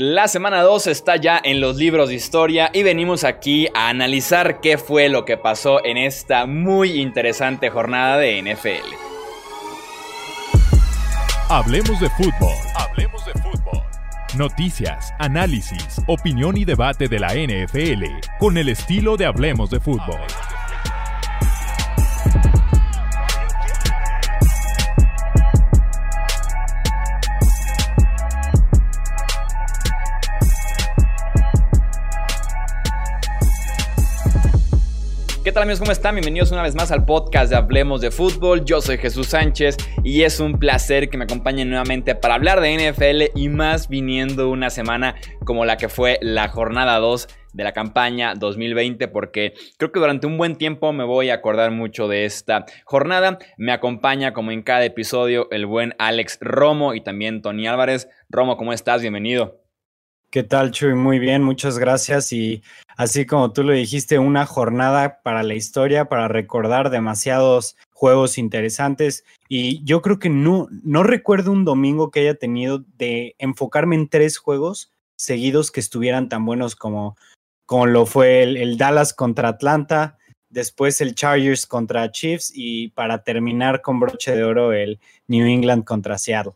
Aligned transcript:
La 0.00 0.28
semana 0.28 0.62
2 0.62 0.86
está 0.86 1.16
ya 1.16 1.40
en 1.42 1.60
los 1.60 1.74
libros 1.74 2.08
de 2.08 2.14
historia 2.14 2.70
y 2.72 2.84
venimos 2.84 3.24
aquí 3.24 3.66
a 3.74 3.88
analizar 3.88 4.60
qué 4.60 4.78
fue 4.78 5.08
lo 5.08 5.24
que 5.24 5.36
pasó 5.36 5.84
en 5.84 5.96
esta 5.96 6.46
muy 6.46 7.00
interesante 7.00 7.68
jornada 7.68 8.16
de 8.16 8.40
NFL. 8.40 8.94
Hablemos 11.48 11.98
de 11.98 12.08
fútbol. 12.10 12.54
Hablemos 12.76 13.26
de 13.26 13.32
fútbol. 13.42 13.82
Noticias, 14.36 15.12
análisis, 15.18 16.00
opinión 16.06 16.56
y 16.56 16.64
debate 16.64 17.08
de 17.08 17.18
la 17.18 17.34
NFL 17.34 18.04
con 18.38 18.56
el 18.56 18.68
estilo 18.68 19.16
de 19.16 19.26
Hablemos 19.26 19.68
de 19.68 19.80
fútbol. 19.80 20.20
Tal 35.58 35.64
amigos? 35.64 35.80
¿Cómo 35.80 35.90
están? 35.90 36.14
Bienvenidos 36.14 36.52
una 36.52 36.62
vez 36.62 36.76
más 36.76 36.92
al 36.92 37.04
podcast 37.04 37.50
de 37.50 37.56
Hablemos 37.56 38.00
de 38.00 38.12
Fútbol. 38.12 38.64
Yo 38.64 38.80
soy 38.80 38.96
Jesús 38.96 39.26
Sánchez 39.26 39.76
y 40.04 40.22
es 40.22 40.38
un 40.38 40.60
placer 40.60 41.10
que 41.10 41.18
me 41.18 41.24
acompañen 41.24 41.68
nuevamente 41.68 42.14
para 42.14 42.36
hablar 42.36 42.60
de 42.60 42.76
NFL 42.76 43.36
y 43.36 43.48
más 43.48 43.88
viniendo 43.88 44.50
una 44.50 44.70
semana 44.70 45.16
como 45.44 45.64
la 45.64 45.76
que 45.76 45.88
fue 45.88 46.20
la 46.22 46.46
jornada 46.46 47.00
2 47.00 47.26
de 47.54 47.64
la 47.64 47.72
campaña 47.72 48.34
2020 48.36 49.08
porque 49.08 49.54
creo 49.78 49.90
que 49.90 49.98
durante 49.98 50.28
un 50.28 50.38
buen 50.38 50.54
tiempo 50.54 50.92
me 50.92 51.02
voy 51.02 51.30
a 51.30 51.34
acordar 51.34 51.72
mucho 51.72 52.06
de 52.06 52.24
esta 52.24 52.64
jornada. 52.84 53.40
Me 53.56 53.72
acompaña 53.72 54.32
como 54.32 54.52
en 54.52 54.62
cada 54.62 54.84
episodio 54.84 55.48
el 55.50 55.66
buen 55.66 55.96
Alex 55.98 56.38
Romo 56.40 56.94
y 56.94 57.00
también 57.00 57.42
Tony 57.42 57.66
Álvarez. 57.66 58.08
Romo, 58.30 58.56
¿cómo 58.56 58.72
estás? 58.72 59.00
Bienvenido. 59.00 59.67
¿Qué 60.30 60.42
tal, 60.42 60.72
Chuy? 60.72 60.94
Muy 60.94 61.18
bien, 61.18 61.42
muchas 61.42 61.78
gracias. 61.78 62.34
Y 62.34 62.62
así 62.98 63.24
como 63.24 63.54
tú 63.54 63.62
lo 63.62 63.72
dijiste, 63.72 64.18
una 64.18 64.44
jornada 64.44 65.22
para 65.22 65.42
la 65.42 65.54
historia, 65.54 66.10
para 66.10 66.28
recordar 66.28 66.90
demasiados 66.90 67.78
juegos 67.92 68.36
interesantes. 68.36 69.24
Y 69.48 69.82
yo 69.84 70.02
creo 70.02 70.18
que 70.18 70.28
no, 70.28 70.68
no 70.82 71.02
recuerdo 71.02 71.50
un 71.50 71.64
domingo 71.64 72.10
que 72.10 72.20
haya 72.20 72.34
tenido 72.34 72.84
de 72.98 73.36
enfocarme 73.38 73.96
en 73.96 74.08
tres 74.08 74.36
juegos 74.36 74.92
seguidos 75.16 75.70
que 75.70 75.80
estuvieran 75.80 76.28
tan 76.28 76.44
buenos 76.44 76.76
como, 76.76 77.16
como 77.64 77.86
lo 77.86 78.04
fue 78.04 78.42
el, 78.42 78.58
el 78.58 78.76
Dallas 78.76 79.14
contra 79.14 79.48
Atlanta, 79.48 80.18
después 80.50 81.00
el 81.00 81.14
Chargers 81.14 81.64
contra 81.64 82.12
Chiefs 82.12 82.52
y 82.54 82.88
para 82.88 83.22
terminar 83.22 83.80
con 83.80 83.98
broche 83.98 84.36
de 84.36 84.44
oro 84.44 84.74
el 84.74 85.00
New 85.26 85.46
England 85.46 85.84
contra 85.84 86.18
Seattle. 86.18 86.52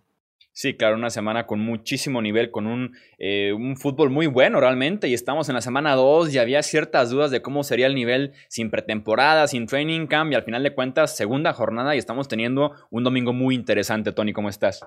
Sí, 0.55 0.77
claro, 0.77 0.97
una 0.97 1.09
semana 1.09 1.47
con 1.47 1.61
muchísimo 1.61 2.21
nivel, 2.21 2.51
con 2.51 2.67
un, 2.67 2.95
eh, 3.17 3.55
un 3.55 3.79
fútbol 3.79 4.11
muy 4.11 4.27
bueno 4.27 4.61
realmente. 4.61 5.09
Y 5.09 5.15
estamos 5.15 5.49
en 5.49 5.55
la 5.55 5.63
semana 5.63 5.95
2 5.95 6.35
y 6.35 6.39
había 6.39 6.63
ciertas 6.63 7.09
dudas 7.09 7.31
de 7.31 7.41
cómo 7.41 7.65
sería 7.65 7.87
el 7.87 7.95
nivel 7.95 8.35
sin 8.49 8.71
pretemporada, 8.71 9.49
sin 9.49 9.67
training 9.67 10.07
camp. 10.07 10.31
Y 10.31 10.35
al 10.35 10.43
final 10.43 10.63
de 10.63 10.75
cuentas, 10.75 11.17
segunda 11.17 11.55
jornada 11.55 11.95
y 11.95 11.99
estamos 11.99 12.29
teniendo 12.29 12.73
un 12.91 13.03
domingo 13.03 13.33
muy 13.33 13.55
interesante. 13.55 14.13
Tony, 14.13 14.35
¿cómo 14.35 14.51
estás? 14.51 14.85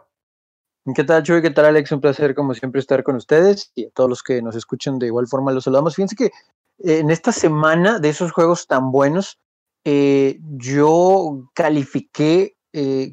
¿Qué 0.95 1.03
tal, 1.03 1.23
Chuy? 1.23 1.41
¿Qué 1.41 1.49
tal, 1.49 1.65
Alex? 1.65 1.91
Un 1.91 2.01
placer, 2.01 2.35
como 2.35 2.53
siempre, 2.53 2.79
estar 2.79 3.01
con 3.01 3.15
ustedes 3.15 3.71
y 3.73 3.85
a 3.85 3.89
todos 3.89 4.07
los 4.07 4.21
que 4.21 4.43
nos 4.43 4.55
escuchan 4.55 4.99
de 4.99 5.07
igual 5.07 5.25
forma 5.25 5.51
los 5.51 5.63
saludamos. 5.63 5.95
Fíjense 5.95 6.15
que 6.15 6.25
eh, 6.25 6.99
en 6.99 7.09
esta 7.09 7.31
semana 7.31 7.97
de 7.97 8.09
esos 8.09 8.31
juegos 8.31 8.67
tan 8.67 8.91
buenos, 8.91 9.39
eh, 9.83 10.37
yo 10.57 11.49
califiqué 11.55 12.51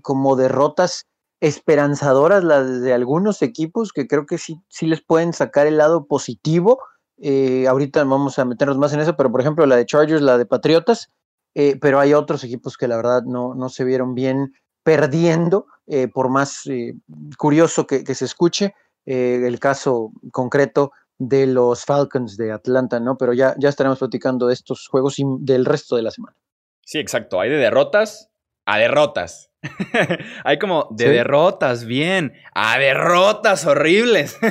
como 0.02 0.34
derrotas 0.34 1.06
esperanzadoras 1.42 2.44
las 2.44 2.82
de 2.82 2.94
algunos 2.94 3.42
equipos 3.42 3.92
que 3.92 4.06
creo 4.06 4.26
que 4.26 4.38
sí, 4.38 4.60
sí 4.68 4.86
les 4.86 5.02
pueden 5.02 5.32
sacar 5.32 5.66
el 5.66 5.76
lado 5.76 6.06
positivo. 6.06 6.80
Eh, 7.20 7.66
ahorita 7.66 8.04
vamos 8.04 8.38
a 8.38 8.44
meternos 8.44 8.78
más 8.78 8.92
en 8.92 9.00
eso, 9.00 9.16
pero 9.16 9.32
por 9.32 9.40
ejemplo 9.40 9.66
la 9.66 9.74
de 9.74 9.84
Chargers, 9.84 10.22
la 10.22 10.38
de 10.38 10.46
Patriotas, 10.46 11.10
eh, 11.56 11.76
pero 11.80 11.98
hay 11.98 12.14
otros 12.14 12.44
equipos 12.44 12.76
que 12.76 12.86
la 12.86 12.96
verdad 12.96 13.24
no, 13.24 13.56
no 13.56 13.68
se 13.70 13.82
vieron 13.82 14.14
bien 14.14 14.54
perdiendo, 14.84 15.66
eh, 15.88 16.06
por 16.06 16.28
más 16.28 16.62
curioso 17.36 17.88
que, 17.88 18.04
que, 18.04 18.14
se 18.14 18.24
escuche, 18.24 18.76
el 19.04 19.58
caso 19.58 20.12
concreto 20.30 20.92
de 21.18 21.48
los 21.48 21.84
Falcons 21.84 22.36
de 22.36 22.52
Atlanta, 22.52 23.00
¿no? 23.00 23.16
Pero 23.16 23.32
ya, 23.32 23.56
ya 23.58 23.68
estaremos 23.68 23.98
platicando 23.98 24.46
de 24.46 24.54
estos 24.54 24.86
juegos 24.86 25.18
y 25.18 25.24
del 25.40 25.64
resto 25.64 25.96
de 25.96 26.02
la 26.02 26.12
semana. 26.12 26.36
Sí, 26.82 27.00
exacto. 27.00 27.40
Hay 27.40 27.50
de 27.50 27.56
derrotas 27.56 28.30
a 28.64 28.78
derrotas. 28.78 29.51
Hay 30.44 30.58
como 30.58 30.88
de 30.90 31.08
derrotas, 31.08 31.84
bien, 31.84 32.32
a 32.52 32.78
derrotas 32.78 33.64
horribles. 33.66 34.38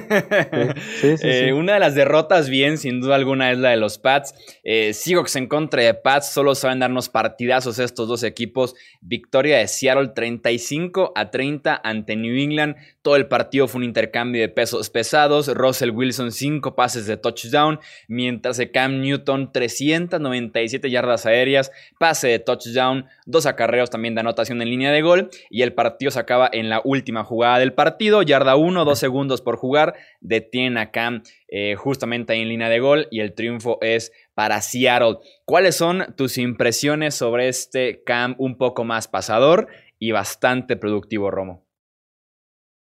Eh, 1.23 1.53
una 1.53 1.73
de 1.73 1.79
las 1.79 1.95
derrotas, 1.95 2.49
bien, 2.49 2.77
sin 2.77 3.01
duda 3.01 3.15
alguna, 3.15 3.51
es 3.51 3.57
la 3.57 3.69
de 3.69 3.77
los 3.77 3.97
Pats. 3.97 4.33
Eh, 4.63 4.93
Seahawks 4.93 5.35
en 5.35 5.47
contra 5.47 5.81
de 5.81 5.93
Pats, 5.93 6.31
solo 6.31 6.55
saben 6.55 6.79
darnos 6.79 7.09
partidazos 7.09 7.79
estos 7.79 8.07
dos 8.07 8.23
equipos. 8.23 8.75
Victoria 9.01 9.57
de 9.57 9.67
Seattle 9.67 10.09
35 10.09 11.13
a 11.15 11.31
30 11.31 11.81
ante 11.83 12.15
New 12.15 12.35
England. 12.35 12.75
Todo 13.01 13.15
el 13.15 13.27
partido 13.27 13.67
fue 13.67 13.79
un 13.79 13.85
intercambio 13.85 14.41
de 14.41 14.49
pesos 14.49 14.89
pesados. 14.89 15.47
Russell 15.53 15.91
Wilson, 15.91 16.31
5 16.31 16.75
pases 16.75 17.07
de 17.07 17.17
touchdown, 17.17 17.79
mientras 18.07 18.57
que 18.57 18.71
Cam 18.71 19.01
Newton, 19.01 19.51
397 19.51 20.89
yardas 20.89 21.25
aéreas, 21.25 21.71
pase 21.99 22.27
de 22.27 22.39
touchdown, 22.39 23.05
dos 23.25 23.45
acarreos 23.45 23.89
también 23.89 24.13
de 24.15 24.21
anotación 24.21 24.61
en 24.61 24.69
línea 24.69 24.91
de 24.91 25.00
gol 25.01 25.29
y 25.49 25.61
el 25.61 25.73
partido 25.73 26.11
se 26.11 26.19
acaba 26.19 26.49
en 26.51 26.69
la 26.69 26.81
última 26.83 27.23
jugada 27.23 27.59
del 27.59 27.73
partido, 27.73 28.21
yarda 28.21 28.55
1, 28.55 28.85
2 28.85 28.99
segundos 28.99 29.41
por 29.41 29.57
jugar, 29.57 29.95
detienen 30.19 30.77
a 30.77 30.91
Cam 30.91 31.23
eh, 31.47 31.75
justamente 31.75 32.33
ahí 32.33 32.41
en 32.41 32.49
línea 32.49 32.69
de 32.69 32.79
gol 32.79 33.07
y 33.11 33.19
el 33.19 33.33
triunfo 33.33 33.77
es 33.81 34.11
para 34.33 34.61
Seattle. 34.61 35.17
¿Cuáles 35.45 35.75
son 35.75 36.13
tus 36.15 36.37
impresiones 36.37 37.15
sobre 37.15 37.47
este 37.47 38.03
Cam 38.03 38.35
un 38.37 38.57
poco 38.57 38.83
más 38.83 39.07
pasador 39.07 39.67
y 39.99 40.11
bastante 40.11 40.75
productivo, 40.75 41.31
Romo? 41.31 41.65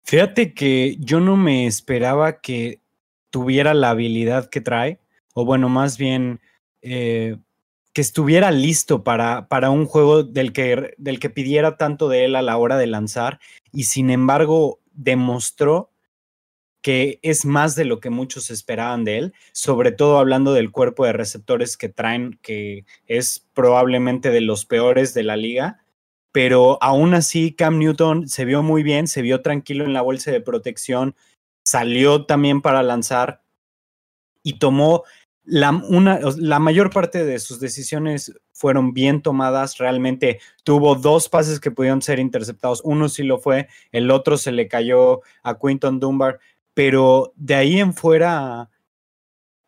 Fíjate 0.05 0.53
que 0.53 0.97
yo 0.99 1.21
no 1.21 1.37
me 1.37 1.67
esperaba 1.67 2.41
que 2.41 2.81
tuviera 3.31 3.75
la 3.75 3.91
habilidad 3.91 4.49
que 4.51 4.61
trae, 4.61 5.01
o 5.35 5.45
bueno, 5.45 5.69
más 5.69 5.99
bien 5.99 6.41
eh, 6.83 7.37
que 7.95 8.01
estuviera 8.01 8.51
listo 8.51 9.05
para, 9.05 9.49
para 9.49 9.71
un 9.71 9.87
juego 9.87 10.25
del 10.25 10.53
que, 10.53 10.95
del 10.99 11.21
que 11.21 11.31
pidiera 11.31 11.77
tanto 11.77 12.09
de 12.09 12.25
él 12.25 12.37
a 12.37 12.43
la 12.43 12.57
hora 12.59 12.77
de 12.77 12.89
lanzar 12.89 13.39
y 13.73 13.85
sin 13.85 14.11
embargo 14.11 14.81
demostró 14.93 15.91
que 16.83 17.21
es 17.23 17.47
más 17.47 17.77
de 17.77 17.87
lo 17.87 18.01
que 18.01 18.11
muchos 18.11 18.51
esperaban 18.51 19.05
de 19.05 19.19
él, 19.19 19.35
sobre 19.53 19.93
todo 19.93 20.19
hablando 20.19 20.53
del 20.53 20.71
cuerpo 20.71 21.07
de 21.07 21.15
receptores 21.15 21.79
que 21.79 21.89
traen, 21.89 22.39
que 22.43 22.85
es 23.07 23.47
probablemente 23.55 24.31
de 24.31 24.43
los 24.43 24.67
peores 24.67 25.15
de 25.15 25.23
la 25.23 25.37
liga, 25.37 25.81
pero 26.33 26.83
aún 26.83 27.15
así 27.15 27.53
Cam 27.53 27.79
Newton 27.79 28.29
se 28.29 28.45
vio 28.45 28.63
muy 28.63 28.83
bien, 28.83 29.07
se 29.07 29.23
vio 29.23 29.41
tranquilo 29.41 29.85
en 29.85 29.95
la 29.95 30.03
bolsa 30.03 30.33
de 30.33 30.41
protección, 30.41 31.15
salió 31.65 32.27
también 32.27 32.61
para 32.61 32.83
lanzar 32.83 33.41
y 34.43 34.59
tomó 34.59 35.05
la, 35.45 35.71
una, 35.73 36.21
la 36.39 36.59
mayor 36.59 36.91
parte 36.91 37.25
de 37.25 37.39
sus 37.39 37.61
decisiones 37.61 38.33
fueron 38.53 38.95
bien 38.95 39.23
tomadas. 39.23 39.79
Realmente 39.79 40.41
tuvo 40.63 40.95
dos 40.95 41.29
pases 41.29 41.61
que 41.61 41.71
pudieron 41.71 42.03
ser 42.03 42.19
interceptados. 42.19 42.81
Uno 42.85 43.09
sí 43.09 43.23
lo 43.23 43.39
fue, 43.39 43.69
el 43.93 44.11
otro 44.11 44.37
se 44.37 44.53
le 44.53 44.69
cayó 44.69 45.21
a 45.43 45.59
Quinton 45.59 46.01
Dunbar. 46.01 46.39
Pero 46.73 47.33
de 47.37 47.55
ahí 47.55 47.79
en 47.79 47.95
fuera 47.95 48.71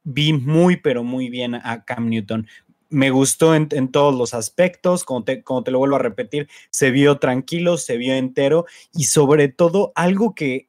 vi 0.03 0.33
muy, 0.33 0.77
pero 0.77 1.05
muy 1.05 1.29
bien 1.29 1.55
a 1.55 1.85
Cam 1.85 2.09
Newton. 2.09 2.47
Me 2.89 3.11
gustó 3.11 3.55
en, 3.55 3.69
todos 3.91 4.15
los 4.15 4.33
aspectos, 4.33 5.05
como 5.05 5.25
te, 5.25 5.43
como 5.43 5.65
te 5.65 5.73
lo 5.73 5.79
vuelvo 5.81 5.97
a 5.97 6.01
repetir, 6.01 6.49
se 6.71 6.93
vio 6.93 7.19
tranquilo, 7.19 7.77
se 7.77 7.97
vio 7.97 8.15
entero 8.15 8.65
y 8.95 9.05
sobre 9.05 9.49
todo 9.49 9.93
algo 9.97 10.35
que 10.35 10.69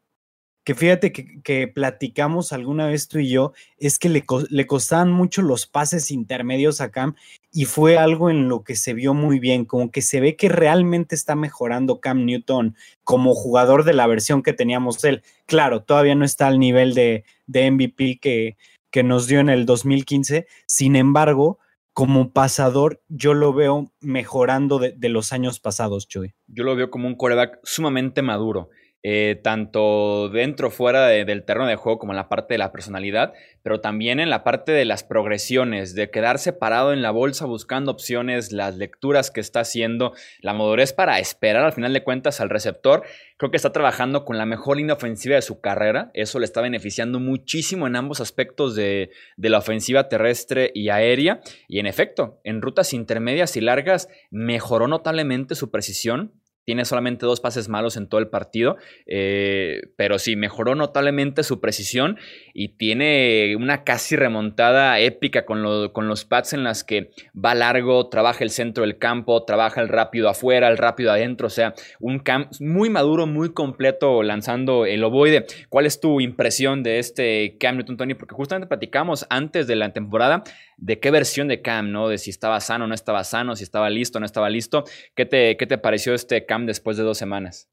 que 0.67 0.75
fíjate 0.75 1.13
que, 1.13 1.69
platicamos 1.69 2.51
alguna 2.51 2.87
vez 2.87 3.07
tú 3.07 3.19
y 3.19 3.29
yo, 3.29 3.53
es 3.77 3.99
que 3.99 4.09
le, 4.09 4.25
le, 4.49 4.67
costaban 4.67 5.09
mucho 5.09 5.41
los 5.41 5.65
pases 5.65 6.11
intermedios 6.11 6.81
a 6.81 6.91
Cam 6.91 7.15
y 7.53 7.63
fue 7.63 7.97
algo 7.97 8.29
en 8.29 8.49
lo 8.49 8.65
que 8.65 8.75
se 8.75 8.93
vio 8.93 9.13
muy 9.13 9.39
bien, 9.39 9.63
como 9.63 9.91
que 9.91 10.01
se 10.01 10.19
ve 10.19 10.35
que 10.35 10.49
realmente 10.49 11.15
está 11.15 11.37
mejorando 11.37 12.01
Cam 12.01 12.25
Newton 12.25 12.75
como 13.05 13.33
jugador 13.33 13.85
de 13.85 13.93
la 13.93 14.07
versión 14.07 14.43
que 14.43 14.51
teníamos 14.51 15.01
él. 15.05 15.23
Claro, 15.45 15.83
todavía 15.83 16.15
no 16.15 16.25
está 16.25 16.47
al 16.47 16.59
nivel 16.59 16.93
de, 16.93 17.23
de 17.45 17.71
MVP 17.71 18.19
que, 18.21 18.57
que 18.91 19.03
nos 19.03 19.25
dio 19.27 19.39
en 19.39 19.47
el 19.47 19.65
2015, 19.65 20.47
sin 20.65 20.97
embargo, 20.97 21.59
como 21.93 22.33
pasador, 22.33 23.01
yo 23.07 23.33
lo 23.33 23.53
veo 23.53 23.89
mejorando 24.01 24.79
de, 24.79 24.91
de 24.91 25.07
los 25.07 25.31
años 25.31 25.61
pasados, 25.61 26.09
Chuy. 26.09 26.33
Yo 26.47 26.65
lo 26.65 26.75
veo 26.75 26.91
como 26.91 27.07
un 27.07 27.15
coreback 27.15 27.57
sumamente 27.63 28.21
maduro 28.21 28.69
eh, 29.03 29.39
tanto 29.43 30.27
dentro, 30.29 30.71
fuera 30.71 31.07
del 31.07 31.43
terreno 31.43 31.67
de 31.67 31.75
juego, 31.75 31.99
como 31.99 32.13
en 32.13 32.17
la 32.17 32.29
parte 32.29 32.55
de 32.55 32.57
la 32.57 32.71
personalidad, 32.71 33.33
pero 33.63 33.79
también 33.79 34.19
en 34.19 34.29
la 34.29 34.43
parte 34.43 34.71
de 34.71 34.85
las 34.85 35.03
progresiones, 35.03 35.93
de 35.93 36.09
quedarse 36.09 36.51
parado 36.51 36.93
en 36.93 37.01
la 37.01 37.11
bolsa 37.11 37.45
buscando 37.45 37.91
opciones, 37.91 38.51
las 38.51 38.75
lecturas 38.75 39.29
que 39.29 39.39
está 39.39 39.61
haciendo, 39.61 40.13
la 40.41 40.53
madurez 40.53 40.93
para 40.93 41.19
esperar 41.19 41.63
al 41.63 41.73
final 41.73 41.93
de 41.93 42.03
cuentas 42.03 42.41
al 42.41 42.49
receptor. 42.49 43.03
Creo 43.37 43.51
que 43.51 43.57
está 43.57 43.71
trabajando 43.71 44.25
con 44.25 44.37
la 44.37 44.45
mejor 44.45 44.77
línea 44.77 44.95
ofensiva 44.95 45.35
de 45.35 45.41
su 45.41 45.61
carrera. 45.61 46.09
Eso 46.13 46.39
le 46.39 46.45
está 46.45 46.61
beneficiando 46.61 47.19
muchísimo 47.19 47.85
en 47.85 47.95
ambos 47.95 48.19
aspectos 48.19 48.75
de, 48.75 49.11
de 49.37 49.49
la 49.49 49.59
ofensiva 49.59 50.09
terrestre 50.09 50.71
y 50.73 50.89
aérea. 50.89 51.41
Y 51.67 51.79
en 51.79 51.85
efecto, 51.85 52.39
en 52.43 52.61
rutas 52.61 52.93
intermedias 52.93 53.55
y 53.57 53.61
largas 53.61 54.09
mejoró 54.31 54.87
notablemente 54.87 55.53
su 55.55 55.69
precisión 55.69 56.33
tiene 56.67 56.83
solamente 56.83 57.25
dos 57.25 57.39
pases 57.39 57.69
malos 57.69 57.95
en 57.95 58.09
todo 58.09 58.19
el 58.19 58.27
partido, 58.27 58.75
eh, 59.05 59.83
pero 59.95 60.19
sí, 60.19 60.35
mejoró 60.35 60.75
notablemente 60.75 61.43
su 61.43 61.61
precisión 61.61 62.19
y 62.53 62.75
tiene 62.75 63.55
una 63.55 63.85
casi 63.85 64.17
remontada 64.17 64.99
épica 64.99 65.45
con, 65.45 65.63
los 65.63 66.25
pads 66.25 66.51
en 66.51 66.65
las 66.65 66.83
que 66.83 67.11
va 67.33 67.55
largo, 67.55 68.09
trabaja 68.09 68.43
el 68.43 68.49
centro 68.49 68.83
del 68.83 68.97
campo, 68.97 69.45
trabaja 69.45 69.79
el 69.79 69.87
rápido 69.87 70.27
afuera, 70.27 70.67
el 70.67 70.77
rápido 70.77 71.09
adentro, 71.09 71.47
o 71.47 71.49
sea, 71.49 71.73
un 72.01 72.19
camp 72.19 72.51
muy 72.59 72.89
maduro, 72.89 73.27
muy 73.27 73.53
completo 73.53 74.21
lanzando 74.21 74.85
el 74.85 75.01
ovoide. 75.05 75.45
¿Cuál 75.69 75.85
es 75.85 76.01
tu 76.01 76.19
impresión 76.19 76.83
de 76.83 76.99
este 76.99 77.55
Cam 77.61 77.77
Newton, 77.77 77.95
Tony? 77.95 78.13
Porque 78.13 78.35
justamente 78.35 78.67
platicamos 78.67 79.25
antes 79.29 79.67
de 79.67 79.77
la 79.77 79.93
temporada 79.93 80.43
de 80.77 80.99
qué 80.99 81.11
versión 81.11 81.47
de 81.47 81.61
Cam, 81.61 81.91
¿no? 81.91 82.07
De 82.07 82.17
si 82.17 82.29
estaba 82.29 82.61
sano 82.61 82.87
no 82.87 82.93
estaba 82.93 83.23
sano, 83.23 83.55
si 83.55 83.63
estaba 83.63 83.89
listo 83.89 84.19
no 84.19 84.25
estaba 84.25 84.49
listo. 84.49 84.85
¿Qué 85.15 85.25
te, 85.25 85.57
qué 85.57 85.67
te 85.67 85.77
pareció 85.77 86.13
este 86.13 86.45
Cam 86.45 86.65
después 86.65 86.97
de 86.97 87.03
dos 87.03 87.17
semanas? 87.17 87.67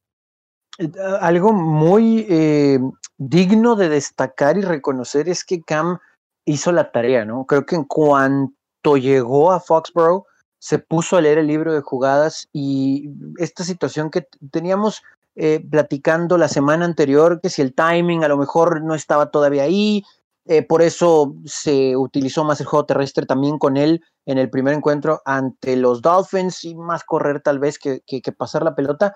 Eh, 0.79 0.91
algo 1.21 1.53
muy 1.53 2.27
eh, 2.29 2.81
digno 3.19 3.77
de 3.77 3.89
destacar 3.89 4.59
y 4.59 4.63
reconocer 4.63 5.29
es 5.29 5.45
que 5.45 5.63
Cam 5.63 5.99
hizo 6.45 6.73
la 6.73 6.91
tarea, 6.91 7.25
¿no? 7.25 7.45
Creo 7.45 7.65
que 7.65 7.77
en 7.77 7.85
cuanto 7.85 8.97
llegó 8.97 9.53
a 9.53 9.61
Foxborough, 9.61 10.25
se 10.59 10.79
puso 10.79 11.17
a 11.17 11.21
leer 11.21 11.39
el 11.39 11.47
libro 11.47 11.75
de 11.75 11.83
jugadas 11.83 12.49
y 12.53 13.11
esta 13.39 13.65
situación 13.65 14.11
que 14.11 14.27
teníamos 14.51 15.03
eh, 15.37 15.63
platicando 15.71 16.39
la 16.39 16.49
semana 16.49 16.87
anterior, 16.87 17.41
que 17.43 17.51
si 17.51 17.61
el 17.61 17.75
timing 17.75 18.25
a 18.25 18.29
lo 18.29 18.39
mejor 18.39 18.83
no 18.83 18.95
estaba 18.95 19.31
todavía 19.31 19.65
ahí, 19.65 20.05
eh, 20.47 20.63
por 20.63 20.83
eso 20.83 21.35
se 21.47 21.97
utilizó 21.97 22.45
más 22.45 22.61
el 22.61 22.67
juego 22.67 22.85
terrestre 22.85 23.25
también 23.25 23.59
con 23.59 23.77
él 23.79 24.03
en 24.27 24.37
el 24.37 24.51
primer 24.51 24.75
encuentro 24.75 25.23
ante 25.25 25.77
los 25.77 26.03
Dolphins 26.03 26.65
y 26.65 26.75
más 26.75 27.03
correr 27.05 27.41
tal 27.41 27.59
vez 27.59 27.79
que, 27.79 28.03
pasar 28.37 28.63
la 28.63 28.75
pelota. 28.75 29.15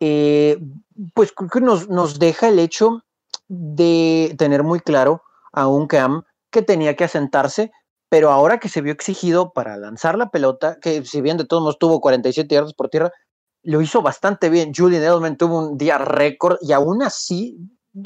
Eh, 0.00 0.58
pues 1.14 1.32
que 1.32 1.60
nos, 1.60 1.88
nos, 1.88 2.18
deja 2.18 2.48
el 2.48 2.58
hecho 2.58 3.02
de 3.48 4.34
tener 4.38 4.62
muy 4.62 4.80
claro 4.80 5.22
a 5.52 5.66
un 5.66 5.86
Cam 5.86 6.22
que 6.50 6.62
tenía 6.62 6.96
que 6.96 7.04
asentarse, 7.04 7.70
pero 8.08 8.30
ahora 8.30 8.58
que 8.58 8.68
se 8.68 8.80
vio 8.80 8.92
exigido 8.92 9.52
para 9.52 9.76
lanzar 9.76 10.16
la 10.16 10.30
pelota, 10.30 10.78
que 10.80 11.04
si 11.04 11.20
bien 11.20 11.36
de 11.36 11.44
todos 11.44 11.62
modos 11.62 11.78
tuvo 11.78 12.00
47 12.00 12.54
yardas 12.54 12.74
por 12.74 12.88
tierra, 12.88 13.12
lo 13.62 13.82
hizo 13.82 14.02
bastante 14.02 14.48
bien. 14.48 14.72
Julian 14.74 15.02
Edelman 15.02 15.36
tuvo 15.36 15.58
un 15.58 15.76
día 15.76 15.98
récord 15.98 16.58
y 16.62 16.72
aún 16.72 17.02
así, 17.02 17.58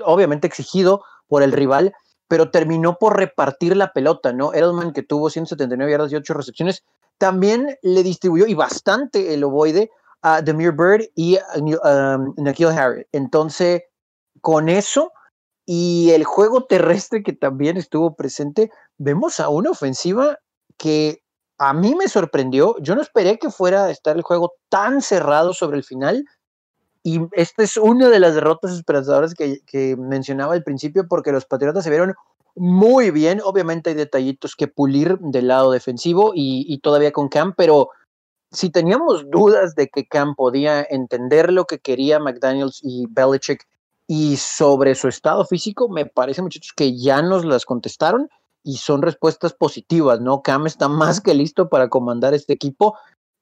obviamente 0.03 0.47
exigido 0.47 1.05
por 1.29 1.43
el 1.43 1.53
rival, 1.53 1.93
pero 2.29 2.51
terminó 2.51 2.97
por 2.99 3.17
repartir 3.17 3.77
la 3.77 3.93
pelota, 3.93 4.33
¿no? 4.33 4.53
Edelman, 4.53 4.93
que 4.93 5.03
tuvo 5.03 5.31
179 5.31 5.91
yardas 5.93 6.13
y 6.13 6.17
8 6.17 6.35
recepciones, 6.35 6.85
también 7.19 7.77
le 7.83 8.03
distribuyó 8.03 8.47
y 8.47 8.55
bastante 8.55 9.35
el 9.35 9.45
ovoide 9.45 9.91
a 10.23 10.43
Demir 10.43 10.73
Bird 10.73 11.05
y 11.15 11.37
a 11.37 12.17
um, 12.17 12.35
Nikhil 12.37 12.69
Harry. 12.69 13.07
Entonces, 13.13 13.83
con 14.41 14.69
eso 14.69 15.13
y 15.67 16.11
el 16.11 16.25
juego 16.25 16.65
terrestre 16.65 17.23
que 17.23 17.33
también 17.33 17.77
estuvo 17.77 18.15
presente, 18.15 18.71
vemos 18.99 19.41
a 19.41 19.49
una 19.49 19.71
ofensiva 19.71 20.39
que 20.77 21.23
a 21.59 21.73
mí 21.73 21.95
me 21.95 22.09
sorprendió. 22.09 22.77
Yo 22.81 22.95
no 22.95 23.03
esperé 23.03 23.39
que 23.39 23.51
fuera 23.51 23.85
a 23.85 23.91
estar 23.91 24.17
el 24.17 24.23
juego 24.23 24.55
tan 24.69 25.01
cerrado 25.01 25.55
sobre 25.55 25.79
el 25.79 25.85
final 25.85 26.25
y 27.07 27.21
esta 27.33 27.63
es 27.63 27.77
una 27.77 28.09
de 28.09 28.19
las 28.19 28.35
derrotas 28.35 28.73
esperanzadoras 28.73 29.35
que, 29.35 29.95
mencionaba 29.99 30.55
al 30.55 30.65
principio, 30.65 31.07
porque 31.07 31.33
los 31.33 31.45
Patriotas 31.45 31.85
se 31.85 31.91
vieron 31.91 32.15
muy 32.57 33.11
bien. 33.11 33.43
Obviamente 33.45 33.91
hay 33.91 33.97
detallitos 33.97 34.57
que 34.57 34.69
pulir 34.69 35.19
del 35.19 35.49
lado 35.49 35.71
defensivo 35.71 36.33
y, 36.35 36.79
todavía 36.79 37.13
con 37.13 37.29
Cam, 37.29 37.53
pero 37.55 37.91
si 38.51 38.71
teníamos 38.71 39.31
dudas 39.31 39.75
de 39.75 39.89
que 39.89 40.07
Cam 40.07 40.35
podía 40.35 40.83
entender 40.89 41.53
lo 41.53 41.67
que 41.67 41.79
quería 41.79 42.19
McDaniels 42.19 42.81
y 42.83 43.05
Belichick 43.11 43.69
y 44.07 44.39
sobre 44.39 44.95
su 44.95 45.09
estado 45.09 45.45
físico, 45.45 45.91
me 45.91 46.07
parece, 46.07 46.41
muchachos, 46.41 46.73
que 46.75 46.97
ya 46.97 47.21
nos 47.21 47.45
las 47.45 47.67
contestaron 47.67 48.31
y 48.63 48.79
son 48.79 49.03
respuestas 49.03 49.53
positivas, 49.53 50.23
¿no? 50.23 50.41
Cam 50.41 50.67
está 50.67 50.89
más 50.89 51.21
que 51.21 51.35
listo 51.35 51.69
para 51.69 51.91
comandar 51.91 52.33
este 52.33 52.55
equipo. 52.55 52.97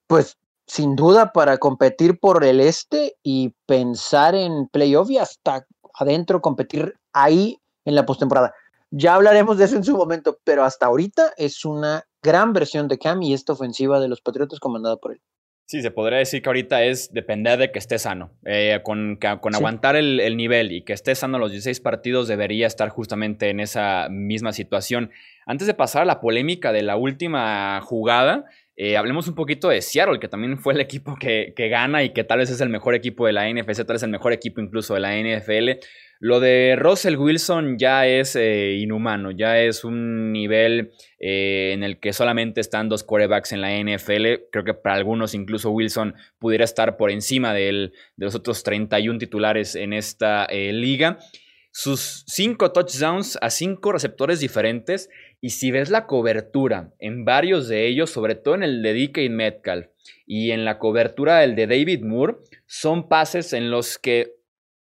Pues 0.08 0.36
sin 0.66 0.96
duda 0.96 1.32
para 1.32 1.58
competir 1.58 2.18
por 2.18 2.44
el 2.44 2.60
este 2.60 3.16
y 3.22 3.54
pensar 3.66 4.34
en 4.34 4.68
playoff 4.68 5.10
y 5.10 5.18
hasta 5.18 5.66
adentro 5.94 6.40
competir 6.40 6.94
ahí 7.12 7.58
en 7.84 7.94
la 7.94 8.06
postemporada. 8.06 8.54
Ya 8.90 9.14
hablaremos 9.14 9.58
de 9.58 9.64
eso 9.64 9.76
en 9.76 9.84
su 9.84 9.96
momento, 9.96 10.38
pero 10.44 10.64
hasta 10.64 10.86
ahorita 10.86 11.32
es 11.36 11.64
una 11.64 12.04
gran 12.22 12.52
versión 12.52 12.88
de 12.88 12.98
Cam 12.98 13.22
y 13.22 13.32
esta 13.32 13.54
ofensiva 13.54 14.00
de 14.00 14.08
los 14.08 14.20
Patriotas 14.20 14.60
comandada 14.60 14.96
por 14.96 15.12
él. 15.12 15.20
Sí, 15.66 15.80
se 15.80 15.90
podría 15.90 16.18
decir 16.18 16.42
que 16.42 16.50
ahorita 16.50 16.84
es 16.84 17.10
depender 17.12 17.58
de 17.58 17.72
que 17.72 17.78
esté 17.78 17.98
sano. 17.98 18.32
Eh, 18.44 18.80
con, 18.82 19.18
con 19.40 19.54
aguantar 19.54 19.96
el, 19.96 20.20
el, 20.20 20.36
nivel 20.36 20.72
y 20.72 20.82
que 20.82 20.92
esté 20.92 21.14
sano 21.14 21.38
los 21.38 21.50
16 21.50 21.80
partidos, 21.80 22.28
debería 22.28 22.66
estar 22.66 22.90
justamente 22.90 23.48
en 23.48 23.60
esa 23.60 24.08
misma 24.10 24.52
situación. 24.52 25.10
Antes 25.46 25.66
de 25.66 25.72
pasar 25.72 26.02
a 26.02 26.04
la 26.04 26.20
polémica 26.20 26.72
de 26.72 26.82
la 26.82 26.96
última 26.96 27.80
jugada, 27.80 28.44
eh, 28.74 28.96
hablemos 28.96 29.28
un 29.28 29.34
poquito 29.34 29.68
de 29.68 29.82
Seattle, 29.82 30.18
que 30.18 30.28
también 30.28 30.58
fue 30.58 30.72
el 30.72 30.80
equipo 30.80 31.14
que, 31.16 31.52
gana 31.56 32.02
y 32.02 32.10
que 32.10 32.24
tal 32.24 32.38
vez 32.38 32.50
es 32.50 32.60
el 32.62 32.70
mejor 32.70 32.94
equipo 32.94 33.26
de 33.26 33.32
la 33.32 33.48
NFC, 33.48 33.84
tal 33.84 33.94
vez 33.94 34.02
el 34.02 34.10
mejor 34.10 34.32
equipo 34.32 34.62
incluso 34.62 34.94
de 34.94 35.00
la 35.00 35.14
NFL. 35.14 35.84
Lo 36.20 36.40
de 36.40 36.76
Russell 36.78 37.16
Wilson 37.16 37.78
ya 37.78 38.06
es 38.06 38.34
eh, 38.34 38.78
inhumano, 38.80 39.30
ya 39.30 39.60
es 39.60 39.84
un 39.84 40.32
nivel 40.32 40.92
eh, 41.18 41.72
en 41.74 41.82
el 41.82 42.00
que 42.00 42.14
solamente 42.14 42.60
están 42.62 42.88
dos 42.88 43.04
quarterbacks 43.04 43.52
en 43.52 43.60
la 43.60 43.70
NFL. 43.72 44.48
Creo 44.50 44.64
que 44.64 44.74
para 44.74 44.94
algunos 44.94 45.34
incluso 45.34 45.70
Wilson 45.70 46.14
pudiera 46.38 46.64
estar 46.64 46.96
por 46.96 47.10
encima 47.10 47.52
de, 47.52 47.90
de 48.16 48.24
los 48.24 48.34
otros 48.34 48.62
31 48.62 49.18
titulares 49.18 49.74
en 49.74 49.92
esta 49.92 50.46
liga. 50.46 51.18
Sus 51.74 52.24
cinco 52.26 52.70
touchdowns 52.70 53.38
a 53.40 53.48
cinco 53.48 53.92
receptores 53.92 54.40
diferentes 54.40 55.08
y 55.40 55.50
si 55.50 55.70
ves 55.70 55.88
la 55.88 56.06
cobertura 56.06 56.92
en 56.98 57.24
varios 57.24 57.66
de 57.66 57.88
ellos, 57.88 58.10
sobre 58.10 58.34
todo 58.34 58.54
en 58.56 58.62
el 58.62 58.82
de 58.82 58.92
DK 58.92 59.30
Metcalf 59.30 59.86
y 60.26 60.50
en 60.50 60.66
la 60.66 60.78
cobertura 60.78 61.38
del 61.38 61.56
de 61.56 61.66
David 61.66 62.04
Moore, 62.04 62.36
son 62.66 63.08
pases 63.08 63.54
en 63.54 63.70
los 63.70 63.96
que 63.96 64.34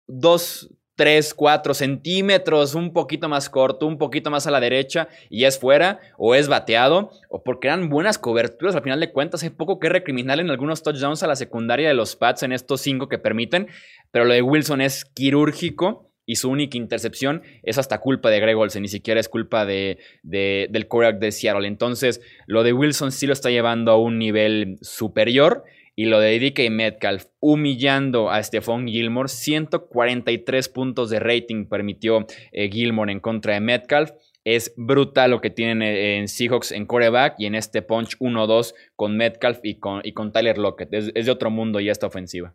2, 0.07 0.75
3, 0.95 1.33
4 1.33 1.73
centímetros, 1.73 2.75
un 2.75 2.91
poquito 2.91 3.29
más 3.29 3.49
corto, 3.49 3.87
un 3.87 3.97
poquito 3.97 4.29
más 4.29 4.45
a 4.45 4.51
la 4.51 4.59
derecha 4.59 5.07
y 5.29 5.45
es 5.45 5.57
fuera 5.57 6.01
o 6.17 6.35
es 6.35 6.49
bateado 6.49 7.09
o 7.29 7.41
porque 7.41 7.67
eran 7.67 7.87
buenas 7.87 8.17
coberturas. 8.17 8.75
Al 8.75 8.83
final 8.83 8.99
de 8.99 9.13
cuentas 9.13 9.43
hay 9.43 9.49
poco 9.49 9.79
que 9.79 9.87
recriminar 9.87 10.41
en 10.41 10.49
algunos 10.49 10.83
touchdowns 10.83 11.23
a 11.23 11.27
la 11.27 11.37
secundaria 11.37 11.87
de 11.87 11.93
los 11.93 12.17
Pats 12.17 12.43
en 12.43 12.51
estos 12.51 12.81
cinco 12.81 13.07
que 13.07 13.17
permiten, 13.17 13.67
pero 14.11 14.25
lo 14.25 14.33
de 14.33 14.41
Wilson 14.41 14.81
es 14.81 15.05
quirúrgico 15.05 16.11
y 16.25 16.35
su 16.35 16.49
única 16.49 16.77
intercepción 16.77 17.43
es 17.63 17.77
hasta 17.77 17.99
culpa 17.99 18.29
de 18.29 18.39
Greg 18.39 18.57
Olsen, 18.57 18.81
ni 18.81 18.87
siquiera 18.87 19.19
es 19.19 19.29
culpa 19.29 19.65
de, 19.65 19.99
del 20.23 20.87
quarterback 20.87 21.21
de 21.21 21.31
Seattle. 21.31 21.67
Entonces, 21.67 22.21
lo 22.47 22.63
de 22.63 22.73
Wilson 22.73 23.11
sí 23.11 23.27
lo 23.27 23.33
está 23.33 23.49
llevando 23.49 23.91
a 23.91 23.97
un 23.97 24.17
nivel 24.17 24.77
superior. 24.81 25.63
Y 25.97 26.07
lo 26.07 26.19
de 26.19 26.37
DK 26.37 26.69
Metcalf 26.71 27.27
humillando 27.39 28.29
a 28.29 28.43
Stephon 28.43 28.85
Gilmore, 28.85 29.29
143 29.29 30.67
puntos 30.67 31.09
de 31.09 31.21
rating 31.21 31.67
permitió 31.69 32.27
eh, 32.51 32.69
Gilmore 32.69 33.13
en 33.13 33.21
contra 33.21 33.53
de 33.53 33.61
Metcalf. 33.61 34.11
Es 34.43 34.73
brutal 34.75 35.31
lo 35.31 35.39
que 35.39 35.51
tienen 35.51 35.81
eh, 35.81 36.17
en 36.17 36.27
Seahawks 36.27 36.73
en 36.73 36.85
coreback 36.85 37.35
y 37.37 37.45
en 37.45 37.55
este 37.55 37.81
punch 37.81 38.17
1-2 38.17 38.73
con 38.97 39.15
Metcalf 39.15 39.59
y 39.63 39.75
con, 39.75 40.01
y 40.03 40.11
con 40.11 40.33
Tyler 40.33 40.57
Lockett. 40.57 40.93
Es, 40.93 41.11
es 41.15 41.27
de 41.27 41.31
otro 41.31 41.49
mundo 41.49 41.79
ya 41.79 41.93
esta 41.93 42.07
ofensiva. 42.07 42.53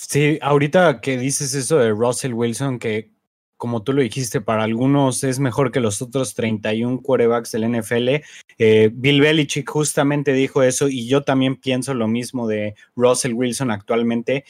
Sí, 0.00 0.38
ahorita 0.42 1.00
que 1.00 1.18
dices 1.18 1.54
eso 1.54 1.78
de 1.78 1.90
Russell 1.90 2.32
Wilson, 2.32 2.78
que 2.78 3.10
como 3.56 3.82
tú 3.82 3.92
lo 3.92 4.00
dijiste, 4.00 4.40
para 4.40 4.62
algunos 4.62 5.24
es 5.24 5.40
mejor 5.40 5.72
que 5.72 5.80
los 5.80 6.00
otros 6.00 6.34
31 6.34 7.02
quarterbacks 7.02 7.50
del 7.50 7.68
NFL. 7.68 8.22
Eh, 8.58 8.90
Bill 8.92 9.20
Belichick 9.20 9.68
justamente 9.68 10.32
dijo 10.32 10.62
eso 10.62 10.88
y 10.88 11.08
yo 11.08 11.24
también 11.24 11.56
pienso 11.56 11.94
lo 11.94 12.06
mismo 12.06 12.46
de 12.46 12.76
Russell 12.94 13.34
Wilson 13.34 13.72
actualmente. 13.72 14.44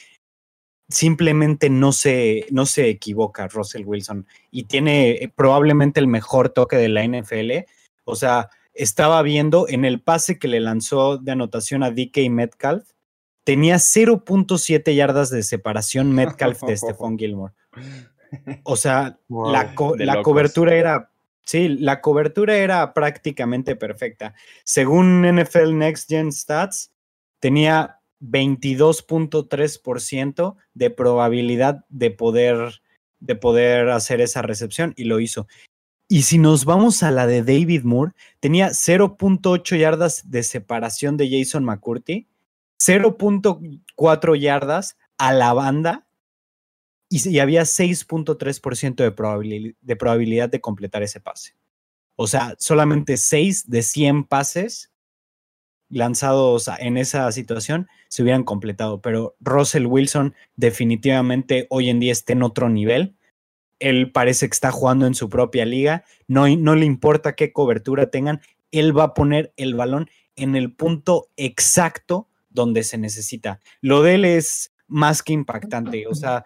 Simplemente 0.87 1.71
no 1.71 1.93
se, 1.93 2.45
no 2.51 2.67
se 2.67 2.89
equivoca 2.89 3.47
Russell 3.47 3.85
Wilson 3.85 4.27
y 4.51 4.65
tiene 4.65 5.11
eh, 5.11 5.33
probablemente 5.35 5.99
el 5.99 6.07
mejor 6.07 6.49
toque 6.49 6.77
de 6.77 6.89
la 6.89 7.03
NFL. 7.03 7.65
O 8.03 8.15
sea, 8.15 8.49
estaba 8.75 9.19
viendo 9.23 9.67
en 9.67 9.83
el 9.83 9.99
pase 9.99 10.37
que 10.37 10.47
le 10.47 10.59
lanzó 10.59 11.17
de 11.17 11.31
anotación 11.31 11.81
a 11.81 11.89
DK 11.89 12.29
Metcalf, 12.29 12.87
tenía 13.43 13.75
0.7 13.75 14.95
yardas 14.95 15.29
de 15.29 15.43
separación 15.43 16.11
Metcalf 16.13 16.63
de 16.63 16.77
Stephon 16.77 17.17
Gilmore. 17.17 17.53
O 18.63 18.75
sea, 18.75 19.19
la, 19.27 19.73
la 19.97 20.21
cobertura 20.21 20.75
era, 20.75 21.11
sí, 21.45 21.67
la 21.67 22.01
cobertura 22.01 22.57
era 22.57 22.93
prácticamente 22.93 23.75
perfecta. 23.75 24.35
Según 24.63 25.23
NFL 25.23 25.77
Next 25.77 26.09
Gen 26.09 26.31
Stats, 26.31 26.91
tenía 27.39 27.99
22.3% 28.21 30.55
de 30.73 30.89
probabilidad 30.89 31.85
de 31.89 32.11
poder, 32.11 32.81
de 33.19 33.35
poder 33.35 33.89
hacer 33.89 34.21
esa 34.21 34.41
recepción 34.41 34.93
y 34.95 35.03
lo 35.05 35.19
hizo. 35.19 35.47
Y 36.07 36.21
si 36.23 36.39
nos 36.39 36.65
vamos 36.65 37.03
a 37.03 37.11
la 37.11 37.27
de 37.27 37.43
David 37.43 37.83
Moore, 37.83 38.13
tenía 38.39 38.69
0.8 38.69 39.77
yardas 39.77 40.27
de 40.29 40.41
separación 40.43 41.17
de 41.17 41.29
Jason 41.29 41.63
McCurdy, 41.63 42.27
0.4 42.79 44.39
yardas 44.39 44.97
a 45.17 45.33
la 45.33 45.53
banda 45.53 46.07
y, 47.09 47.39
había 47.39 47.63
6.3% 47.63 48.95
de, 48.95 49.75
de 49.81 49.95
probabilidad 49.95 50.49
de 50.49 50.61
completar 50.61 51.03
ese 51.03 51.19
pase. 51.19 51.55
O 52.15 52.27
sea, 52.27 52.55
solamente 52.59 53.17
6 53.17 53.69
de 53.69 53.81
100 53.81 54.25
pases 54.25 54.91
lanzados 55.89 56.69
en 56.79 56.97
esa 56.97 57.31
situación 57.31 57.87
se 58.07 58.23
hubieran 58.23 58.43
completado, 58.43 59.01
pero 59.01 59.35
Russell 59.39 59.85
Wilson 59.85 60.35
definitivamente 60.55 61.67
hoy 61.69 61.89
en 61.89 61.99
día 61.99 62.11
está 62.11 62.33
en 62.33 62.43
otro 62.43 62.69
nivel. 62.69 63.15
Él 63.79 64.11
parece 64.11 64.47
que 64.47 64.53
está 64.53 64.71
jugando 64.71 65.07
en 65.07 65.15
su 65.15 65.29
propia 65.29 65.65
liga, 65.65 66.03
no, 66.27 66.47
no 66.47 66.75
le 66.75 66.85
importa 66.85 67.35
qué 67.35 67.51
cobertura 67.53 68.11
tengan, 68.11 68.41
él 68.71 68.97
va 68.97 69.03
a 69.03 69.13
poner 69.13 69.53
el 69.57 69.73
balón 69.73 70.09
en 70.35 70.55
el 70.55 70.73
punto 70.73 71.29
exacto 71.37 72.28
donde 72.59 72.83
se 72.83 72.97
necesita. 72.97 73.59
Lo 73.81 74.03
de 74.03 74.15
él 74.15 74.25
es 74.25 74.71
más 74.87 75.23
que 75.23 75.33
impactante, 75.33 76.07
o 76.07 76.13
sea, 76.13 76.45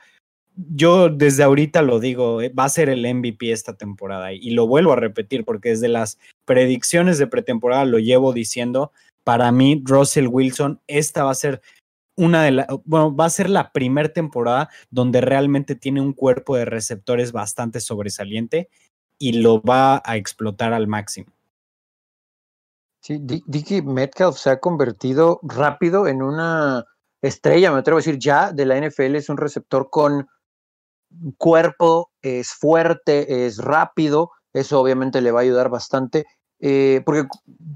yo 0.56 1.10
desde 1.10 1.44
ahorita 1.44 1.82
lo 1.82 2.00
digo, 2.00 2.42
eh, 2.42 2.50
va 2.50 2.66
a 2.66 2.70
ser 2.70 2.90
el 2.90 3.02
MVP 3.02 3.52
esta 3.52 3.76
temporada 3.76 4.34
y 4.34 4.52
lo 4.52 4.68
vuelvo 4.68 4.94
a 4.94 4.98
repetir 4.98 5.46
porque 5.46 5.70
desde 5.70 5.88
las 5.88 6.20
predicciones 6.46 7.18
de 7.18 7.28
pretemporada 7.28 7.86
lo 7.86 7.98
llevo 8.00 8.34
diciendo, 8.34 8.92
para 9.24 9.52
mí, 9.52 9.82
Russell 9.84 10.28
Wilson, 10.28 10.80
esta 10.88 11.24
va 11.24 11.32
a 11.32 11.36
ser 11.36 11.62
una 12.16 12.44
de 12.44 12.52
las, 12.52 12.68
bueno, 12.86 13.16
va 13.16 13.26
a 13.26 13.30
ser 13.30 13.50
la 13.50 13.72
primera 13.72 14.10
temporada 14.10 14.70
donde 14.92 15.22
realmente 15.22 15.76
tiene 15.76 16.02
un 16.02 16.14
cuerpo 16.14 16.56
de 16.56 16.66
receptores 16.66 17.32
bastante 17.32 17.80
sobresaliente 17.80 18.70
y 19.18 19.34
lo 19.42 19.62
va 19.62 20.02
a 20.06 20.18
explotar 20.18 20.74
al 20.74 20.88
máximo. 20.88 21.32
Sí, 23.04 23.20
Dicky 23.22 23.82
Metcalf 23.82 24.38
se 24.38 24.50
ha 24.50 24.60
convertido 24.62 25.42
rápido 25.44 26.08
en 26.08 26.24
una 26.24 26.86
estrella, 27.22 27.70
me 27.70 27.80
atrevo 27.80 27.98
a 27.98 28.00
decir, 28.00 28.18
ya 28.18 28.54
de 28.54 28.66
la 28.66 28.80
NFL 28.80 29.16
es 29.16 29.28
un 29.28 29.36
receptor 29.36 29.90
con 29.90 30.30
cuerpo, 31.38 32.12
es 32.22 32.54
fuerte, 32.54 33.46
es 33.46 33.58
rápido, 33.58 34.32
eso 34.54 34.80
obviamente 34.80 35.20
le 35.20 35.32
va 35.32 35.42
a 35.42 35.44
ayudar 35.44 35.70
bastante. 35.70 36.26
Eh, 36.62 37.02
porque 37.06 37.28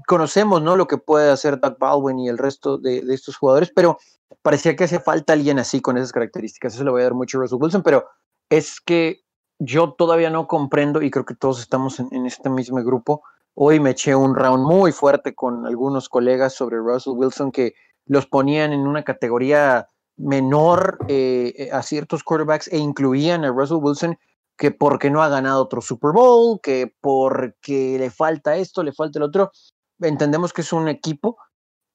conocemos 0.06 0.62
¿no? 0.62 0.76
lo 0.76 0.86
que 0.86 0.96
puede 0.96 1.30
hacer 1.30 1.60
Doug 1.60 1.76
Baldwin 1.78 2.20
y 2.20 2.28
el 2.30 2.38
resto 2.38 2.78
de, 2.78 3.04
estos 3.08 3.36
jugadores, 3.36 3.70
pero 3.76 3.98
parecía 4.40 4.76
que 4.76 4.84
hace 4.84 4.98
falta 4.98 5.34
alguien 5.34 5.58
así 5.58 5.82
con 5.82 5.98
esas 5.98 6.12
características. 6.12 6.74
Eso 6.74 6.84
le 6.84 6.90
voy 6.90 7.02
a 7.02 7.04
dar 7.04 7.14
mucho 7.14 7.36
a 7.36 7.42
Russell 7.42 7.58
Wilson, 7.60 7.82
pero 7.82 8.06
es 8.48 8.80
que 8.80 9.20
yo 9.58 9.92
todavía 9.92 10.30
no 10.30 10.46
comprendo 10.46 11.02
y 11.02 11.10
creo 11.10 11.26
que 11.26 11.34
todos 11.34 11.60
estamos 11.60 12.00
en, 12.00 12.24
este 12.24 12.48
mismo 12.48 12.82
grupo. 12.82 13.22
Hoy 13.60 13.80
me 13.80 13.90
eché 13.90 14.14
un 14.14 14.36
round 14.36 14.64
muy 14.64 14.92
fuerte 14.92 15.34
con 15.34 15.66
algunos 15.66 16.08
colegas 16.08 16.54
sobre 16.54 16.76
Russell 16.76 17.14
Wilson 17.16 17.50
que 17.50 17.74
los 18.06 18.24
ponían 18.24 18.72
en 18.72 18.86
una 18.86 19.02
categoría 19.02 19.88
menor 20.16 20.98
eh, 21.08 21.68
a 21.72 21.82
ciertos 21.82 22.22
quarterbacks 22.22 22.68
e 22.68 22.78
incluían 22.78 23.44
a 23.44 23.50
Russell 23.50 23.78
Wilson 23.80 24.16
que 24.56 24.70
porque 24.70 25.10
no 25.10 25.24
ha 25.24 25.28
ganado 25.28 25.60
otro 25.60 25.80
Super 25.80 26.12
Bowl, 26.12 26.60
que 26.62 26.94
porque 27.00 27.96
le 27.98 28.10
falta 28.10 28.54
esto, 28.56 28.84
le 28.84 28.92
falta 28.92 29.18
el 29.18 29.24
otro. 29.24 29.50
Entendemos 29.98 30.52
que 30.52 30.60
es 30.60 30.72
un 30.72 30.86
equipo, 30.86 31.36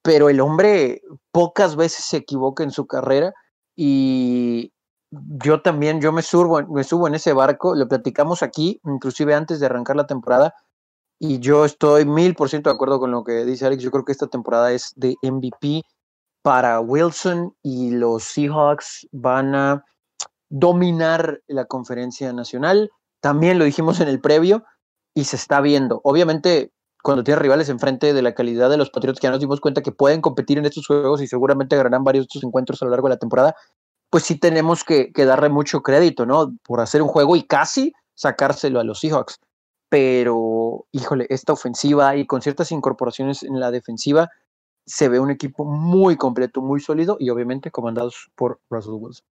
pero 0.01 0.27
el 0.27 0.41
hombre 0.41 1.01
pocas 1.32 1.77
veces 1.77 2.03
se 2.03 2.17
equivoca 2.17 2.65
en 2.65 2.72
su 2.72 2.88
carrera 2.88 3.34
y 3.74 4.74
yo 5.12 5.62
también, 5.62 6.01
yo 6.01 6.12
me 6.12 6.24
subo, 6.24 6.62
me 6.67 6.84
subo 6.84 7.08
en 7.08 7.15
ese 7.15 7.32
barco, 7.32 7.74
lo 7.74 7.88
platicamos 7.88 8.43
aquí, 8.43 8.82
inclusive 8.84 9.34
antes 9.34 9.62
de 9.62 9.67
arrancar 9.67 9.96
la 9.96 10.08
temporada, 10.08 10.55
y 11.25 11.39
yo 11.39 11.63
estoy 11.63 12.06
mil 12.06 12.36
por 12.36 12.50
ciento 12.50 12.70
de 12.70 12.74
acuerdo 12.74 13.00
con 13.00 13.12
lo 13.12 13.24
que 13.24 13.46
dice 13.46 13.65
Alex, 13.65 13.82
yo 13.82 13.92
creo 13.92 14.03
que 14.03 14.12
esta 14.12 14.27
temporada 14.27 14.74
es 14.74 14.92
de 14.98 15.15
MVP 15.24 15.84
para 16.42 16.82
Wilson 16.82 17.56
y 17.63 17.92
los 17.92 18.24
Seahawks 18.24 19.08
van 19.13 19.56
a 19.56 19.86
dominar 20.50 21.39
la 21.48 21.63
conferencia 21.63 22.34
nacional. 22.34 22.92
También 23.22 23.58
lo 23.58 23.63
dijimos 23.63 24.01
en 24.01 24.10
el 24.10 24.20
previo 24.20 24.65
y 25.13 25.24
se 25.24 25.38
está 25.38 25.62
viendo. 25.62 26.01
Obviamente, 26.03 26.74
cuando 27.01 27.24
tiene 27.24 27.39
rivales 27.39 27.70
enfrente 27.70 28.13
de 28.13 28.22
la 28.22 28.36
calidad 28.36 28.70
de 28.70 28.75
los 28.75 28.89
Patriots, 28.89 29.22
que 29.22 29.27
ya 29.27 29.32
nos 29.32 29.39
dimos 29.39 29.62
cuenta 29.62 29.82
que 29.82 29.94
pueden 29.94 30.20
competir 30.20 30.58
en 30.58 30.65
estos 30.65 30.86
juegos 30.86 31.22
y 31.22 31.27
seguramente 31.27 31.77
ganarán 31.77 32.03
varios 32.03 32.25
de 32.25 32.27
estos 32.32 32.44
encuentros 32.44 32.82
a 32.82 32.86
lo 32.86 32.92
largo 32.92 33.08
de 33.08 33.15
la 33.15 33.20
temporada, 33.20 33.56
pues 34.10 34.25
sí 34.25 34.38
tenemos 34.38 34.84
que, 34.84 35.10
darle 35.15 35.48
mucho 35.48 35.84
crédito, 35.84 36.25
¿no? 36.25 36.53
Por 36.63 36.82
hacer 36.82 37.01
un 37.01 37.08
juego 37.08 37.38
y 37.38 37.44
casi 37.44 37.94
sacárselo 38.13 38.82
a 38.82 38.84
los 38.84 39.00
Seahawks. 39.00 39.39
Pero, 39.93 40.88
híjole, 40.91 41.27
esta 41.29 41.53
ofensiva 41.53 42.15
y 42.15 42.25
con 42.25 42.41
ciertas 42.41 42.71
incorporaciones 42.71 43.43
en 43.43 43.59
la 43.59 43.69
defensiva, 43.69 44.31
se 44.88 45.07
ve 45.07 45.19
un 45.19 45.29
equipo 45.29 45.65
muy 45.65 46.17
completo, 46.17 46.63
muy 46.63 46.79
sólido 46.79 47.15
y 47.19 47.29
obviamente 47.29 47.69
comandados 47.69 48.31
por 48.33 48.59
Russell 48.71 48.95
Wilson. 48.95 49.23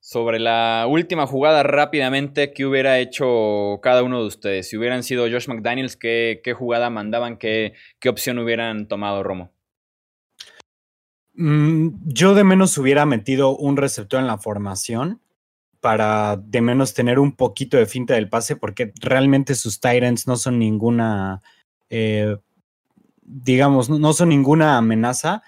Sobre 0.00 0.38
la 0.38 0.86
última 0.88 1.26
jugada 1.26 1.62
rápidamente, 1.62 2.54
¿qué 2.54 2.64
hubiera 2.64 2.98
hecho 2.98 3.80
cada 3.82 4.02
uno 4.02 4.22
de 4.22 4.28
ustedes? 4.28 4.70
Si 4.70 4.78
hubieran 4.78 5.02
sido 5.02 5.28
Josh 5.30 5.46
McDaniels, 5.46 5.98
¿qué, 5.98 6.40
qué 6.42 6.54
jugada 6.54 6.88
mandaban? 6.88 7.36
¿Qué, 7.36 7.74
¿Qué 8.00 8.08
opción 8.08 8.38
hubieran 8.38 8.88
tomado, 8.88 9.22
Romo? 9.22 9.50
Mm, 11.34 11.88
yo 12.06 12.32
de 12.32 12.44
menos 12.44 12.78
hubiera 12.78 13.04
metido 13.04 13.54
un 13.54 13.76
receptor 13.76 14.20
en 14.20 14.26
la 14.26 14.38
formación 14.38 15.20
para 15.80 16.36
de 16.36 16.60
menos 16.60 16.94
tener 16.94 17.18
un 17.18 17.32
poquito 17.32 17.76
de 17.76 17.86
finta 17.86 18.14
del 18.14 18.28
pase, 18.28 18.56
porque 18.56 18.92
realmente 19.00 19.54
sus 19.54 19.80
Tyrants 19.80 20.26
no 20.26 20.36
son 20.36 20.58
ninguna, 20.58 21.42
eh, 21.90 22.36
digamos, 23.22 23.88
no 23.88 24.12
son 24.12 24.30
ninguna 24.30 24.76
amenaza, 24.78 25.42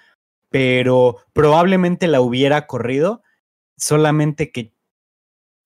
pero 0.51 1.19
probablemente 1.33 2.09
la 2.09 2.21
hubiera 2.21 2.67
corrido 2.67 3.23
solamente 3.77 4.53
que 4.53 4.73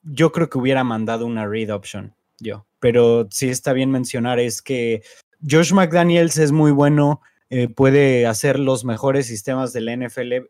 yo 0.02 0.33
creo 0.33 0.50
que 0.50 0.59
hubiera 0.59 0.85
mandado 0.85 1.26
una 1.26 1.47
read 1.47 1.71
option 1.75 2.14
yo, 2.38 2.66
pero 2.80 3.28
sí 3.30 3.49
está 3.49 3.73
bien 3.73 3.90
mencionar 3.90 4.38
es 4.40 4.62
que 4.62 5.02
Josh 5.49 5.73
McDaniels 5.73 6.38
es 6.38 6.52
muy 6.52 6.73
bueno, 6.73 7.21
eh, 7.50 7.68
puede 7.68 8.26
hacer 8.26 8.59
los 8.59 8.85
mejores 8.85 9.26
sistemas 9.26 9.73
de 9.73 9.80
la 9.80 9.97
NFL, 9.97 10.47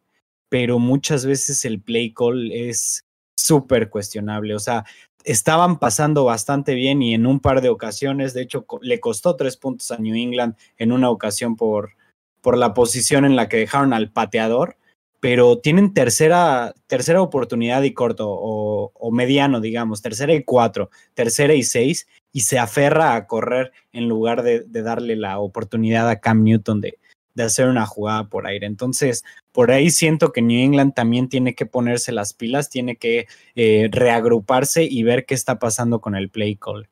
pero 0.48 0.78
muchas 0.78 1.26
veces 1.26 1.64
el 1.64 1.80
play 1.80 2.12
call 2.12 2.52
es 2.52 3.03
súper 3.36 3.90
cuestionable, 3.90 4.54
o 4.54 4.58
sea, 4.58 4.84
estaban 5.24 5.78
pasando 5.78 6.24
bastante 6.24 6.74
bien 6.74 7.02
y 7.02 7.14
en 7.14 7.26
un 7.26 7.40
par 7.40 7.60
de 7.60 7.70
ocasiones, 7.70 8.34
de 8.34 8.42
hecho, 8.42 8.66
le 8.82 9.00
costó 9.00 9.36
tres 9.36 9.56
puntos 9.56 9.90
a 9.90 9.98
New 9.98 10.14
England 10.14 10.54
en 10.76 10.92
una 10.92 11.10
ocasión 11.10 11.56
por, 11.56 11.92
por 12.40 12.58
la 12.58 12.74
posición 12.74 13.24
en 13.24 13.36
la 13.36 13.48
que 13.48 13.56
dejaron 13.56 13.92
al 13.92 14.10
pateador 14.10 14.76
pero 15.24 15.56
tienen 15.56 15.94
tercera, 15.94 16.74
tercera 16.86 17.22
oportunidad 17.22 17.82
y 17.82 17.94
corto, 17.94 18.28
o, 18.28 19.10
mediano, 19.10 19.62
digamos, 19.62 20.02
tercera 20.02 20.34
y 20.34 20.44
cuatro, 20.44 20.90
tercera 21.14 21.54
y 21.54 21.62
seis, 21.62 22.06
y 22.30 22.40
se 22.40 22.58
aferra 22.58 23.14
a 23.14 23.26
correr 23.26 23.72
en 23.94 24.06
lugar 24.06 24.42
de, 24.42 24.66
darle 24.68 25.16
la 25.16 25.38
oportunidad 25.38 26.10
a 26.10 26.20
Cam 26.20 26.42
Newton 26.42 26.82
de, 26.82 26.98
de, 27.34 27.42
hacer 27.42 27.68
una 27.68 27.86
jugada 27.86 28.24
por 28.24 28.46
aire. 28.46 28.66
Entonces, 28.66 29.24
por 29.52 29.70
ahí 29.70 29.90
siento 29.90 30.32
que 30.32 30.42
New 30.42 30.58
England 30.58 30.94
también 30.94 31.28
tiene 31.28 31.54
que 31.54 31.66
ponerse 31.66 32.12
las 32.12 32.32
pilas, 32.32 32.70
tiene 32.70 32.96
que 32.96 33.26
eh, 33.54 33.88
reagruparse 33.90 34.84
y 34.84 35.02
ver 35.02 35.26
qué 35.26 35.34
está 35.34 35.58
pasando 35.58 36.00
con 36.00 36.14
el 36.14 36.30
play 36.30 36.56
call. 36.56 36.88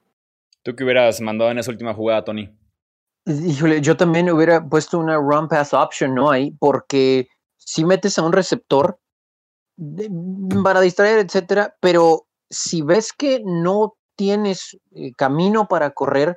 ¿Tú 0.62 0.76
qué 0.76 0.84
hubieras 0.84 1.20
mandado 1.20 1.50
en 1.50 1.58
esa 1.58 1.70
última 1.70 1.94
jugada, 1.94 2.25
Tony? 2.25 2.50
Híjole, 3.26 3.80
yo 3.80 3.96
también 3.96 4.30
hubiera 4.30 4.68
puesto 4.68 4.99
una 4.99 5.16
run 5.16 5.49
pass 5.49 5.72
option, 5.75 6.14
¿no? 6.14 6.30
Ahí, 6.30 6.52
porque 6.58 7.28
si 7.56 7.84
metes 7.84 8.18
a 8.18 8.22
un 8.22 8.32
receptor 8.32 8.99
para 10.62 10.80
distraer, 10.80 11.18
etcétera, 11.20 11.76
pero 11.80 12.26
si 12.50 12.82
ves 12.82 13.12
que 13.12 13.42
no 13.44 13.94
tienes 14.16 14.78
eh, 14.94 15.12
camino 15.16 15.66
para 15.68 15.90
correr, 15.90 16.37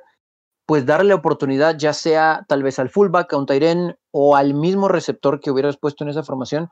pues 0.66 0.84
darle 0.84 1.14
oportunidad, 1.14 1.76
ya 1.78 1.92
sea 1.92 2.44
tal 2.48 2.62
vez 2.62 2.78
al 2.78 2.90
fullback, 2.90 3.32
a 3.32 3.36
un 3.38 3.46
Tyren 3.46 3.96
o 4.10 4.36
al 4.36 4.54
mismo 4.54 4.88
receptor 4.88 5.40
que 5.40 5.50
hubieras 5.50 5.76
puesto 5.76 6.04
en 6.04 6.10
esa 6.10 6.24
formación, 6.24 6.68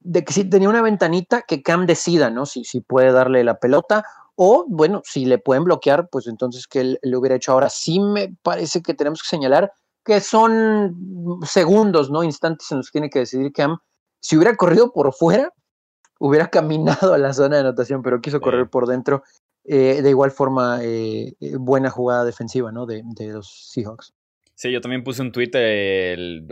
de 0.00 0.24
que 0.24 0.32
si 0.32 0.48
tenía 0.48 0.68
una 0.68 0.82
ventanita 0.82 1.42
que 1.42 1.62
Cam 1.62 1.86
decida, 1.86 2.30
¿no? 2.30 2.46
Si, 2.46 2.64
si 2.64 2.80
puede 2.80 3.12
darle 3.12 3.42
la 3.44 3.58
pelota 3.58 4.04
o, 4.36 4.64
bueno, 4.68 5.02
si 5.04 5.24
le 5.24 5.38
pueden 5.38 5.64
bloquear, 5.64 6.08
pues 6.10 6.26
entonces 6.26 6.66
que 6.66 6.80
él 6.80 6.98
le 7.02 7.16
hubiera 7.16 7.36
hecho. 7.36 7.52
Ahora 7.52 7.68
sí 7.68 8.00
me 8.00 8.34
parece 8.42 8.82
que 8.82 8.94
tenemos 8.94 9.22
que 9.22 9.28
señalar 9.28 9.72
que 10.04 10.20
son 10.20 11.38
segundos, 11.44 12.10
¿no? 12.10 12.22
Instantes 12.22 12.70
en 12.72 12.78
los 12.78 12.86
que 12.86 12.92
tiene 12.92 13.10
que 13.10 13.18
decidir 13.20 13.52
Cam 13.52 13.78
Si 14.20 14.36
hubiera 14.36 14.56
corrido 14.56 14.92
por 14.92 15.12
fuera, 15.12 15.52
hubiera 16.18 16.48
caminado 16.50 17.14
a 17.14 17.18
la 17.18 17.32
zona 17.32 17.56
de 17.56 17.62
anotación, 17.62 18.02
pero 18.02 18.20
quiso 18.20 18.40
correr 18.40 18.68
por 18.68 18.86
dentro. 18.86 19.22
Eh, 19.64 20.02
de 20.02 20.10
igual 20.10 20.30
forma, 20.30 20.80
eh, 20.82 21.34
buena 21.58 21.90
jugada 21.90 22.24
defensiva 22.24 22.72
¿no? 22.72 22.86
de, 22.86 23.02
de 23.04 23.28
los 23.28 23.70
Seahawks. 23.72 24.14
Sí, 24.60 24.70
yo 24.70 24.82
también 24.82 25.04
puse 25.04 25.22
un 25.22 25.32
tweet 25.32 25.52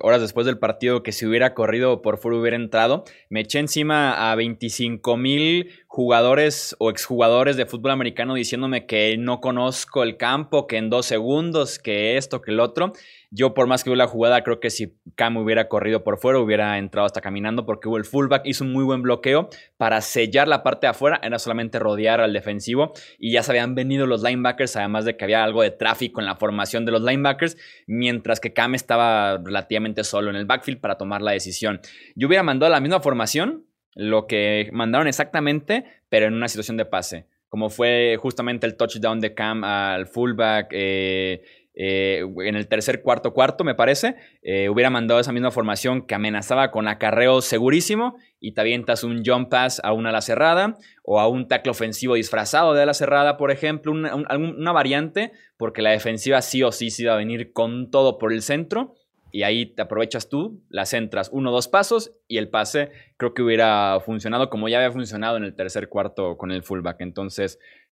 horas 0.00 0.22
después 0.22 0.46
del 0.46 0.58
partido 0.58 1.02
que 1.02 1.12
si 1.12 1.26
hubiera 1.26 1.52
corrido 1.52 2.00
por 2.00 2.16
fuera 2.16 2.38
hubiera 2.38 2.56
entrado. 2.56 3.04
Me 3.28 3.40
eché 3.40 3.58
encima 3.58 4.30
a 4.30 4.34
25 4.34 5.18
mil 5.18 5.70
jugadores 5.90 6.76
o 6.78 6.90
exjugadores 6.90 7.56
de 7.56 7.64
fútbol 7.64 7.92
americano 7.92 8.34
diciéndome 8.34 8.84
que 8.84 9.16
no 9.18 9.40
conozco 9.40 10.02
el 10.02 10.18
campo, 10.18 10.66
que 10.66 10.76
en 10.76 10.90
dos 10.90 11.06
segundos, 11.06 11.78
que 11.78 12.18
esto, 12.18 12.42
que 12.42 12.50
el 12.50 12.60
otro. 12.60 12.92
Yo, 13.30 13.54
por 13.54 13.66
más 13.66 13.82
que 13.82 13.90
hubo 13.90 13.96
la 13.96 14.06
jugada, 14.06 14.44
creo 14.44 14.60
que 14.60 14.68
si 14.68 14.98
Cam 15.14 15.38
hubiera 15.38 15.68
corrido 15.68 16.04
por 16.04 16.18
fuera, 16.18 16.38
hubiera 16.38 16.78
entrado 16.78 17.06
hasta 17.06 17.22
caminando, 17.22 17.64
porque 17.64 17.88
hubo 17.88 17.96
el 17.96 18.04
fullback, 18.04 18.42
hizo 18.44 18.64
un 18.64 18.72
muy 18.72 18.84
buen 18.84 19.02
bloqueo 19.02 19.48
para 19.78 20.00
sellar 20.02 20.46
la 20.46 20.62
parte 20.62 20.86
de 20.86 20.90
afuera, 20.90 21.20
era 21.22 21.38
solamente 21.38 21.78
rodear 21.78 22.20
al 22.20 22.32
defensivo, 22.32 22.92
y 23.18 23.32
ya 23.32 23.42
se 23.42 23.52
habían 23.52 23.74
venido 23.74 24.06
los 24.06 24.22
linebackers, 24.22 24.76
además 24.76 25.06
de 25.06 25.16
que 25.16 25.24
había 25.24 25.42
algo 25.42 25.62
de 25.62 25.70
tráfico 25.70 26.20
en 26.20 26.26
la 26.26 26.36
formación 26.36 26.84
de 26.84 26.92
los 26.92 27.02
linebackers, 27.02 27.56
mientras 27.86 28.40
que 28.40 28.52
Cam 28.52 28.74
estaba 28.74 29.38
relativamente 29.38 30.04
solo 30.04 30.30
en 30.30 30.36
el 30.36 30.46
backfield 30.46 30.80
para 30.80 30.96
tomar 30.96 31.22
la 31.22 31.32
decisión. 31.32 31.80
Yo 32.14 32.28
hubiera 32.28 32.42
mandado 32.42 32.70
la 32.72 32.80
misma 32.80 33.00
formación, 33.00 33.64
lo 33.98 34.26
que 34.26 34.70
mandaron 34.72 35.08
exactamente, 35.08 35.84
pero 36.08 36.26
en 36.26 36.34
una 36.34 36.48
situación 36.48 36.76
de 36.76 36.86
pase 36.86 37.26
como 37.48 37.70
fue 37.70 38.16
justamente 38.20 38.66
el 38.66 38.76
touchdown 38.76 39.20
de 39.20 39.34
Cam 39.34 39.64
al 39.64 40.06
fullback, 40.06 40.68
eh, 40.72 41.42
eh, 41.74 42.24
en 42.44 42.56
el 42.56 42.66
tercer 42.66 43.02
cuarto 43.02 43.32
cuarto, 43.32 43.64
me 43.64 43.74
parece, 43.74 44.16
eh, 44.42 44.68
hubiera 44.68 44.90
mandado 44.90 45.20
esa 45.20 45.32
misma 45.32 45.50
formación 45.50 46.06
que 46.06 46.14
amenazaba 46.14 46.70
con 46.70 46.88
acarreo 46.88 47.40
segurísimo 47.40 48.16
y 48.40 48.52
te 48.52 48.60
avientas 48.60 49.04
un 49.04 49.22
jump 49.24 49.48
pass 49.48 49.80
a 49.84 49.92
una 49.92 50.10
ala 50.10 50.20
cerrada 50.20 50.76
o 51.04 51.20
a 51.20 51.28
un 51.28 51.46
tackle 51.46 51.70
ofensivo 51.70 52.16
disfrazado 52.16 52.74
de 52.74 52.82
ala 52.82 52.94
cerrada, 52.94 53.36
por 53.36 53.50
ejemplo, 53.50 53.92
una, 53.92 54.14
una 54.14 54.72
variante, 54.72 55.32
porque 55.56 55.82
la 55.82 55.90
defensiva 55.90 56.42
sí 56.42 56.62
o 56.62 56.72
sí 56.72 56.90
se 56.90 57.04
iba 57.04 57.14
a 57.14 57.18
venir 57.18 57.52
con 57.52 57.90
todo 57.90 58.18
por 58.18 58.32
el 58.32 58.42
centro 58.42 58.94
y 59.32 59.42
ahí 59.42 59.66
te 59.66 59.82
aprovechas 59.82 60.28
tú, 60.28 60.60
las 60.68 60.92
entras 60.92 61.30
uno 61.32 61.50
o 61.50 61.52
dos 61.52 61.68
pasos 61.68 62.12
y 62.26 62.38
el 62.38 62.48
pase 62.48 62.90
creo 63.16 63.34
que 63.34 63.42
hubiera 63.42 63.98
funcionado 64.00 64.50
como 64.50 64.68
ya 64.68 64.78
había 64.78 64.92
funcionado 64.92 65.36
en 65.36 65.44
el 65.44 65.54
tercer 65.54 65.88
cuarto 65.88 66.36
con 66.36 66.50
el 66.50 66.62
fullback. 66.62 67.00
Entonces, 67.00 67.58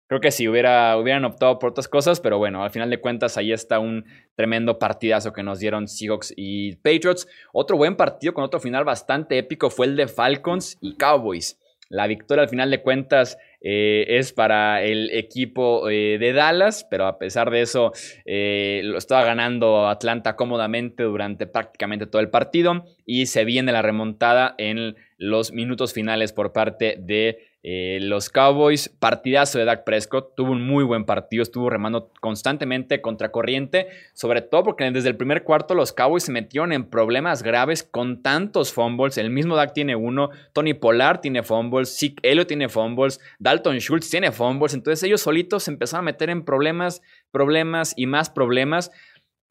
Creo 0.08 0.23
que 0.23 0.30
sí, 0.30 0.49
hubiera, 0.49 0.97
hubieran 0.97 1.26
optado 1.26 1.58
por 1.58 1.68
otras 1.68 1.87
cosas, 1.87 2.18
pero 2.18 2.38
bueno, 2.38 2.64
al 2.64 2.70
final 2.70 2.88
de 2.88 2.99
cuentas 2.99 3.37
ahí 3.37 3.52
está 3.52 3.78
un 3.78 4.06
tremendo 4.37 4.78
partidazo 4.78 5.35
que 5.35 5.42
nos 5.42 5.58
dieron 5.58 5.87
Seahawks 5.87 6.32
y 6.35 6.76
Patriots. 6.76 7.28
Otro 7.52 7.76
buen 7.76 7.94
partido 7.94 8.32
con 8.32 8.42
otro 8.42 8.58
final 8.58 8.85
bastante 8.85 9.37
épico 9.37 9.68
fue 9.68 9.85
el 9.85 9.97
de 9.97 10.08
Falcons 10.08 10.78
y 10.80 10.97
Cowboys. 10.97 11.61
La 11.88 12.07
victoria 12.07 12.42
al 12.42 12.50
final 12.50 12.71
de 12.71 12.83
cuentas 12.83 13.38
eh, 13.61 14.04
es 14.09 14.33
para 14.33 14.83
el 14.83 15.11
equipo 15.11 15.88
eh, 15.88 16.18
de 16.18 16.33
Dallas, 16.33 16.87
pero 16.90 17.07
a 17.07 17.18
pesar 17.18 17.50
de 17.50 17.62
eso 17.62 17.92
eh, 18.26 18.83
lo 18.85 18.99
estaba 18.99 19.25
ganando 19.25 19.88
Atlanta 19.88 20.37
cómodamente 20.37 21.02
durante 21.04 21.47
prácticamente 21.47 22.07
todo 22.07 22.21
el 22.21 22.28
partido 22.28 22.85
y 23.07 23.26
se 23.26 23.45
viene 23.45 23.73
la 23.73 23.83
remontada 23.83 24.54
en 24.59 24.97
los 25.16 25.52
minutos 25.52 25.95
finales 25.95 26.33
por 26.33 26.52
parte 26.52 26.97
de 27.00 27.48
eh, 27.65 27.99
los 28.00 28.31
Cowboys, 28.31 28.88
partidazo 28.88 29.59
de 29.59 29.65
Dak 29.65 29.83
Prescott, 29.83 30.37
tuvo 30.37 30.53
un 30.53 30.65
muy 30.65 30.85
buen 30.85 31.05
partido, 31.05 31.43
estuvo 31.43 31.69
remando 31.69 32.12
constantemente 32.21 33.00
contra 33.00 33.33
corriente, 33.33 33.88
sobre 34.15 34.43
todo 34.43 34.62
porque 34.62 34.88
desde 34.93 35.09
el 35.09 35.17
primer 35.17 35.43
cuarto 35.43 35.75
los 35.75 35.93
Cowboys 35.93 36.23
se 36.23 36.33
metieron 36.33 36.73
en 36.73 36.88
problemas 36.88 37.43
graves 37.43 37.83
con 37.83 38.23
tantos 38.23 38.73
fumbles. 38.73 39.19
El 39.19 39.31
mismo 39.31 39.57
Dak 39.57 39.73
tiene 39.73 39.97
uno, 39.97 40.31
Tony 40.53 40.75
Pollard 40.75 41.21
tiene 41.21 41.43
fumbles, 41.43 41.99
Zeke 41.99 42.21
Elliott 42.23 42.47
tiene 42.47 42.69
fumbles, 42.69 43.21
Dalton 43.41 43.79
Schultz 43.81 44.09
tiene 44.09 44.31
fumbles. 44.31 44.75
Entonces 44.75 45.03
ellos 45.03 45.21
solitos 45.21 45.65
se 45.65 45.73
empezaron 45.73 46.05
a 46.05 46.12
meter 46.12 46.31
en 46.31 46.45
problemas, 46.45 47.03
problemas 47.33 47.93
y 47.97 48.07
más 48.07 48.31
problemas. 48.31 48.93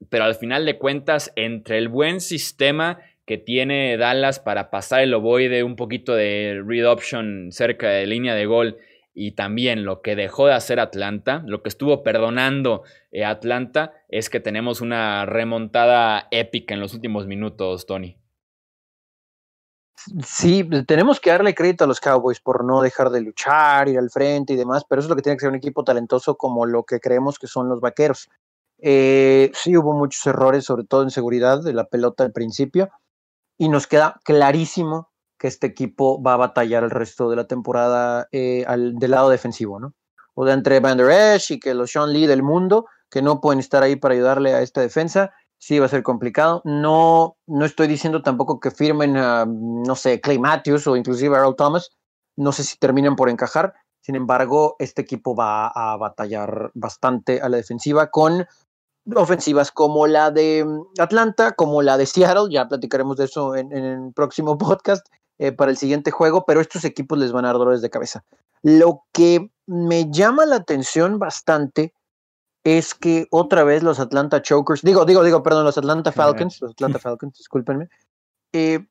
Pero 0.09 0.23
al 0.23 0.35
final 0.35 0.65
de 0.65 0.77
cuentas, 0.77 1.33
entre 1.35 1.77
el 1.77 1.89
buen 1.89 2.21
sistema 2.21 2.99
que 3.27 3.37
tiene 3.37 3.97
Dallas 3.97 4.39
para 4.39 4.71
pasar 4.71 5.01
el 5.01 5.13
ovoide, 5.13 5.63
un 5.63 5.75
poquito 5.75 6.15
de 6.15 6.63
read 6.65 6.89
option 6.89 7.49
cerca 7.51 7.89
de 7.89 8.07
línea 8.07 8.33
de 8.33 8.45
gol 8.45 8.77
y 9.13 9.33
también 9.33 9.83
lo 9.83 10.01
que 10.01 10.15
dejó 10.15 10.47
de 10.47 10.53
hacer 10.53 10.79
Atlanta, 10.79 11.43
lo 11.45 11.61
que 11.61 11.67
estuvo 11.67 12.03
perdonando 12.03 12.83
eh, 13.11 13.25
Atlanta 13.25 13.91
es 14.07 14.29
que 14.29 14.39
tenemos 14.39 14.79
una 14.79 15.25
remontada 15.25 16.29
épica 16.31 16.73
en 16.73 16.79
los 16.79 16.93
últimos 16.93 17.27
minutos, 17.27 17.85
Tony. 17.85 18.17
Sí, 20.25 20.63
tenemos 20.87 21.19
que 21.19 21.31
darle 21.31 21.53
crédito 21.53 21.83
a 21.83 21.87
los 21.87 21.99
Cowboys 21.99 22.39
por 22.39 22.63
no 22.63 22.81
dejar 22.81 23.09
de 23.09 23.19
luchar, 23.19 23.89
ir 23.89 23.97
al 23.97 24.09
frente 24.09 24.53
y 24.53 24.55
demás, 24.55 24.85
pero 24.87 24.99
eso 24.99 25.07
es 25.07 25.09
lo 25.09 25.15
que 25.17 25.23
tiene 25.23 25.35
que 25.35 25.41
ser 25.41 25.49
un 25.49 25.55
equipo 25.55 25.83
talentoso 25.83 26.37
como 26.37 26.65
lo 26.65 26.83
que 26.83 27.01
creemos 27.01 27.39
que 27.39 27.47
son 27.47 27.67
los 27.67 27.81
Vaqueros. 27.81 28.29
Eh, 28.79 29.51
sí 29.53 29.75
hubo 29.75 29.93
muchos 29.93 30.25
errores, 30.27 30.63
sobre 30.63 30.85
todo 30.85 31.03
en 31.03 31.09
seguridad 31.09 31.61
de 31.61 31.73
la 31.73 31.85
pelota 31.85 32.23
al 32.23 32.31
principio, 32.31 32.89
y 33.57 33.69
nos 33.69 33.87
queda 33.87 34.19
clarísimo 34.23 35.11
que 35.37 35.47
este 35.47 35.67
equipo 35.67 36.21
va 36.21 36.33
a 36.33 36.37
batallar 36.37 36.83
el 36.83 36.89
resto 36.89 37.29
de 37.29 37.35
la 37.35 37.47
temporada 37.47 38.27
eh, 38.31 38.65
al, 38.67 38.95
del 38.95 39.11
lado 39.11 39.29
defensivo, 39.29 39.79
¿no? 39.79 39.93
O 40.33 40.45
de 40.45 40.53
entre 40.53 40.79
Van 40.79 40.97
Der 40.97 41.09
Esch 41.35 41.51
y 41.51 41.59
que 41.59 41.73
los 41.73 41.91
Sean 41.91 42.13
Lee 42.13 42.27
del 42.27 42.43
mundo, 42.43 42.85
que 43.09 43.21
no 43.21 43.41
pueden 43.41 43.59
estar 43.59 43.83
ahí 43.83 43.95
para 43.95 44.13
ayudarle 44.13 44.53
a 44.53 44.61
esta 44.61 44.81
defensa, 44.81 45.31
sí 45.57 45.79
va 45.79 45.87
a 45.87 45.89
ser 45.89 46.03
complicado. 46.03 46.61
No, 46.63 47.37
no 47.47 47.65
estoy 47.65 47.87
diciendo 47.87 48.21
tampoco 48.21 48.59
que 48.59 48.71
firmen 48.71 49.13
no 49.13 49.95
sé, 49.95 50.21
Clay 50.21 50.39
Matthews 50.39 50.87
o 50.87 50.95
inclusive 50.95 51.35
Earl 51.35 51.55
Thomas. 51.55 51.89
No 52.35 52.51
sé 52.51 52.63
si 52.63 52.77
terminan 52.77 53.15
por 53.15 53.29
encajar. 53.29 53.73
Sin 54.01 54.15
embargo, 54.15 54.75
este 54.79 55.01
equipo 55.01 55.35
va 55.35 55.67
a 55.67 55.97
batallar 55.97 56.71
bastante 56.75 57.41
a 57.41 57.49
la 57.49 57.57
defensiva 57.57 58.09
con 58.09 58.45
ofensivas 59.15 59.71
como 59.71 60.07
la 60.07 60.31
de 60.31 60.65
mm, 60.65 60.99
Atlanta, 60.99 61.53
como 61.53 61.81
la 61.81 61.97
de 61.97 62.05
Seattle, 62.05 62.51
ya 62.51 62.67
platicaremos 62.67 63.17
de 63.17 63.25
eso 63.25 63.55
en, 63.55 63.71
el 63.71 64.13
próximo 64.13 64.57
podcast 64.57 65.07
eh, 65.37 65.51
para 65.51 65.71
el 65.71 65.77
siguiente 65.77 66.11
juego, 66.11 66.45
pero 66.45 66.61
estos 66.61 66.83
equipos 66.85 67.17
les 67.17 67.31
van 67.31 67.45
a 67.45 67.49
dar 67.49 67.57
dolores 67.57 67.81
de 67.81 67.89
cabeza. 67.89 68.23
Lo 68.63 69.03
que 69.13 69.51
me 69.65 70.09
llama 70.09 70.45
la 70.45 70.57
atención 70.57 71.19
bastante 71.19 71.93
es 72.63 72.93
que 72.93 73.27
otra 73.31 73.63
vez 73.63 73.83
los 73.83 73.99
Atlanta 73.99 74.41
Chokers, 74.41 74.81
digo, 74.81 75.05
digo, 75.05 75.23
digo, 75.23 75.41
perdón, 75.41 75.63
los 75.63 75.77
Atlanta 75.77 76.11
Falcons, 76.11 76.61
los 76.61 76.71
Atlanta 76.71 76.99
Falcons, 76.99 77.37
discúlpenme, 77.37 77.87
eh, 78.51 78.85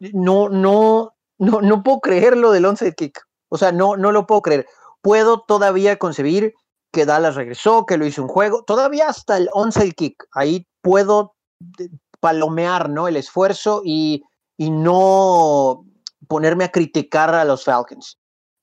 no, 0.00 0.48
no, 0.48 1.14
no, 1.38 1.60
no 1.60 1.82
puedo 1.82 2.00
creer 2.00 2.36
lo 2.36 2.50
del 2.50 2.64
once 2.64 2.92
kick. 2.94 3.22
O 3.48 3.58
sea, 3.58 3.70
no, 3.72 3.96
no 3.96 4.12
lo 4.12 4.26
puedo 4.26 4.42
creer. 4.42 4.66
Puedo 5.02 5.40
todavía 5.46 5.98
concebir 5.98 6.54
que 6.92 7.06
Dallas 7.06 7.34
regresó, 7.34 7.86
que 7.86 7.96
lo 7.96 8.06
hizo 8.06 8.22
un 8.22 8.28
juego, 8.28 8.64
todavía 8.64 9.08
hasta 9.08 9.36
el 9.36 9.48
onside 9.52 9.92
kick, 9.92 10.26
ahí 10.32 10.66
puedo 10.82 11.34
eh, 11.78 11.88
palomear, 12.20 12.90
¿no? 12.90 13.08
El 13.08 13.16
esfuerzo 13.16 13.82
y, 13.84 14.24
y 14.56 14.70
no 14.70 15.84
ponerme 16.28 16.64
a 16.64 16.72
criticar 16.72 17.34
a 17.34 17.44
los 17.44 17.64
Falcons. 17.64 18.18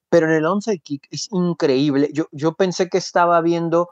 Pero 0.10 0.28
en 0.28 0.34
el 0.34 0.46
onside 0.46 0.80
kick 0.80 1.08
es 1.10 1.28
increíble. 1.32 2.10
Yo, 2.14 2.28
yo 2.32 2.54
pensé 2.54 2.90
que 2.90 2.98
estaba 2.98 3.42
viendo 3.42 3.90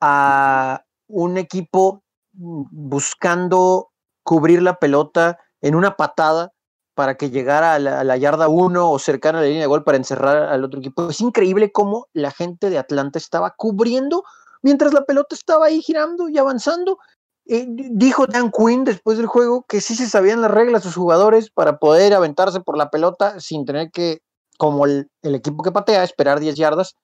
a 0.00 0.84
un 1.08 1.36
equipo 1.36 2.02
mm, 2.32 2.62
buscando 2.70 3.90
cubrir 4.22 4.62
la 4.62 4.78
pelota 4.78 5.38
en 5.60 5.74
una 5.74 5.96
patada 5.96 6.52
para 6.98 7.14
que 7.14 7.30
llegara 7.30 7.74
a 7.74 7.78
la, 7.78 8.16
yarda 8.16 8.48
1 8.48 8.90
o 8.90 8.98
cercana 8.98 9.38
a 9.38 9.42
la 9.42 9.46
línea 9.46 9.62
de 9.62 9.68
gol 9.68 9.84
para 9.84 9.98
encerrar 9.98 10.36
al 10.52 10.64
otro 10.64 10.80
equipo. 10.80 11.08
Es 11.08 11.20
increíble 11.20 11.70
cómo 11.70 12.08
la 12.12 12.32
gente 12.32 12.70
de 12.70 12.78
Atlanta 12.78 13.20
estaba 13.20 13.54
cubriendo 13.56 14.24
mientras 14.62 14.92
la 14.92 15.04
pelota 15.04 15.36
estaba 15.36 15.66
ahí 15.66 15.80
girando 15.80 16.28
y 16.28 16.38
avanzando. 16.38 16.98
Eh, 17.46 17.66
dijo 17.68 18.26
Dan 18.26 18.50
Quinn 18.50 18.82
después 18.82 19.16
del 19.16 19.28
juego 19.28 19.64
que 19.68 19.80
sí 19.80 19.94
se 19.94 20.08
sabían 20.08 20.40
las 20.42 20.50
reglas 20.50 20.82
sus 20.82 20.96
jugadores 20.96 21.50
para 21.50 21.78
poder 21.78 22.14
aventarse 22.14 22.58
por 22.58 22.76
la 22.76 22.90
pelota 22.90 23.38
sin 23.38 23.64
tener 23.64 23.92
que, 23.92 24.18
como 24.58 24.84
el, 24.84 25.08
equipo 25.22 25.62
que 25.62 25.70
patea, 25.70 26.02
esperar 26.02 26.40
10 26.40 26.56
yardas. 26.56 26.96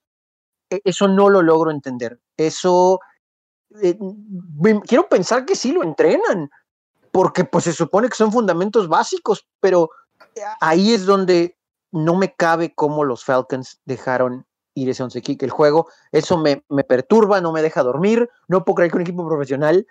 E, 0.70 0.80
eso 0.82 1.06
no 1.06 1.30
lo 1.30 1.40
logro 1.40 1.70
entender. 1.70 2.18
Eso, 2.36 2.98
eh, 3.80 3.96
quiero 4.88 5.08
pensar 5.08 5.44
que 5.44 5.54
sí 5.54 5.70
lo 5.70 5.84
entrenan, 5.84 6.50
porque 7.14 7.44
pues 7.44 7.62
se 7.62 7.72
supone 7.72 8.08
que 8.08 8.16
son 8.16 8.32
fundamentos 8.32 8.88
básicos, 8.88 9.46
pero 9.60 9.88
ahí 10.60 10.92
es 10.92 11.06
donde 11.06 11.56
no 11.92 12.16
me 12.16 12.34
cabe 12.34 12.74
cómo 12.74 13.04
los 13.04 13.24
Falcons 13.24 13.80
dejaron 13.84 14.48
ir 14.74 14.90
ese 14.90 15.04
once 15.04 15.22
kick 15.22 15.40
el 15.44 15.50
juego. 15.50 15.86
Eso 16.10 16.36
me, 16.36 16.64
me, 16.68 16.82
perturba, 16.82 17.40
no 17.40 17.52
me 17.52 17.62
deja 17.62 17.84
dormir. 17.84 18.28
No 18.48 18.64
puedo 18.64 18.74
creer 18.74 18.90
que 18.90 18.96
un 18.96 19.02
equipo 19.02 19.24
profesional 19.28 19.86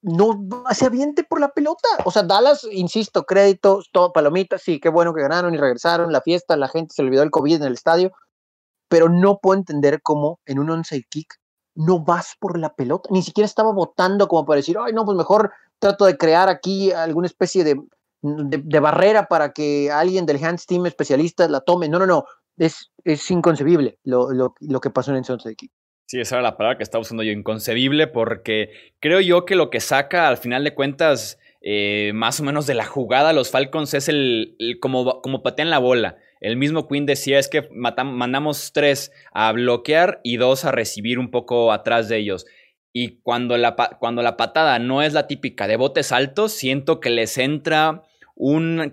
no 0.00 0.46
se 0.70 0.86
aviente 0.86 1.24
por 1.24 1.40
la 1.40 1.48
pelota. 1.48 1.88
O 2.04 2.12
sea, 2.12 2.22
Dallas, 2.22 2.64
insisto, 2.70 3.24
créditos, 3.24 3.90
todo 3.90 4.12
palomitas, 4.12 4.62
sí, 4.62 4.78
qué 4.78 4.90
bueno 4.90 5.12
que 5.12 5.22
ganaron 5.22 5.54
y 5.54 5.58
regresaron, 5.58 6.12
la 6.12 6.20
fiesta, 6.20 6.56
la 6.56 6.68
gente 6.68 6.94
se 6.94 7.02
olvidó 7.02 7.24
el 7.24 7.32
COVID 7.32 7.56
en 7.56 7.64
el 7.64 7.72
estadio, 7.72 8.12
pero 8.88 9.08
no 9.08 9.40
puedo 9.40 9.58
entender 9.58 10.02
cómo 10.02 10.38
en 10.46 10.60
un 10.60 10.70
once 10.70 11.02
kick 11.10 11.34
no 11.74 11.98
vas 11.98 12.36
por 12.38 12.58
la 12.58 12.74
pelota. 12.74 13.08
Ni 13.10 13.22
siquiera 13.22 13.46
estaba 13.46 13.72
votando 13.72 14.28
como 14.28 14.46
para 14.46 14.58
decir, 14.58 14.76
ay, 14.80 14.92
no, 14.92 15.04
pues 15.04 15.16
mejor 15.16 15.52
trato 15.84 16.06
de 16.06 16.16
crear 16.16 16.48
aquí 16.48 16.92
alguna 16.92 17.26
especie 17.26 17.62
de, 17.62 17.76
de, 18.22 18.80
barrera 18.80 19.26
para 19.26 19.52
que 19.52 19.90
alguien 19.90 20.24
del 20.24 20.42
Hands 20.42 20.64
Team 20.64 20.86
especialista 20.86 21.46
la 21.46 21.60
tome. 21.60 21.88
No, 21.88 21.98
no, 21.98 22.06
no. 22.06 22.24
Es, 22.56 22.90
es 23.04 23.30
inconcebible 23.30 23.98
lo, 24.04 24.32
lo, 24.32 24.54
lo 24.60 24.80
que 24.80 24.90
pasó 24.90 25.10
en 25.10 25.18
el 25.18 25.24
de 25.24 25.50
aquí. 25.50 25.70
Sí, 26.06 26.20
esa 26.20 26.36
era 26.36 26.42
la 26.42 26.56
palabra 26.56 26.78
que 26.78 26.84
estaba 26.84 27.02
usando 27.02 27.22
yo, 27.22 27.32
inconcebible, 27.32 28.06
porque 28.06 28.70
creo 29.00 29.20
yo 29.20 29.44
que 29.44 29.56
lo 29.56 29.68
que 29.68 29.80
saca 29.80 30.28
al 30.28 30.38
final 30.38 30.64
de 30.64 30.74
cuentas 30.74 31.38
eh, 31.60 32.12
más 32.14 32.40
o 32.40 32.44
menos 32.44 32.66
de 32.66 32.74
la 32.74 32.84
jugada 32.84 33.32
los 33.32 33.50
Falcons 33.50 33.94
es 33.94 34.08
el, 34.08 34.56
como, 34.80 35.20
como 35.20 35.42
patean 35.42 35.70
la 35.70 35.78
bola. 35.78 36.16
El 36.40 36.56
mismo 36.56 36.88
Quinn 36.88 37.06
decía 37.06 37.38
es 37.38 37.48
que 37.48 37.68
mandamos 37.70 38.72
tres 38.72 39.12
a 39.32 39.50
bloquear 39.52 40.20
y 40.22 40.36
dos 40.36 40.66
a 40.66 40.72
recibir 40.72 41.18
un 41.18 41.30
poco 41.30 41.72
atrás 41.72 42.08
de 42.08 42.18
ellos. 42.18 42.46
Y 42.96 43.18
cuando 43.22 43.56
la, 43.56 43.74
cuando 43.74 44.22
la 44.22 44.36
patada 44.36 44.78
no 44.78 45.02
es 45.02 45.12
la 45.12 45.26
típica 45.26 45.66
de 45.66 45.76
botes 45.76 46.12
altos, 46.12 46.52
siento 46.52 47.00
que 47.00 47.10
les 47.10 47.38
entra 47.38 48.04
un, 48.36 48.92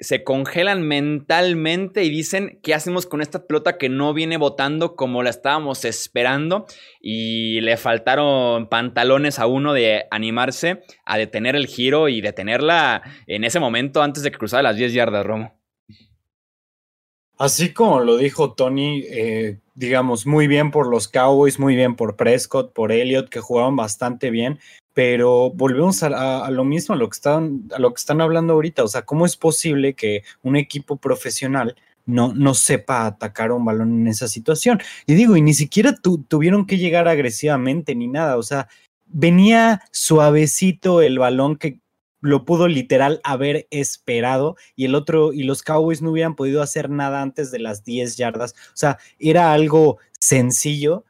se 0.00 0.24
congelan 0.24 0.80
mentalmente 0.82 2.02
y 2.02 2.08
dicen, 2.08 2.60
¿qué 2.62 2.72
hacemos 2.72 3.04
con 3.04 3.20
esta 3.20 3.46
pelota 3.46 3.76
que 3.76 3.90
no 3.90 4.14
viene 4.14 4.38
botando 4.38 4.96
como 4.96 5.22
la 5.22 5.28
estábamos 5.28 5.84
esperando? 5.84 6.64
Y 6.98 7.60
le 7.60 7.76
faltaron 7.76 8.70
pantalones 8.70 9.38
a 9.38 9.46
uno 9.46 9.74
de 9.74 10.06
animarse 10.10 10.82
a 11.04 11.18
detener 11.18 11.54
el 11.54 11.66
giro 11.66 12.08
y 12.08 12.22
detenerla 12.22 13.02
en 13.26 13.44
ese 13.44 13.60
momento 13.60 14.02
antes 14.02 14.22
de 14.22 14.30
que 14.30 14.38
cruzara 14.38 14.62
las 14.62 14.76
10 14.76 14.94
yardas, 14.94 15.26
Romo. 15.26 15.61
Así 17.42 17.72
como 17.72 17.98
lo 17.98 18.18
dijo 18.18 18.52
Tony, 18.52 19.02
eh, 19.08 19.58
digamos, 19.74 20.28
muy 20.28 20.46
bien 20.46 20.70
por 20.70 20.86
los 20.86 21.08
Cowboys, 21.08 21.58
muy 21.58 21.74
bien 21.74 21.96
por 21.96 22.14
Prescott, 22.14 22.72
por 22.72 22.92
Elliott, 22.92 23.28
que 23.28 23.40
jugaron 23.40 23.74
bastante 23.74 24.30
bien, 24.30 24.60
pero 24.94 25.50
volvemos 25.50 26.04
a, 26.04 26.48
lo 26.52 26.62
mismo, 26.62 26.94
a 26.94 26.98
lo, 26.98 27.08
que 27.08 27.16
están, 27.16 27.68
a 27.74 27.80
lo 27.80 27.92
que 27.92 27.98
están 27.98 28.20
hablando 28.20 28.52
ahorita. 28.52 28.84
O 28.84 28.86
sea, 28.86 29.02
¿cómo 29.02 29.26
es 29.26 29.36
posible 29.36 29.94
que 29.94 30.22
un 30.44 30.54
equipo 30.54 30.98
profesional 30.98 31.74
no, 32.06 32.32
no 32.32 32.54
sepa 32.54 33.06
atacar 33.06 33.50
un 33.50 33.64
balón 33.64 34.02
en 34.02 34.06
esa 34.06 34.28
situación? 34.28 34.80
Y 35.08 35.14
digo, 35.14 35.36
y 35.36 35.42
ni 35.42 35.54
siquiera 35.54 35.96
tuvieron 36.28 36.64
que 36.64 36.78
llegar 36.78 37.08
agresivamente 37.08 37.96
ni 37.96 38.06
nada. 38.06 38.36
O 38.36 38.44
sea, 38.44 38.68
venía 39.06 39.82
suavecito 39.90 41.02
el 41.02 41.18
balón 41.18 41.56
que 41.56 41.80
lo 42.22 42.44
pudo 42.44 42.68
literal 42.68 43.20
haber 43.24 43.66
esperado 43.70 44.56
y 44.74 44.86
el 44.86 44.94
otro 44.94 45.32
y 45.32 45.42
los 45.42 45.62
Cowboys 45.62 46.00
no 46.00 46.12
hubieran 46.12 46.36
podido 46.36 46.62
hacer 46.62 46.88
nada 46.88 47.20
antes 47.20 47.50
de 47.50 47.58
las 47.58 47.84
10 47.84 48.16
yardas. 48.16 48.54
O 48.68 48.76
sea, 48.76 48.98
era 49.18 49.52
algo 49.52 49.98
sencillo 50.18 51.04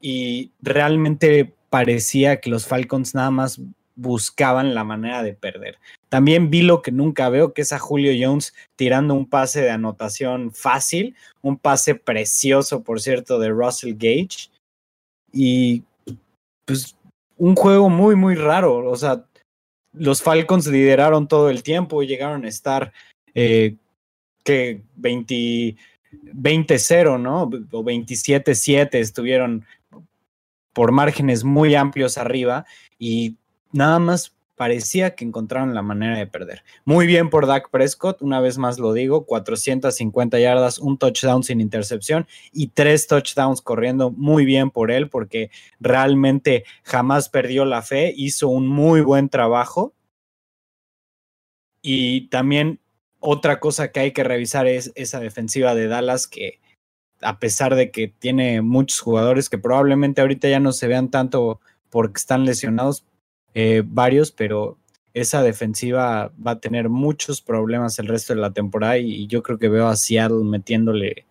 y 0.00 0.52
realmente 0.60 1.54
parecía 1.70 2.40
que 2.40 2.50
los 2.50 2.66
Falcons 2.66 3.14
nada 3.14 3.30
más 3.30 3.60
buscaban 3.94 4.74
la 4.74 4.84
manera 4.84 5.22
de 5.22 5.32
perder. 5.32 5.78
También 6.08 6.50
vi 6.50 6.62
lo 6.62 6.82
que 6.82 6.92
nunca 6.92 7.28
veo, 7.28 7.54
que 7.54 7.62
es 7.62 7.72
a 7.72 7.78
Julio 7.78 8.12
Jones 8.18 8.52
tirando 8.76 9.14
un 9.14 9.28
pase 9.28 9.62
de 9.62 9.70
anotación 9.70 10.52
fácil, 10.52 11.16
un 11.40 11.56
pase 11.56 11.94
precioso, 11.94 12.82
por 12.82 13.00
cierto, 13.00 13.38
de 13.38 13.48
Russell 13.48 13.94
Gage. 13.94 14.50
Y 15.32 15.82
pues 16.66 16.96
un 17.38 17.54
juego 17.54 17.88
muy, 17.88 18.16
muy 18.16 18.34
raro. 18.34 18.88
O 18.88 18.96
sea, 18.96 19.24
los 19.96 20.22
Falcons 20.22 20.66
lideraron 20.66 21.28
todo 21.28 21.50
el 21.50 21.62
tiempo 21.62 22.02
y 22.02 22.06
llegaron 22.06 22.44
a 22.44 22.48
estar 22.48 22.92
eh, 23.34 23.74
que 24.44 24.82
20-0, 24.98 25.76
¿no? 27.20 27.42
O 27.42 27.84
27-7 27.84 28.94
estuvieron 28.94 29.64
por 30.72 30.92
márgenes 30.92 31.42
muy 31.42 31.74
amplios 31.74 32.18
arriba 32.18 32.66
y 32.98 33.36
nada 33.72 33.98
más 33.98 34.35
parecía 34.56 35.14
que 35.14 35.24
encontraron 35.24 35.74
la 35.74 35.82
manera 35.82 36.18
de 36.18 36.26
perder. 36.26 36.64
Muy 36.84 37.06
bien 37.06 37.30
por 37.30 37.46
Dak 37.46 37.70
Prescott, 37.70 38.22
una 38.22 38.40
vez 38.40 38.58
más 38.58 38.78
lo 38.78 38.92
digo, 38.92 39.26
450 39.26 40.38
yardas, 40.40 40.78
un 40.78 40.98
touchdown 40.98 41.44
sin 41.44 41.60
intercepción 41.60 42.26
y 42.52 42.68
tres 42.68 43.06
touchdowns 43.06 43.60
corriendo. 43.60 44.10
Muy 44.10 44.44
bien 44.44 44.70
por 44.70 44.90
él 44.90 45.08
porque 45.08 45.50
realmente 45.78 46.64
jamás 46.82 47.28
perdió 47.28 47.64
la 47.66 47.82
fe, 47.82 48.12
hizo 48.16 48.48
un 48.48 48.66
muy 48.66 49.02
buen 49.02 49.28
trabajo. 49.28 49.94
Y 51.82 52.28
también 52.28 52.80
otra 53.20 53.60
cosa 53.60 53.92
que 53.92 54.00
hay 54.00 54.12
que 54.12 54.24
revisar 54.24 54.66
es 54.66 54.90
esa 54.96 55.20
defensiva 55.20 55.74
de 55.74 55.86
Dallas 55.86 56.26
que 56.26 56.60
a 57.20 57.38
pesar 57.38 57.74
de 57.74 57.90
que 57.90 58.08
tiene 58.08 58.62
muchos 58.62 59.00
jugadores 59.00 59.48
que 59.48 59.58
probablemente 59.58 60.20
ahorita 60.20 60.48
ya 60.48 60.60
no 60.60 60.72
se 60.72 60.86
vean 60.86 61.10
tanto 61.10 61.60
porque 61.90 62.18
están 62.18 62.44
lesionados, 62.44 63.06
eh, 63.58 63.82
varios, 63.86 64.32
pero 64.32 64.76
esa 65.14 65.42
defensiva 65.42 66.30
va 66.46 66.50
a 66.50 66.60
tener 66.60 66.90
muchos 66.90 67.40
problemas 67.40 67.98
el 67.98 68.06
resto 68.06 68.34
de 68.34 68.40
la 68.40 68.52
temporada 68.52 68.98
y 68.98 69.26
yo 69.28 69.42
creo 69.42 69.58
que 69.58 69.70
veo 69.70 69.88
a 69.88 69.96
Seattle 69.96 70.44
metiéndole 70.44 71.24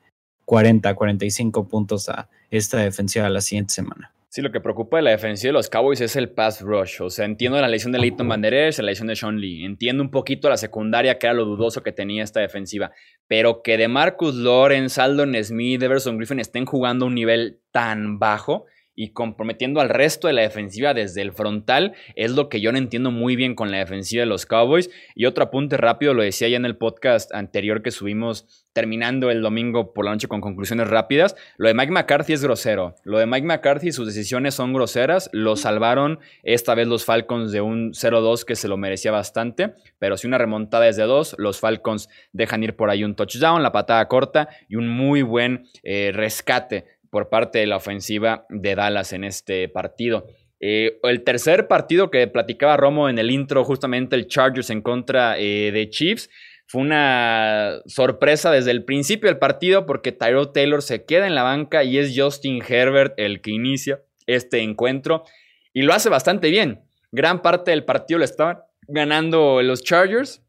40, 0.46 0.96
45 0.96 1.68
puntos 1.68 2.10
a 2.10 2.28
esta 2.50 2.80
defensiva 2.80 3.30
la 3.30 3.42
siguiente 3.42 3.76
semana. 3.76 4.12
Sí, 4.30 4.42
lo 4.42 4.52
que 4.52 4.60
preocupa 4.60 4.98
de 4.98 5.04
la 5.04 5.12
defensiva 5.12 5.50
de 5.50 5.54
los 5.54 5.70
Cowboys 5.70 6.02
es 6.02 6.16
el 6.16 6.32
pass 6.32 6.62
rush. 6.62 7.00
O 7.02 7.12
sea, 7.12 7.26
entiendo 7.26 7.62
la 7.62 7.68
lesión 7.68 7.92
de 7.92 8.00
Leighton 8.00 8.28
Banderes, 8.28 8.80
la 8.80 8.86
lesión 8.86 9.08
de 9.08 9.16
Sean 9.16 9.40
Lee. 9.40 9.64
Entiendo 9.64 10.02
un 10.02 10.10
poquito 10.10 10.50
la 10.50 10.58
secundaria, 10.58 11.20
que 11.20 11.28
era 11.28 11.36
lo 11.36 11.46
dudoso 11.46 11.84
que 11.84 11.92
tenía 11.92 12.24
esta 12.24 12.40
defensiva. 12.40 12.92
Pero 13.28 13.62
que 13.62 13.78
de 13.78 13.88
Marcus 13.88 14.34
Lawrence, 14.34 15.00
Aldon 15.00 15.36
Smith, 15.44 15.84
Everson 15.84 16.18
Griffin 16.18 16.40
estén 16.40 16.66
jugando 16.66 17.06
a 17.06 17.08
un 17.08 17.14
nivel 17.14 17.62
tan 17.72 18.18
bajo 18.18 18.66
y 18.95 19.10
comprometiendo 19.10 19.81
al 19.81 19.89
resto 19.89 20.27
de 20.27 20.34
la 20.34 20.41
defensiva 20.41 20.93
desde 20.93 21.21
el 21.21 21.34
frontal 21.34 21.93
es 22.15 22.31
lo 22.31 22.49
que 22.49 22.62
yo 22.62 22.71
no 22.71 22.77
entiendo 22.77 23.12
muy 23.12 23.36
bien 23.36 23.55
con 23.55 23.71
la 23.71 23.77
defensiva 23.77 24.21
de 24.21 24.27
los 24.27 24.45
Cowboys. 24.45 24.89
Y 25.15 25.25
otro 25.25 25.43
apunte 25.43 25.77
rápido, 25.77 26.13
lo 26.13 26.23
decía 26.23 26.47
ya 26.47 26.58
en 26.58 26.65
el 26.65 26.77
podcast 26.77 27.34
anterior 27.34 27.81
que 27.81 27.91
subimos 27.91 28.65
terminando 28.73 29.31
el 29.31 29.41
domingo 29.41 29.93
por 29.93 30.03
la 30.03 30.12
noche 30.12 30.27
con 30.27 30.41
conclusiones 30.41 30.89
rápidas. 30.89 31.36
Lo 31.58 31.69
de 31.69 31.73
Mike 31.73 31.91
McCarthy 31.91 32.34
es 32.34 32.43
grosero. 32.43 32.95
Lo 33.03 33.19
de 33.19 33.25
Mike 33.25 33.47
McCarthy, 33.47 33.91
sus 33.93 34.05
decisiones 34.05 34.53
son 34.53 34.73
groseras. 34.73 35.29
Lo 35.31 35.55
salvaron 35.55 36.19
esta 36.43 36.75
vez 36.75 36.88
los 36.88 37.05
Falcons 37.05 37.53
de 37.53 37.62
un 37.62 37.93
0-2 37.93 38.43
que 38.43 38.55
se 38.55 38.67
lo 38.67 38.75
merecía 38.75 39.12
bastante. 39.12 39.73
Pero 39.97 40.17
si 40.17 40.27
una 40.27 40.38
remontada 40.38 40.88
es 40.89 40.97
de 40.97 41.03
dos, 41.03 41.36
los 41.38 41.60
Falcons 41.60 42.10
dejan 42.34 42.63
ir 42.63 42.75
por 42.75 42.89
ahí 42.89 43.03
un 43.03 43.15
touchdown, 43.15 43.63
la 43.63 43.71
patada 43.71 44.08
corta 44.08 44.49
y 44.67 44.75
un 44.75 44.89
muy 44.89 45.21
buen 45.21 45.67
eh, 45.84 46.12
rescate 46.13 46.94
por 47.15 47.30
parte 47.30 47.60
de 47.60 47.65
la 47.65 47.78
ofensiva 47.78 48.45
de 48.49 48.75
Dallas 48.75 49.13
en 49.13 49.23
este 49.23 49.69
partido. 49.69 50.28
Eh, 50.60 50.99
el 51.04 51.23
tercer 51.23 51.69
partido 51.69 52.12
que 52.12 52.28
platicaba 52.28 52.75
Romo 52.75 53.08
en 53.08 53.19
el 53.19 53.32
intro, 53.32 53.63
justamente 53.63 54.17
el 54.17 54.28
Chargers 54.28 54.69
en 54.69 54.82
contra 54.82 55.39
eh, 55.39 55.71
de 55.71 55.89
Chiefs, 55.89 56.30
fue 56.67 56.82
una 56.82 57.80
sorpresa 57.86 58.51
desde 58.51 58.71
el 58.71 58.84
principio 58.84 59.30
del 59.30 59.39
partido 59.39 59.86
porque 59.86 60.12
Tyrod 60.12 60.51
Taylor 60.51 60.82
se 60.82 61.06
queda 61.06 61.25
en 61.25 61.36
la 61.36 61.43
banca 61.43 61.86
y 61.86 61.99
es 61.99 62.13
Justin 62.13 62.62
Herbert 62.67 63.13
el 63.15 63.39
que 63.39 63.51
inicia 63.51 64.01
este 64.28 64.60
encuentro 64.60 65.23
y 65.71 65.84
lo 65.84 65.93
hace 65.93 66.10
bastante 66.10 66.49
bien. 66.49 66.82
Gran 67.13 67.41
parte 67.41 67.71
del 67.71 67.86
partido 67.86 68.17
lo 68.17 68.25
estaban 68.25 68.58
ganando 68.89 69.62
los 69.62 69.86
Chargers 69.86 70.44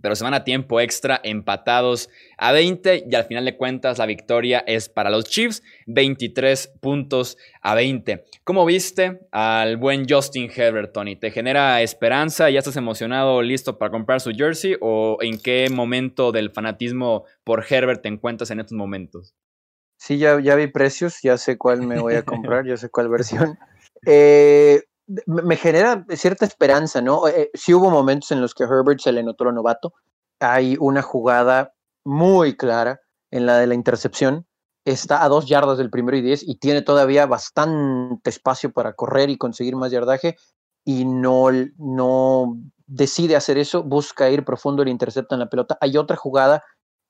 pero 0.00 0.14
se 0.16 0.24
van 0.24 0.34
a 0.34 0.44
tiempo 0.44 0.80
extra 0.80 1.20
empatados 1.22 2.10
a 2.36 2.52
20 2.52 3.04
y 3.10 3.14
al 3.14 3.24
final 3.24 3.44
de 3.44 3.56
cuentas 3.56 3.98
la 3.98 4.06
victoria 4.06 4.64
es 4.66 4.88
para 4.88 5.10
los 5.10 5.24
Chiefs, 5.24 5.62
23 5.86 6.72
puntos 6.80 7.36
a 7.62 7.74
20. 7.74 8.24
¿Cómo 8.44 8.64
viste 8.64 9.20
al 9.30 9.76
buen 9.76 10.06
Justin 10.08 10.50
Herbert, 10.54 10.92
Tony? 10.92 11.16
¿Te 11.16 11.30
genera 11.30 11.80
esperanza? 11.82 12.50
¿Ya 12.50 12.58
estás 12.58 12.76
emocionado, 12.76 13.42
listo 13.42 13.78
para 13.78 13.90
comprar 13.90 14.20
su 14.20 14.32
jersey? 14.32 14.76
¿O 14.80 15.18
en 15.20 15.38
qué 15.38 15.68
momento 15.70 16.32
del 16.32 16.50
fanatismo 16.50 17.24
por 17.44 17.64
Herbert 17.68 18.02
te 18.02 18.08
encuentras 18.08 18.50
en 18.50 18.60
estos 18.60 18.76
momentos? 18.76 19.34
Sí, 19.96 20.18
ya, 20.18 20.38
ya 20.40 20.54
vi 20.54 20.66
precios, 20.66 21.20
ya 21.22 21.38
sé 21.38 21.56
cuál 21.56 21.86
me 21.86 21.98
voy 21.98 22.14
a 22.14 22.22
comprar, 22.22 22.66
ya 22.66 22.76
sé 22.76 22.90
cuál 22.90 23.08
versión. 23.10 23.56
Eh, 24.06 24.82
me 25.26 25.56
genera 25.56 26.04
cierta 26.10 26.44
esperanza, 26.44 27.00
¿no? 27.00 27.28
Eh, 27.28 27.50
sí 27.54 27.74
hubo 27.74 27.90
momentos 27.90 28.30
en 28.32 28.40
los 28.40 28.54
que 28.54 28.64
Herbert 28.64 29.00
se 29.00 29.12
le 29.12 29.22
notó 29.22 29.44
lo 29.44 29.52
novato. 29.52 29.92
Hay 30.40 30.76
una 30.80 31.02
jugada 31.02 31.72
muy 32.04 32.56
clara 32.56 33.00
en 33.30 33.46
la 33.46 33.58
de 33.58 33.66
la 33.66 33.74
intercepción. 33.74 34.46
Está 34.84 35.24
a 35.24 35.28
dos 35.28 35.46
yardas 35.46 35.78
del 35.78 35.90
primero 35.90 36.16
y 36.16 36.22
diez 36.22 36.42
y 36.46 36.58
tiene 36.58 36.82
todavía 36.82 37.26
bastante 37.26 38.30
espacio 38.30 38.72
para 38.72 38.94
correr 38.94 39.30
y 39.30 39.38
conseguir 39.38 39.76
más 39.76 39.90
yardaje 39.90 40.36
y 40.84 41.04
no, 41.04 41.46
no 41.78 42.58
decide 42.86 43.36
hacer 43.36 43.58
eso, 43.58 43.82
busca 43.82 44.28
ir 44.30 44.44
profundo 44.44 44.82
y 44.82 44.86
le 44.86 44.90
interceptan 44.90 45.38
la 45.38 45.48
pelota. 45.48 45.78
Hay 45.80 45.96
otra 45.96 46.16
jugada 46.16 46.62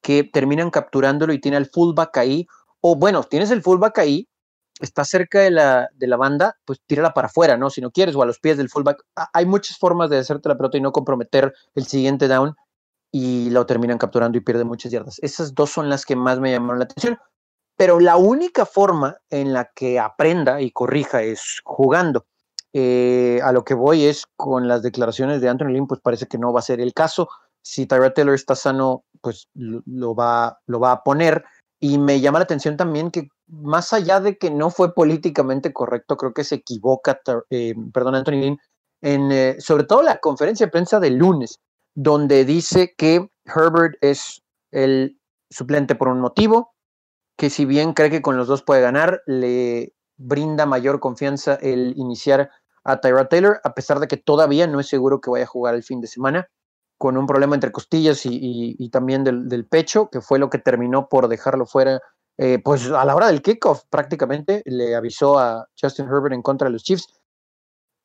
que 0.02 0.22
terminan 0.22 0.70
capturándolo 0.70 1.32
y 1.32 1.40
tiene 1.40 1.56
al 1.56 1.66
fullback 1.66 2.16
ahí, 2.18 2.46
o 2.80 2.94
bueno, 2.94 3.24
tienes 3.24 3.50
el 3.50 3.62
fullback 3.62 3.98
ahí, 3.98 4.28
está 4.84 5.04
cerca 5.04 5.40
de 5.40 5.50
la, 5.50 5.88
de 5.94 6.06
la 6.06 6.16
banda, 6.16 6.56
pues 6.64 6.80
tírala 6.86 7.12
para 7.12 7.26
afuera, 7.26 7.56
¿no? 7.56 7.70
Si 7.70 7.80
no 7.80 7.90
quieres, 7.90 8.14
o 8.14 8.22
a 8.22 8.26
los 8.26 8.38
pies 8.38 8.56
del 8.56 8.68
fullback. 8.68 9.04
Hay 9.32 9.46
muchas 9.46 9.78
formas 9.78 10.10
de 10.10 10.18
hacerte 10.18 10.48
la 10.48 10.56
pelota 10.56 10.78
y 10.78 10.80
no 10.80 10.92
comprometer 10.92 11.52
el 11.74 11.86
siguiente 11.86 12.28
down 12.28 12.54
y 13.10 13.50
lo 13.50 13.64
terminan 13.64 13.98
capturando 13.98 14.38
y 14.38 14.40
pierde 14.40 14.64
muchas 14.64 14.90
yardas. 14.90 15.18
Esas 15.22 15.54
dos 15.54 15.70
son 15.70 15.88
las 15.88 16.04
que 16.04 16.16
más 16.16 16.40
me 16.40 16.50
llamaron 16.50 16.78
la 16.78 16.84
atención. 16.84 17.18
Pero 17.76 17.98
la 18.00 18.16
única 18.16 18.66
forma 18.66 19.16
en 19.30 19.52
la 19.52 19.70
que 19.74 19.98
aprenda 19.98 20.60
y 20.60 20.70
corrija 20.70 21.22
es 21.22 21.60
jugando. 21.64 22.26
Eh, 22.72 23.40
a 23.42 23.52
lo 23.52 23.64
que 23.64 23.74
voy 23.74 24.04
es 24.04 24.26
con 24.36 24.66
las 24.66 24.82
declaraciones 24.82 25.40
de 25.40 25.48
Anthony 25.48 25.68
Lynn, 25.68 25.86
pues 25.86 26.00
parece 26.00 26.26
que 26.26 26.38
no 26.38 26.52
va 26.52 26.58
a 26.58 26.64
ser 26.64 26.80
el 26.80 26.92
caso. 26.92 27.28
Si 27.62 27.86
Tyrod 27.86 28.12
Taylor 28.12 28.34
está 28.34 28.54
sano, 28.54 29.04
pues 29.20 29.48
lo, 29.54 30.14
va, 30.14 30.60
lo 30.66 30.80
va 30.80 30.92
a 30.92 31.02
poner. 31.02 31.44
Y 31.84 31.98
me 31.98 32.18
llama 32.18 32.38
la 32.38 32.44
atención 32.44 32.78
también 32.78 33.10
que 33.10 33.28
más 33.46 33.92
allá 33.92 34.18
de 34.18 34.38
que 34.38 34.50
no 34.50 34.70
fue 34.70 34.94
políticamente 34.94 35.74
correcto, 35.74 36.16
creo 36.16 36.32
que 36.32 36.42
se 36.42 36.54
equivoca, 36.54 37.20
eh, 37.50 37.74
perdón, 37.92 38.14
Anthony 38.14 38.40
Lynn, 38.40 38.58
en, 39.02 39.30
eh, 39.30 39.56
sobre 39.58 39.84
todo 39.84 40.02
la 40.02 40.16
conferencia 40.16 40.64
de 40.64 40.72
prensa 40.72 40.98
del 40.98 41.16
lunes, 41.16 41.60
donde 41.94 42.46
dice 42.46 42.94
que 42.96 43.28
Herbert 43.44 43.96
es 44.00 44.42
el 44.70 45.20
suplente 45.50 45.94
por 45.94 46.08
un 46.08 46.20
motivo, 46.20 46.72
que 47.36 47.50
si 47.50 47.66
bien 47.66 47.92
cree 47.92 48.08
que 48.08 48.22
con 48.22 48.38
los 48.38 48.48
dos 48.48 48.62
puede 48.62 48.80
ganar, 48.80 49.20
le 49.26 49.92
brinda 50.16 50.64
mayor 50.64 51.00
confianza 51.00 51.56
el 51.56 51.92
iniciar 51.98 52.48
a 52.84 53.02
Tyrod 53.02 53.26
Taylor, 53.26 53.60
a 53.62 53.74
pesar 53.74 54.00
de 54.00 54.08
que 54.08 54.16
todavía 54.16 54.66
no 54.66 54.80
es 54.80 54.88
seguro 54.88 55.20
que 55.20 55.28
vaya 55.28 55.44
a 55.44 55.48
jugar 55.48 55.74
el 55.74 55.82
fin 55.82 56.00
de 56.00 56.06
semana, 56.06 56.48
con 57.04 57.18
un 57.18 57.26
problema 57.26 57.54
entre 57.54 57.70
costillas 57.70 58.22
y, 58.24 58.88
también 58.88 59.24
del, 59.24 59.66
pecho, 59.66 60.08
que 60.08 60.22
fue 60.22 60.38
lo 60.38 60.48
que 60.48 60.56
terminó 60.56 61.06
por 61.06 61.28
dejarlo 61.28 61.66
fuera, 61.66 62.00
eh, 62.38 62.62
pues 62.64 62.90
a 62.90 63.04
la 63.04 63.14
hora 63.14 63.26
del 63.26 63.42
kickoff 63.42 63.82
prácticamente, 63.90 64.62
le 64.64 64.96
avisó 64.96 65.38
a 65.38 65.68
Justin 65.78 66.06
Herbert 66.06 66.32
en 66.32 66.40
contra 66.40 66.68
de 66.68 66.72
los 66.72 66.82
Chiefs. 66.82 67.08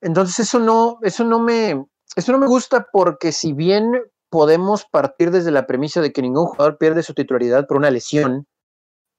Entonces 0.02 0.40
eso 0.40 0.60
no, 0.60 1.00
eso 1.02 1.24
no 1.24 1.40
me, 1.40 1.82
eso 2.14 2.34
no 2.34 2.40
me 2.40 2.48
gusta 2.48 2.88
porque 2.92 3.32
si 3.32 3.54
bien 3.54 3.90
podemos 4.30 4.84
partir 4.84 5.32
desde 5.32 5.52
la 5.52 5.66
premisa 5.66 6.02
de 6.02 6.12
que 6.12 6.22
ningún 6.22 6.48
jugador 6.48 6.78
pierde 6.78 7.02
su 7.02 7.14
titularidad 7.14 7.68
por 7.68 7.78
una 7.78 7.92
lesión, 7.92 8.48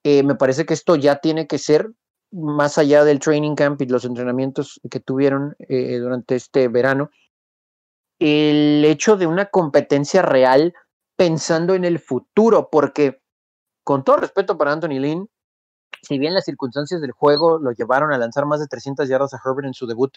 eh, 0.04 0.22
me 0.24 0.34
parece 0.34 0.66
que 0.66 0.74
esto 0.74 0.94
ya 0.94 1.20
tiene 1.20 1.46
que 1.46 1.56
ser 1.56 1.90
más 2.32 2.76
allá 2.76 3.02
del 3.04 3.18
training 3.18 3.54
camp 3.54 3.80
y 3.80 3.86
los 3.86 4.04
entrenamientos 4.04 4.78
que 4.90 5.00
tuvieron 5.00 5.56
eh, 5.58 5.96
durante 6.00 6.34
este 6.34 6.68
verano, 6.68 7.08
el 8.20 8.84
hecho 8.84 9.16
de 9.16 9.26
una 9.26 9.46
competencia 9.46 10.22
real 10.22 10.74
pensando 11.16 11.74
en 11.74 11.84
el 11.84 11.98
futuro, 11.98 12.68
porque 12.70 13.20
con 13.84 14.04
todo 14.04 14.18
respeto 14.18 14.56
para 14.56 14.72
Anthony 14.72 15.00
Lynn, 15.00 15.28
si 16.02 16.18
bien 16.18 16.34
las 16.34 16.44
circunstancias 16.44 17.00
del 17.00 17.12
juego 17.12 17.58
lo 17.58 17.72
llevaron 17.72 18.12
a 18.12 18.18
lanzar 18.18 18.46
más 18.46 18.60
de 18.60 18.68
300 18.68 19.08
yardas 19.08 19.34
a 19.34 19.40
Herbert 19.44 19.66
en 19.66 19.74
su 19.74 19.86
debut, 19.86 20.12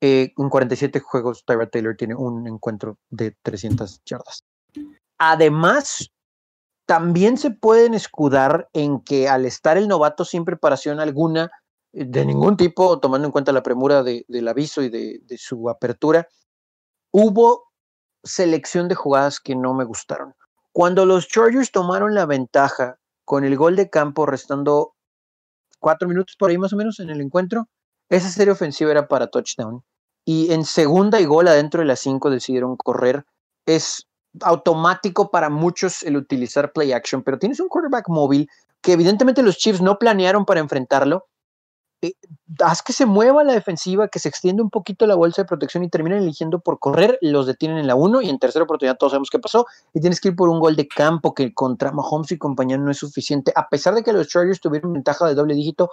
eh, 0.00 0.32
en 0.36 0.48
47 0.48 0.98
juegos 0.98 1.44
Tyrod 1.46 1.68
Taylor 1.68 1.96
tiene 1.96 2.16
un 2.16 2.48
encuentro 2.48 2.98
de 3.08 3.36
300 3.42 4.02
yardas. 4.04 4.42
Además, 5.18 6.10
también 6.86 7.38
se 7.38 7.52
pueden 7.52 7.94
escudar 7.94 8.68
en 8.72 9.00
que 9.00 9.28
al 9.28 9.46
estar 9.46 9.76
el 9.78 9.88
novato 9.88 10.24
sin 10.24 10.44
preparación 10.44 10.98
alguna, 10.98 11.50
eh, 11.92 12.04
de 12.04 12.26
ningún 12.26 12.56
tipo, 12.56 12.98
tomando 12.98 13.26
en 13.26 13.32
cuenta 13.32 13.52
la 13.52 13.62
premura 13.62 14.02
del 14.02 14.48
aviso 14.48 14.82
y 14.82 14.88
de, 14.88 15.22
su 15.38 15.70
apertura, 15.70 16.26
hubo 17.12 17.70
selección 18.24 18.88
de 18.88 18.94
jugadas 18.94 19.38
que 19.40 19.54
no 19.54 19.74
me 19.74 19.84
gustaron. 19.84 20.34
Cuando 20.72 21.06
los 21.06 21.28
Chargers 21.28 21.70
tomaron 21.70 22.14
la 22.14 22.26
ventaja 22.26 22.98
con 23.24 23.44
el 23.44 23.56
gol 23.56 23.76
de 23.76 23.90
campo 23.90 24.26
restando 24.26 24.94
cuatro 25.78 26.08
minutos 26.08 26.36
por 26.36 26.50
ahí 26.50 26.58
más 26.58 26.72
o 26.72 26.76
menos 26.76 26.98
en 27.00 27.10
el 27.10 27.20
encuentro, 27.20 27.68
esa 28.08 28.28
serie 28.28 28.52
ofensiva 28.52 28.90
era 28.90 29.06
para 29.06 29.28
touchdown. 29.28 29.82
Y 30.24 30.52
en 30.52 30.64
segunda 30.64 31.20
y 31.20 31.24
gol 31.24 31.48
adentro 31.48 31.80
de 31.80 31.86
las 31.86 32.00
cinco 32.00 32.30
decidieron 32.30 32.76
correr. 32.76 33.24
Es 33.66 34.06
automático 34.40 35.30
para 35.30 35.50
muchos 35.50 36.02
el 36.02 36.16
utilizar 36.16 36.72
play 36.72 36.92
action, 36.92 37.22
pero 37.22 37.38
tienes 37.38 37.60
un 37.60 37.68
quarterback 37.68 38.08
móvil 38.08 38.48
que 38.80 38.92
evidentemente 38.92 39.42
los 39.42 39.58
Chiefs 39.58 39.80
no 39.80 39.98
planearon 39.98 40.44
para 40.44 40.60
enfrentarlo. 40.60 41.26
Eh, 42.02 42.14
haz 42.58 42.82
que 42.82 42.92
se 42.92 43.06
mueva 43.06 43.44
la 43.44 43.52
defensiva, 43.52 44.08
que 44.08 44.18
se 44.18 44.28
extiende 44.28 44.60
un 44.60 44.70
poquito 44.70 45.06
la 45.06 45.14
bolsa 45.14 45.42
de 45.42 45.46
protección 45.46 45.84
y 45.84 45.88
terminan 45.88 46.18
eligiendo 46.18 46.58
por 46.58 46.80
correr, 46.80 47.16
los 47.20 47.46
detienen 47.46 47.78
en 47.78 47.86
la 47.86 47.94
1 47.94 48.22
y 48.22 48.28
en 48.28 48.40
tercera 48.40 48.64
oportunidad 48.64 48.96
todos 48.96 49.12
sabemos 49.12 49.30
qué 49.30 49.38
pasó 49.38 49.66
y 49.94 50.00
tienes 50.00 50.20
que 50.20 50.28
ir 50.28 50.36
por 50.36 50.48
un 50.48 50.58
gol 50.58 50.74
de 50.74 50.88
campo 50.88 51.32
que 51.32 51.54
contra 51.54 51.92
Mahomes 51.92 52.32
y 52.32 52.38
compañía 52.38 52.76
no 52.76 52.90
es 52.90 52.98
suficiente, 52.98 53.52
a 53.54 53.68
pesar 53.68 53.94
de 53.94 54.02
que 54.02 54.12
los 54.12 54.26
Chargers 54.26 54.60
tuvieron 54.60 54.92
ventaja 54.92 55.28
de 55.28 55.34
doble 55.34 55.54
dígito, 55.54 55.90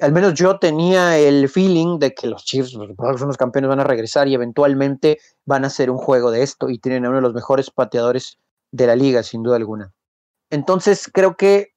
al 0.00 0.12
menos 0.12 0.34
yo 0.34 0.58
tenía 0.58 1.18
el 1.18 1.48
feeling 1.48 1.98
de 1.98 2.14
que 2.14 2.28
los 2.28 2.44
Chiefs, 2.44 2.74
los 2.74 2.88
son 3.18 3.28
los 3.28 3.36
campeones, 3.36 3.68
van 3.68 3.80
a 3.80 3.84
regresar 3.84 4.28
y 4.28 4.34
eventualmente 4.34 5.18
van 5.44 5.64
a 5.64 5.68
hacer 5.68 5.90
un 5.90 5.98
juego 5.98 6.30
de 6.30 6.42
esto 6.42 6.70
y 6.70 6.78
tienen 6.78 7.04
a 7.04 7.08
uno 7.08 7.18
de 7.18 7.22
los 7.22 7.34
mejores 7.34 7.70
pateadores 7.70 8.38
de 8.70 8.86
la 8.86 8.94
liga, 8.94 9.22
sin 9.22 9.42
duda 9.42 9.56
alguna. 9.56 9.92
Entonces 10.50 11.10
creo 11.12 11.36
que, 11.36 11.72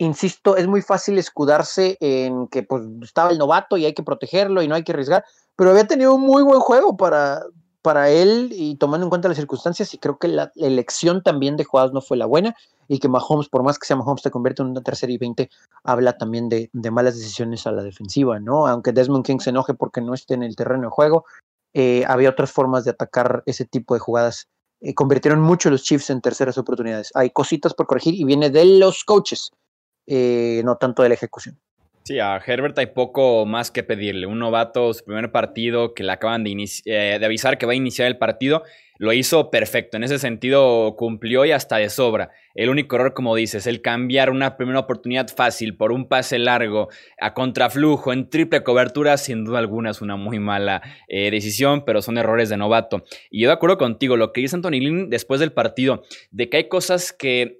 insisto, 0.00 0.56
es 0.56 0.66
muy 0.66 0.82
fácil 0.82 1.18
escudarse 1.18 1.96
en 2.00 2.48
que 2.48 2.62
pues 2.62 2.82
estaba 3.02 3.30
el 3.30 3.38
novato 3.38 3.76
y 3.76 3.84
hay 3.84 3.94
que 3.94 4.02
protegerlo 4.02 4.62
y 4.62 4.68
no 4.68 4.74
hay 4.74 4.82
que 4.82 4.92
arriesgar, 4.92 5.24
pero 5.56 5.70
había 5.70 5.86
tenido 5.86 6.14
un 6.14 6.22
muy 6.22 6.42
buen 6.42 6.60
juego 6.60 6.96
para, 6.96 7.42
para 7.82 8.10
él 8.10 8.48
y 8.52 8.76
tomando 8.76 9.04
en 9.06 9.10
cuenta 9.10 9.28
las 9.28 9.36
circunstancias 9.36 9.92
y 9.92 9.98
creo 9.98 10.18
que 10.18 10.28
la 10.28 10.52
elección 10.56 11.22
también 11.22 11.56
de 11.56 11.64
jugadas 11.64 11.92
no 11.92 12.00
fue 12.00 12.16
la 12.16 12.26
buena 12.26 12.56
y 12.88 12.98
que 12.98 13.08
Mahomes, 13.08 13.48
por 13.48 13.62
más 13.62 13.78
que 13.78 13.86
sea 13.86 13.96
Mahomes, 13.96 14.22
te 14.22 14.30
convierte 14.30 14.62
en 14.62 14.68
una 14.68 14.80
tercera 14.80 15.12
y 15.12 15.18
veinte, 15.18 15.50
habla 15.84 16.16
también 16.16 16.48
de, 16.48 16.70
malas 16.90 17.14
decisiones 17.16 17.66
a 17.66 17.72
la 17.72 17.82
defensiva, 17.82 18.40
¿no? 18.40 18.66
Aunque 18.66 18.92
Desmond 18.92 19.24
King 19.24 19.38
se 19.38 19.50
enoje 19.50 19.74
porque 19.74 20.00
no 20.00 20.12
esté 20.12 20.34
en 20.34 20.42
el 20.42 20.56
terreno 20.56 20.84
de 20.84 20.88
juego, 20.88 21.24
eh, 21.72 22.04
había 22.08 22.30
otras 22.30 22.50
formas 22.50 22.84
de 22.84 22.90
atacar 22.90 23.42
ese 23.46 23.64
tipo 23.64 23.94
de 23.94 24.00
jugadas. 24.00 24.48
Eh, 24.80 24.94
convirtieron 24.94 25.40
mucho 25.40 25.70
los 25.70 25.84
Chiefs 25.84 26.10
en 26.10 26.20
terceras 26.20 26.58
oportunidades. 26.58 27.10
Hay 27.14 27.30
cositas 27.30 27.74
por 27.74 27.86
corregir 27.86 28.14
y 28.14 28.24
viene 28.24 28.50
de 28.50 28.64
los 28.64 29.04
coaches, 29.04 29.52
eh, 30.12 30.60
no 30.64 30.76
tanto 30.76 31.04
de 31.04 31.08
la 31.08 31.14
ejecución. 31.14 31.56
Sí, 32.02 32.18
a 32.18 32.42
Herbert 32.44 32.76
hay 32.78 32.86
poco 32.86 33.46
más 33.46 33.70
que 33.70 33.84
pedirle. 33.84 34.26
Un 34.26 34.40
novato, 34.40 34.92
su 34.92 35.04
primer 35.04 35.30
partido, 35.30 35.94
que 35.94 36.02
le 36.02 36.10
acaban 36.10 36.42
de, 36.42 36.50
eh, 36.86 37.18
de, 37.20 37.24
avisar 37.24 37.58
que 37.58 37.66
va 37.66 37.72
a 37.72 37.76
iniciar 37.76 38.08
el 38.08 38.18
partido, 38.18 38.64
lo 38.98 39.12
hizo 39.12 39.50
perfecto. 39.52 39.96
En 39.96 40.02
ese 40.02 40.18
sentido, 40.18 40.96
cumplió 40.96 41.44
y 41.44 41.52
hasta 41.52 41.76
de 41.76 41.88
sobra. 41.88 42.30
El 42.56 42.68
único 42.68 42.96
error, 42.96 43.14
como 43.14 43.36
dices, 43.36 43.68
el 43.68 43.80
cambiar 43.82 44.30
una 44.30 44.56
primera 44.56 44.80
oportunidad 44.80 45.28
fácil 45.28 45.76
por 45.76 45.92
un 45.92 46.08
pase 46.08 46.40
largo 46.40 46.88
a 47.20 47.32
contraflujo 47.32 48.12
en 48.12 48.28
triple 48.28 48.64
cobertura, 48.64 49.16
sin 49.16 49.44
duda 49.44 49.60
alguna 49.60 49.90
es 49.90 50.02
una 50.02 50.16
muy 50.16 50.40
mala 50.40 50.82
eh, 51.06 51.30
decisión, 51.30 51.84
pero 51.84 52.02
son 52.02 52.18
errores 52.18 52.48
de 52.48 52.56
novato. 52.56 53.04
Y 53.30 53.42
yo 53.42 53.48
de 53.48 53.54
acuerdo 53.54 53.78
contigo, 53.78 54.16
lo 54.16 54.32
que 54.32 54.40
dice 54.40 54.56
Anthony 54.56 54.80
Lynn 54.80 55.10
después 55.10 55.38
del 55.38 55.52
partido, 55.52 56.02
de 56.32 56.50
que 56.50 56.56
hay 56.56 56.68
cosas 56.68 57.12
que 57.12 57.59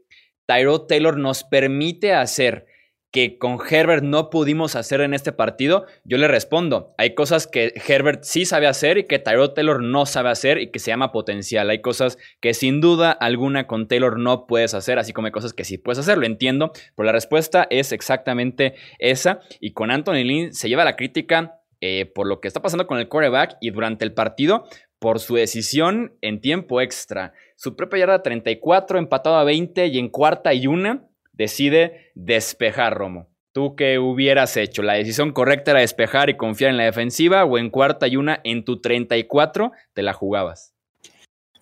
Tyrod 0.50 0.88
Taylor 0.88 1.16
nos 1.16 1.44
permite 1.44 2.12
hacer 2.12 2.66
que 3.12 3.38
con 3.38 3.58
Herbert 3.68 4.02
no 4.02 4.30
pudimos 4.30 4.74
hacer 4.74 5.00
en 5.00 5.14
este 5.14 5.30
partido, 5.30 5.86
yo 6.02 6.18
le 6.18 6.26
respondo, 6.26 6.92
hay 6.98 7.14
cosas 7.14 7.46
que 7.46 7.72
Herbert 7.86 8.24
sí 8.24 8.44
sabe 8.44 8.66
hacer 8.66 8.98
y 8.98 9.04
que 9.06 9.20
Tyrod 9.20 9.52
Taylor 9.52 9.80
no 9.80 10.06
sabe 10.06 10.30
hacer 10.30 10.58
y 10.58 10.72
que 10.72 10.80
se 10.80 10.90
llama 10.90 11.12
potencial. 11.12 11.70
Hay 11.70 11.80
cosas 11.80 12.18
que 12.40 12.52
sin 12.52 12.80
duda 12.80 13.12
alguna 13.12 13.68
con 13.68 13.86
Taylor 13.86 14.18
no 14.18 14.48
puedes 14.48 14.74
hacer, 14.74 14.98
así 14.98 15.12
como 15.12 15.26
hay 15.26 15.32
cosas 15.32 15.52
que 15.52 15.62
sí 15.62 15.78
puedes 15.78 16.00
hacer, 16.00 16.18
lo 16.18 16.26
entiendo, 16.26 16.72
pero 16.96 17.06
la 17.06 17.12
respuesta 17.12 17.68
es 17.70 17.92
exactamente 17.92 18.74
esa. 18.98 19.38
Y 19.60 19.72
con 19.72 19.92
Anthony 19.92 20.24
Lynn 20.24 20.52
se 20.52 20.68
lleva 20.68 20.84
la 20.84 20.96
crítica 20.96 21.60
eh, 21.80 22.06
por 22.12 22.26
lo 22.26 22.40
que 22.40 22.48
está 22.48 22.60
pasando 22.60 22.88
con 22.88 22.98
el 22.98 23.08
quarterback 23.08 23.56
y 23.60 23.70
durante 23.70 24.04
el 24.04 24.14
partido 24.14 24.64
por 25.00 25.18
su 25.18 25.34
decisión 25.34 26.14
en 26.20 26.40
tiempo 26.40 26.80
extra. 26.80 27.32
Su 27.56 27.74
propia 27.74 28.00
yarda 28.00 28.22
34, 28.22 28.98
empatado 28.98 29.36
a 29.36 29.44
20 29.44 29.88
y 29.88 29.98
en 29.98 30.08
cuarta 30.08 30.54
y 30.54 30.68
una 30.68 31.08
decide 31.32 32.12
despejar, 32.14 32.96
Romo. 32.96 33.28
¿Tú 33.52 33.74
qué 33.74 33.98
hubieras 33.98 34.56
hecho? 34.56 34.82
¿La 34.82 34.92
decisión 34.92 35.32
correcta 35.32 35.72
era 35.72 35.80
despejar 35.80 36.30
y 36.30 36.36
confiar 36.36 36.70
en 36.70 36.76
la 36.76 36.84
defensiva 36.84 37.44
o 37.44 37.58
en 37.58 37.70
cuarta 37.70 38.06
y 38.06 38.16
una 38.16 38.40
en 38.44 38.64
tu 38.64 38.80
34 38.80 39.72
te 39.92 40.02
la 40.02 40.12
jugabas? 40.12 40.72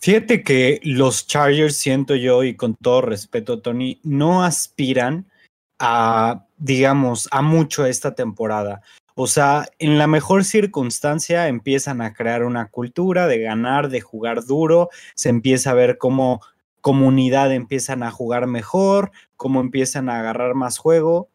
Fíjate 0.01 0.43
que 0.43 0.81
los 0.83 1.27
Chargers, 1.27 1.77
siento 1.77 2.15
yo, 2.15 2.45
y 2.45 2.55
con 2.55 2.75
todo 2.75 3.01
respeto, 3.01 3.61
Tony, 3.61 4.01
no 4.05 4.45
aspiran 4.45 5.27
a, 5.79 6.47
digamos, 6.57 7.29
a 7.31 7.43
mucho 7.43 7.87
esta 7.87 8.15
temporada. 8.15 8.83
O 9.21 9.27
sea, 9.27 9.67
en 9.81 9.99
la 9.99 10.07
mejor 10.07 10.45
circunstancia 10.45 11.49
empiezan 11.49 12.01
a 12.03 12.15
crear 12.15 12.45
una 12.45 12.69
cultura 12.69 13.27
de 13.27 13.41
ganar, 13.41 13.89
de 13.89 14.01
jugar 14.01 14.45
duro, 14.45 14.91
se 15.17 15.29
empieza 15.29 15.73
a 15.73 15.75
ver 15.75 15.99
cómo 15.99 16.41
comunidad 16.81 17.53
empiezan 17.53 18.05
a 18.05 18.13
jugar 18.13 18.47
mejor, 18.47 19.11
cómo 19.35 19.61
empiezan 19.61 20.09
a 20.09 20.21
agarrar 20.21 20.55
más 20.55 20.79
juego. 20.79 21.29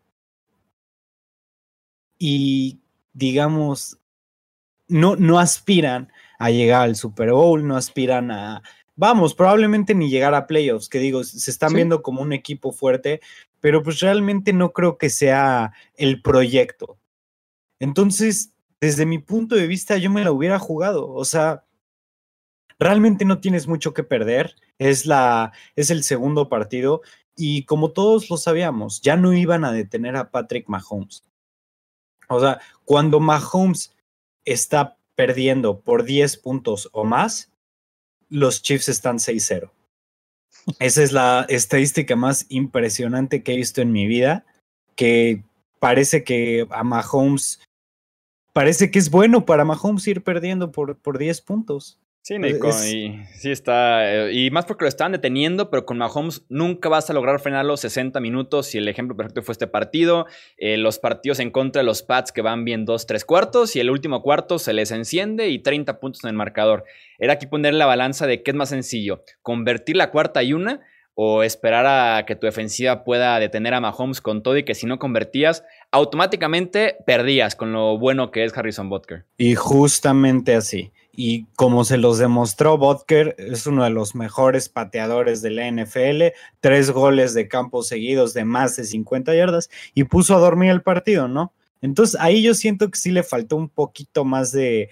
Y 2.18 2.80
digamos, 3.12 3.98
no, 4.88 5.18
no 5.18 5.38
aspiran 5.38 6.10
a 6.40 6.52
llegar 6.52 6.84
al 6.84 6.96
Super 6.96 7.34
Bowl, 7.34 7.68
no 7.68 7.76
aspiran 7.76 8.32
a, 8.32 8.62
vamos, 8.96 9.36
probablemente 9.36 9.94
ni 9.94 10.10
llegar 10.10 10.34
a 10.36 10.48
playoffs, 10.48 10.88
que 10.88 11.00
digo, 11.00 11.26
se 11.26 11.52
están 11.52 11.74
viendo 11.74 12.02
como 12.02 12.22
un 12.22 12.32
equipo 12.32 12.72
fuerte, 12.72 13.20
pero 13.60 13.84
pues 13.84 14.00
realmente 14.00 14.54
no 14.54 14.72
creo 14.72 14.98
que 14.98 15.10
sea 15.10 15.74
el 15.96 16.22
proyecto. 16.22 16.98
Entonces, 17.84 18.54
desde 18.80 19.06
mi 19.06 19.20
punto 19.20 19.56
de 19.56 19.68
vista, 19.68 19.98
yo 19.98 20.10
me 20.10 20.24
la 20.24 20.32
hubiera 20.32 20.58
jugado, 20.58 21.12
o 21.12 21.26
sea, 21.26 21.66
realmente 22.80 23.26
no 23.26 23.42
tienes 23.42 23.68
mucho 23.68 23.94
que 23.94 24.04
perder. 24.04 24.56
Es, 24.80 25.06
la, 25.06 25.52
es 25.76 25.90
el 25.90 26.04
segundo 26.04 26.48
partido 26.48 27.02
y 27.36 27.66
como 27.66 27.92
todos 27.92 28.30
lo 28.30 28.38
sabíamos, 28.38 29.02
ya 29.02 29.18
no 29.18 29.34
iban 29.34 29.66
a 29.66 29.74
detener 29.74 30.16
a 30.16 30.32
Patrick 30.32 30.70
Mahomes. 30.70 31.26
O 32.30 32.40
sea, 32.40 32.62
cuando 32.86 33.20
Mahomes 33.20 33.94
está 34.46 34.98
perdiendo 35.16 35.82
por 35.82 36.06
10 36.06 36.38
puntos 36.38 36.88
o 36.94 37.04
más, 37.04 37.52
los 38.30 38.62
Chiefs 38.62 38.88
están 38.88 39.18
6-0. 39.18 39.72
Esa 40.80 41.04
es 41.04 41.12
la 41.12 41.46
estadística 41.50 42.16
más 42.16 42.46
impresionante 42.48 43.44
que 43.44 43.54
he 43.54 43.58
visto 43.58 43.82
en 43.82 43.92
mi 43.92 44.08
vida, 44.08 44.46
que 44.96 45.44
parece 45.80 46.24
que 46.24 46.66
a 46.70 46.86
Mahomes, 46.86 47.60
parece 48.54 48.92
que 48.92 49.00
es 49.00 49.10
bueno 49.10 49.46
para 49.46 49.66
Mahomes 49.66 50.08
ir 50.08 50.24
perdiendo 50.24 50.72
por, 50.72 50.98
por 50.98 51.18
10 51.18 51.42
puntos. 51.42 52.00
Sí, 52.26 52.40
Nico, 52.40 52.70
y 52.70 53.20
sí 53.36 53.52
está, 53.52 54.10
eh, 54.10 54.32
y 54.32 54.50
más 54.50 54.64
porque 54.66 54.86
lo 54.86 54.88
estaban 54.88 55.12
deteniendo, 55.12 55.70
pero 55.70 55.86
con 55.86 55.98
Mahomes 55.98 56.46
nunca 56.48 56.88
vas 56.88 57.10
a 57.10 57.14
lograr 57.14 57.42
frenar 57.42 57.66
los 57.66 57.82
60 57.82 58.18
minutos 58.22 58.74
y 58.74 58.78
el 58.78 58.88
ejemplo 58.88 59.18
perfecto 59.18 59.42
fue 59.42 59.52
este 59.52 59.68
partido, 59.68 60.26
eh, 60.56 60.78
los 60.78 61.00
partidos 61.00 61.42
en 61.42 61.52
contra 61.52 61.82
de 61.82 61.86
los 61.86 62.02
Pats 62.02 62.32
que 62.32 62.42
van 62.42 62.64
bien 62.64 62.86
dos, 62.86 63.08
tres 63.08 63.26
cuartos 63.26 63.76
y 63.76 63.82
el 63.82 63.90
último 63.90 64.22
cuarto 64.22 64.58
se 64.58 64.72
les 64.72 64.92
enciende 64.92 65.50
y 65.50 65.60
30 65.60 66.00
puntos 66.00 66.24
en 66.24 66.30
el 66.30 66.36
marcador. 66.38 66.86
Era 67.20 67.34
aquí 67.34 67.46
poner 67.46 67.74
la 67.74 67.88
balanza 67.88 68.26
de 68.26 68.42
qué 68.42 68.52
es 68.52 68.56
más 68.56 68.70
sencillo, 68.70 69.26
convertir 69.42 69.98
la 69.98 70.10
cuarta 70.10 70.44
y 70.44 70.54
una 70.54 70.80
o 71.16 71.44
esperar 71.44 71.86
a 71.86 72.26
que 72.26 72.36
tu 72.36 72.48
defensiva 72.48 73.04
pueda 73.04 73.40
detener 73.40 73.74
a 73.74 73.82
Mahomes 73.82 74.22
con 74.22 74.42
todo 74.42 74.58
y 74.58 74.64
que 74.64 74.76
si 74.76 74.86
no 74.86 75.00
convertías, 75.00 75.64
automáticamente 75.92 76.98
perdías 77.06 77.56
con 77.56 77.72
lo 77.72 77.98
bueno 77.98 78.32
que 78.32 78.44
es 78.44 78.58
Harrison 78.58 78.90
Butker. 78.90 79.26
Y 79.38 79.56
justamente 79.56 80.56
así. 80.56 80.92
Y 81.16 81.46
como 81.56 81.84
se 81.84 81.98
los 81.98 82.18
demostró, 82.18 82.80
Butker 82.80 83.36
es 83.38 83.68
uno 83.68 83.84
de 83.84 83.92
los 83.92 84.16
mejores 84.16 84.68
pateadores 84.68 85.44
de 85.44 85.52
la 85.52 85.72
NFL, 85.72 86.36
tres 86.60 86.90
goles 86.90 87.36
de 87.36 87.48
campo 87.48 87.84
seguidos 87.84 88.34
de 88.34 88.46
más 88.46 88.76
de 88.76 88.84
50 88.84 89.36
yardas 89.36 89.70
y 89.94 90.06
puso 90.06 90.36
a 90.36 90.40
dormir 90.40 90.72
el 90.72 90.82
partido, 90.82 91.28
¿no? 91.28 91.54
Entonces 91.82 92.20
ahí 92.20 92.42
yo 92.42 92.56
siento 92.56 92.90
que 92.90 92.98
sí 92.98 93.12
le 93.12 93.22
faltó 93.22 93.58
un 93.58 93.70
poquito 93.70 94.26
más 94.26 94.52
de, 94.52 94.90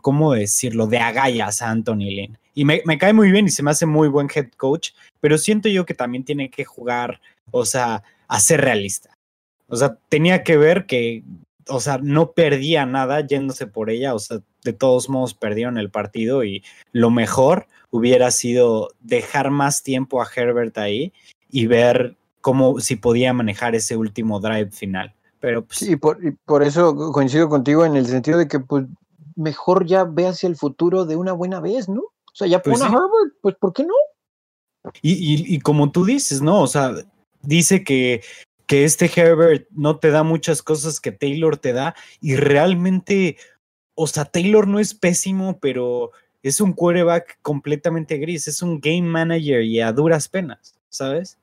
¿cómo 0.00 0.32
decirlo?, 0.32 0.86
de 0.86 0.98
agallas 0.98 1.62
a 1.62 1.70
Anthony 1.70 2.10
Lynn. 2.10 2.38
Y 2.54 2.64
me, 2.64 2.82
cae 2.98 3.12
muy 3.12 3.30
bien 3.30 3.46
y 3.46 3.50
se 3.50 3.62
me 3.62 3.72
hace 3.72 3.84
muy 3.84 4.08
buen 4.08 4.28
head 4.34 4.48
coach, 4.56 4.90
pero 5.20 5.38
siento 5.38 5.68
yo 5.68 5.84
que 5.84 5.94
también 5.94 6.24
tiene 6.24 6.50
que 6.50 6.64
jugar, 6.64 7.20
o 7.50 7.64
sea, 7.64 8.02
a 8.28 8.40
ser 8.40 8.60
realista. 8.60 9.18
O 9.66 9.76
sea, 9.76 9.98
tenía 10.08 10.44
que 10.44 10.56
ver 10.56 10.86
que, 10.86 11.24
o 11.68 11.80
sea, 11.80 11.98
no 11.98 12.32
perdía 12.32 12.86
nada 12.86 13.26
yéndose 13.26 13.66
por 13.66 13.90
ella, 13.90 14.14
o 14.14 14.18
sea, 14.18 14.38
de 14.62 14.72
todos 14.72 15.08
modos 15.08 15.34
perdieron 15.34 15.78
el 15.78 15.90
partido 15.90 16.44
y 16.44 16.62
lo 16.92 17.10
mejor 17.10 17.66
hubiera 17.90 18.30
sido 18.30 18.90
dejar 19.00 19.50
más 19.50 19.82
tiempo 19.82 20.22
a 20.22 20.28
Herbert 20.34 20.78
ahí 20.78 21.12
y 21.50 21.66
ver 21.66 22.16
cómo 22.40 22.80
si 22.80 22.96
podía 22.96 23.32
manejar 23.32 23.74
ese 23.74 23.96
último 23.96 24.38
drive 24.38 24.70
final. 24.70 25.12
Pero 25.40 25.64
pues, 25.64 25.78
sí, 25.78 25.96
por, 25.96 26.18
por 26.44 26.62
eso 26.62 26.94
coincido 27.12 27.48
contigo 27.48 27.84
en 27.84 27.96
el 27.96 28.06
sentido 28.06 28.38
de 28.38 28.48
que 28.48 28.60
pues 28.60 28.84
mejor 29.36 29.86
ya 29.86 30.04
ve 30.04 30.26
hacia 30.26 30.48
el 30.48 30.56
futuro 30.56 31.04
de 31.04 31.16
una 31.16 31.32
buena 31.32 31.60
vez, 31.60 31.88
¿no? 31.88 32.00
O 32.00 32.36
sea, 32.36 32.46
ya 32.46 32.60
pues 32.60 32.78
pone 32.78 32.90
a 32.90 32.92
Herbert, 32.92 33.36
pues 33.40 33.54
¿por 33.56 33.72
qué 33.72 33.84
no? 33.84 33.94
Y, 35.00 35.12
y, 35.12 35.54
y, 35.54 35.60
como 35.60 35.90
tú 35.92 36.04
dices, 36.04 36.42
¿no? 36.42 36.60
O 36.60 36.66
sea, 36.66 36.92
dice 37.42 37.84
que, 37.84 38.22
que 38.66 38.84
este 38.84 39.10
Herbert 39.14 39.66
no 39.70 39.98
te 39.98 40.10
da 40.10 40.22
muchas 40.22 40.62
cosas 40.62 41.00
que 41.00 41.12
Taylor 41.12 41.56
te 41.56 41.72
da 41.72 41.94
y 42.20 42.36
realmente, 42.36 43.38
o 43.94 44.06
sea, 44.06 44.24
Taylor 44.24 44.66
no 44.66 44.78
es 44.78 44.94
pésimo, 44.94 45.58
pero 45.58 46.10
es 46.42 46.60
un 46.60 46.72
quarterback 46.72 47.38
completamente 47.40 48.18
gris, 48.18 48.48
es 48.48 48.62
un 48.62 48.80
game 48.80 49.02
manager 49.02 49.62
y 49.62 49.80
a 49.80 49.92
duras 49.92 50.28
penas, 50.28 50.78
¿sabes? 50.90 51.38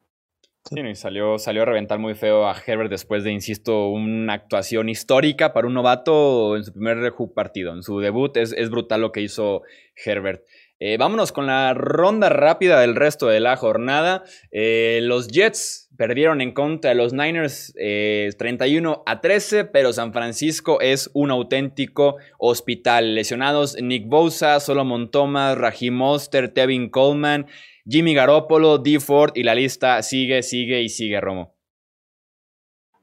Sí, 0.63 0.79
y 0.79 0.95
salió, 0.95 1.39
salió 1.39 1.63
a 1.63 1.65
reventar 1.65 1.97
muy 1.97 2.13
feo 2.13 2.47
a 2.47 2.55
Herbert 2.55 2.89
después 2.89 3.23
de, 3.23 3.31
insisto, 3.31 3.89
una 3.89 4.33
actuación 4.33 4.89
histórica 4.89 5.53
para 5.53 5.67
un 5.67 5.73
novato 5.73 6.55
en 6.55 6.63
su 6.63 6.71
primer 6.71 7.13
partido, 7.33 7.73
en 7.73 7.81
su 7.81 7.99
debut. 7.99 8.37
Es, 8.37 8.53
es 8.53 8.69
brutal 8.69 9.01
lo 9.01 9.11
que 9.11 9.21
hizo 9.21 9.63
Herbert. 10.05 10.43
Eh, 10.83 10.97
vámonos 10.97 11.31
con 11.31 11.45
la 11.45 11.75
ronda 11.75 12.29
rápida 12.29 12.79
del 12.79 12.95
resto 12.95 13.27
de 13.27 13.39
la 13.39 13.55
jornada. 13.55 14.23
Eh, 14.49 14.99
los 15.03 15.27
Jets 15.27 15.91
perdieron 15.95 16.41
en 16.41 16.53
contra 16.53 16.89
de 16.89 16.95
los 16.95 17.13
Niners 17.13 17.71
31 17.75 18.91
eh, 18.91 18.97
a 19.05 19.21
13, 19.21 19.65
pero 19.65 19.93
San 19.93 20.11
Francisco 20.11 20.81
es 20.81 21.11
un 21.13 21.29
auténtico 21.29 22.15
hospital. 22.39 23.13
Lesionados 23.13 23.79
Nick 23.79 24.07
Bosa, 24.07 24.59
Solomon 24.59 25.11
Thomas, 25.11 25.55
Raheem 25.55 25.93
Monster, 25.93 26.49
Tevin 26.49 26.89
Coleman, 26.89 27.45
Jimmy 27.87 28.15
Garoppolo, 28.15 28.79
D. 28.79 28.99
Ford 28.99 29.33
y 29.35 29.43
la 29.43 29.53
lista 29.53 30.01
sigue, 30.01 30.41
sigue 30.41 30.81
y 30.81 30.89
sigue, 30.89 31.21
Romo. 31.21 31.60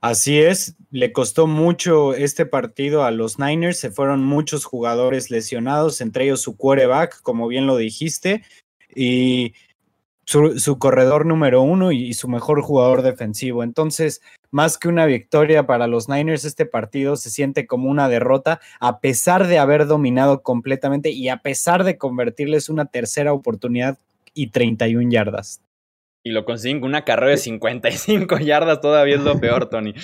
Así 0.01 0.39
es, 0.39 0.77
le 0.91 1.13
costó 1.13 1.49
mucho 1.49 2.15
este 2.15 2.47
partido 2.47 3.03
a 3.03 3.11
los 3.11 3.41
Niners, 3.41 3.79
se 3.79 3.91
fueron 3.91 4.25
muchos 4.25 4.65
jugadores 4.65 5.29
lesionados, 5.31 6.01
entre 6.01 6.25
ellos 6.25 6.41
su 6.41 6.57
quarterback, 6.57 7.21
como 7.23 7.49
bien 7.49 7.67
lo 7.67 7.77
dijiste, 7.77 8.45
y 8.95 9.55
su, 10.25 10.79
corredor 10.79 11.27
número 11.27 11.63
uno 11.63 11.91
y, 11.91 12.13
su 12.15 12.29
mejor 12.29 12.63
jugador 12.63 13.03
defensivo. 13.03 13.65
Entonces, 13.65 14.21
más 14.51 14.79
que 14.79 14.89
una 14.89 15.07
victoria 15.07 15.67
para 15.67 15.87
los 15.89 16.09
Niners, 16.09 16.45
este 16.45 16.67
partido 16.67 17.17
se 17.17 17.31
siente 17.31 17.67
como 17.67 17.91
una 17.91 18.09
derrota, 18.09 18.61
a 18.79 19.01
pesar 19.01 19.47
de 19.47 19.59
haber 19.59 19.87
dominado 19.87 20.43
completamente 20.43 21.11
y 21.11 21.29
a 21.29 21.39
pesar 21.39 21.83
de 21.83 21.99
convertirles 21.99 22.69
una 22.69 22.87
tercera 22.87 23.33
oportunidad 23.33 23.99
y 24.35 24.51
31 24.51 25.11
yardas. 25.11 25.61
Y 26.23 26.31
lo 26.31 26.45
consiguen 26.45 26.81
con 26.81 26.91
una 26.91 27.05
carrera 27.05 27.33
de 27.33 27.37
55 27.39 28.39
yardas, 28.39 28.81
todavía 28.81 29.17
es 29.17 29.23
lo 29.23 29.39
peor, 29.41 29.67
Tony. 29.71 29.95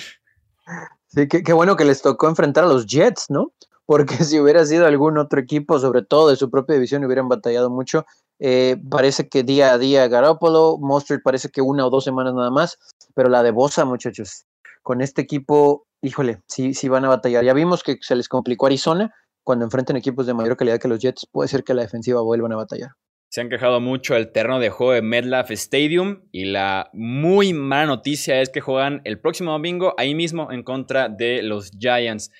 Sí, 1.07 1.27
qué, 1.27 1.53
bueno 1.53 1.75
que 1.75 1.85
les 1.85 2.01
tocó 2.01 2.27
enfrentar 2.27 2.63
a 2.63 2.67
los 2.67 2.87
Jets, 2.87 3.27
¿no? 3.29 3.53
Porque 3.85 4.15
si 4.23 4.39
hubiera 4.39 4.65
sido 4.65 4.85
algún 4.85 5.17
otro 5.17 5.39
equipo, 5.39 5.79
sobre 5.79 6.01
todo 6.01 6.29
de 6.29 6.35
su 6.35 6.49
propia 6.49 6.75
división, 6.75 7.03
hubieran 7.05 7.29
batallado 7.29 7.69
mucho. 7.69 8.05
Eh, 8.39 8.77
parece 8.89 9.29
que 9.29 9.43
día 9.43 9.71
a 9.71 9.77
día 9.77 10.07
Garoppolo, 10.09 10.77
Monster 10.77 11.21
parece 11.23 11.49
que 11.49 11.61
una 11.61 11.85
o 11.85 11.89
dos 11.89 12.03
semanas 12.03 12.33
nada 12.33 12.51
más, 12.51 12.77
pero 13.13 13.29
la 13.29 13.43
de 13.43 13.51
Bosa, 13.51 13.85
muchachos, 13.85 14.45
con 14.83 15.01
este 15.01 15.21
equipo, 15.21 15.87
híjole, 16.01 16.41
sí, 16.47 16.73
sí 16.73 16.89
van 16.89 17.05
a 17.05 17.09
batallar. 17.09 17.45
Ya 17.45 17.53
vimos 17.53 17.81
que 17.81 17.97
se 18.01 18.15
les 18.15 18.27
complicó 18.27 18.65
Arizona, 18.65 19.13
cuando 19.43 19.63
enfrenten 19.63 19.95
equipos 19.95 20.25
de 20.25 20.33
mayor 20.33 20.57
calidad 20.57 20.79
que 20.79 20.87
los 20.87 20.99
Jets, 20.99 21.27
puede 21.31 21.47
ser 21.47 21.63
que 21.63 21.73
la 21.73 21.83
defensiva 21.83 22.21
vuelvan 22.21 22.51
a 22.51 22.57
batallar. 22.57 22.91
Se 23.35 23.41
han 23.41 23.49
quejado 23.49 23.81
mucho 23.81 24.15
el 24.15 24.31
terreno 24.31 24.59
de 24.59 24.69
juego 24.69 24.93
de 24.93 25.01
MedLife 25.01 25.53
Stadium 25.55 26.21
y 26.31 26.45
la 26.45 26.89
muy 26.93 27.51
mala 27.51 27.85
noticia 27.85 28.39
es 28.39 28.49
que 28.49 28.61
juegan 28.61 29.01
el 29.03 29.19
próximo 29.19 29.51
domingo 29.51 29.93
ahí 29.97 30.15
mismo 30.15 30.53
en 30.53 30.63
contra 30.63 31.09
de 31.09 31.43
los 31.43 31.71
Giants. 31.77 32.31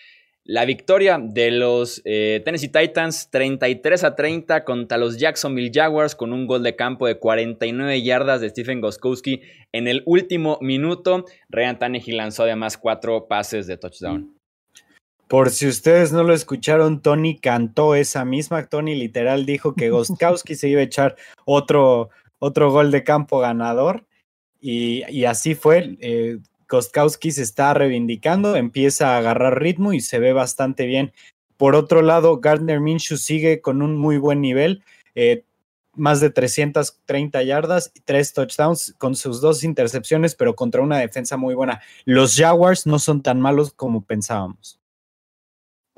La 0.45 0.63
victoria 0.63 1.19
de 1.21 1.51
los 1.51 2.01
eh, 2.05 2.41
Tennessee 2.45 2.69
Titans 2.69 3.29
33 3.29 4.05
a 4.05 4.15
30 4.15 4.63
contra 4.63 4.97
los 4.97 5.17
Jacksonville 5.17 5.71
Jaguars 5.73 6.15
con 6.15 6.31
un 6.31 6.47
gol 6.47 6.63
de 6.63 6.77
campo 6.77 7.07
de 7.07 7.19
49 7.19 8.01
yardas 8.01 8.39
de 8.39 8.51
Stephen 8.51 8.79
Goskowski 8.79 9.41
en 9.73 9.89
el 9.89 10.01
último 10.05 10.59
minuto. 10.61 11.25
Ryan 11.49 11.77
Tannehill 11.77 12.15
lanzó 12.15 12.43
además 12.43 12.77
cuatro 12.77 13.27
pases 13.27 13.67
de 13.67 13.75
touchdown. 13.75 14.34
Por 15.27 15.49
si 15.49 15.67
ustedes 15.67 16.11
no 16.11 16.23
lo 16.23 16.33
escucharon, 16.33 17.01
Tony 17.01 17.39
cantó 17.39 17.95
esa 17.95 18.25
misma. 18.25 18.67
Tony 18.67 18.95
literal 18.95 19.45
dijo 19.45 19.73
que 19.73 19.89
Gostkowski 19.89 20.55
se 20.55 20.69
iba 20.69 20.81
a 20.81 20.83
echar 20.83 21.15
otro, 21.45 22.09
otro 22.39 22.71
gol 22.71 22.91
de 22.91 23.03
campo 23.03 23.39
ganador. 23.39 24.05
Y, 24.61 25.25
así 25.25 25.55
fue. 25.55 25.97
Eh, 25.99 26.37
Gostkowski 26.69 27.31
se 27.31 27.43
está 27.43 27.73
reivindicando, 27.73 28.55
empieza 28.55 29.15
a 29.15 29.17
agarrar 29.17 29.61
ritmo 29.61 29.93
y 29.93 29.99
se 29.99 30.19
ve 30.19 30.33
bastante 30.33 30.85
bien. 30.85 31.11
Por 31.57 31.75
otro 31.75 32.01
lado, 32.01 32.39
Gardner 32.39 32.79
Minshew 32.79 33.17
sigue 33.17 33.61
con 33.61 33.81
un 33.81 33.97
muy 33.97 34.17
buen 34.17 34.41
nivel. 34.41 34.83
Eh, 35.15 35.43
más 35.95 36.19
de 36.19 36.29
330 36.29 37.41
yardas 37.43 37.91
y 37.95 38.01
tres 38.01 38.33
touchdowns 38.33 38.93
con 38.97 39.15
sus 39.15 39.41
dos 39.41 39.63
intercepciones, 39.63 40.35
pero 40.35 40.55
contra 40.55 40.81
una 40.81 40.97
defensa 40.97 41.37
muy 41.37 41.55
buena. 41.55 41.81
Los 42.03 42.35
Jaguars 42.35 42.85
no 42.85 42.99
son 42.99 43.21
tan 43.21 43.39
malos 43.39 43.71
como 43.73 44.01
pensábamos. 44.01 44.79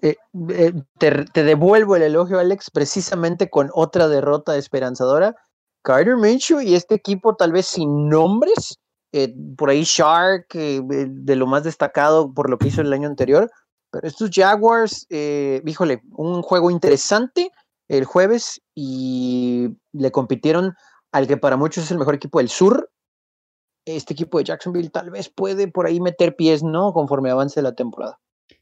Eh, 0.02 0.16
eh, 0.50 0.74
te, 1.00 1.44
devuelvo 1.44 1.96
el 1.96 2.04
elogio, 2.04 2.40
Alex, 2.40 2.70
precisamente 2.72 3.50
con 3.50 3.70
otra 3.74 4.08
derrota 4.08 4.56
esperanzadora. 4.56 5.36
Carter 5.84 6.18
Minshew 6.18 6.62
y 6.62 6.76
este 6.76 6.96
equipo, 6.96 7.36
tal 7.36 7.52
vez 7.52 7.66
sin 7.68 8.10
nombres, 8.10 8.78
eh, 9.14 9.34
por 9.58 9.70
ahí 9.70 9.84
Shark, 9.84 10.48
de 10.54 11.36
lo 11.36 11.48
más 11.48 11.64
destacado 11.64 12.34
por 12.34 12.50
lo 12.50 12.58
que 12.58 12.68
hizo 12.68 12.82
el 12.82 12.94
año 12.94 13.08
anterior. 13.08 13.50
Pero 13.90 14.08
estos 14.08 14.30
Jaguars, 14.34 15.08
híjole, 15.10 16.02
un 16.12 16.42
juego 16.42 16.70
interesante 16.70 17.52
el 17.88 18.04
jueves 18.04 18.62
y 18.76 19.70
le 19.94 20.12
compitieron 20.12 20.76
al 21.14 21.26
que 21.26 21.38
para 21.38 21.56
muchos 21.56 21.86
es 21.86 21.92
el 21.92 21.98
mejor 21.98 22.16
equipo 22.16 22.40
del 22.40 22.50
sur. 22.50 22.92
Este 23.86 24.14
equipo 24.14 24.38
de 24.38 24.44
Jacksonville 24.44 24.90
tal 24.90 25.10
vez 25.10 25.30
puede 25.30 25.70
por 25.70 25.88
ahí 25.88 26.02
meter 26.02 26.36
pies, 26.36 26.64
¿no? 26.64 26.92
Conforme 26.92 27.32
avance 27.32 27.62
la 27.62 27.74
temporada. 27.74 28.20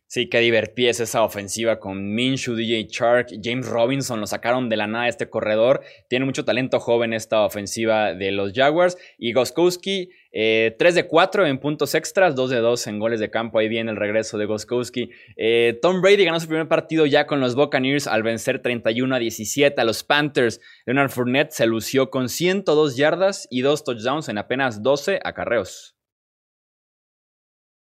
Sí, 0.07 0.29
qué 0.29 0.39
divertida 0.39 0.91
es 0.91 0.99
esa 0.99 1.23
ofensiva 1.23 1.79
con 1.79 2.13
Minshew, 2.13 2.53
DJ 2.53 2.85
Chark, 2.87 3.27
James 3.41 3.67
Robinson, 3.67 4.19
lo 4.19 4.27
sacaron 4.27 4.69
de 4.69 4.77
la 4.77 4.85
nada 4.85 5.07
este 5.07 5.31
corredor. 5.31 5.81
Tiene 6.07 6.25
mucho 6.25 6.45
talento 6.45 6.79
joven 6.79 7.11
esta 7.11 7.43
ofensiva 7.43 8.13
de 8.13 8.31
los 8.31 8.53
Jaguars. 8.53 8.97
Y 9.17 9.33
Goskowski, 9.33 10.09
3 10.09 10.13
eh, 10.31 10.75
de 10.77 11.07
4 11.07 11.47
en 11.47 11.57
puntos 11.57 11.95
extras, 11.95 12.35
2 12.35 12.51
de 12.51 12.57
2 12.59 12.85
en 12.85 12.99
goles 12.99 13.19
de 13.19 13.31
campo. 13.31 13.57
Ahí 13.57 13.67
viene 13.67 13.89
el 13.89 13.97
regreso 13.97 14.37
de 14.37 14.45
Goskowski. 14.45 15.09
Eh, 15.37 15.79
Tom 15.81 16.01
Brady 16.01 16.23
ganó 16.23 16.39
su 16.39 16.47
primer 16.47 16.67
partido 16.67 17.07
ya 17.07 17.25
con 17.25 17.39
los 17.39 17.55
Buccaneers 17.55 18.05
al 18.05 18.21
vencer 18.21 18.61
31 18.61 19.15
a 19.15 19.19
17 19.19 19.81
a 19.81 19.85
los 19.85 20.03
Panthers. 20.03 20.61
Leonard 20.85 21.09
Fournette 21.09 21.51
se 21.51 21.65
lució 21.65 22.11
con 22.11 22.29
102 22.29 22.95
yardas 22.95 23.47
y 23.49 23.61
2 23.61 23.83
touchdowns 23.83 24.29
en 24.29 24.37
apenas 24.37 24.83
12 24.83 25.19
acarreos. 25.23 25.94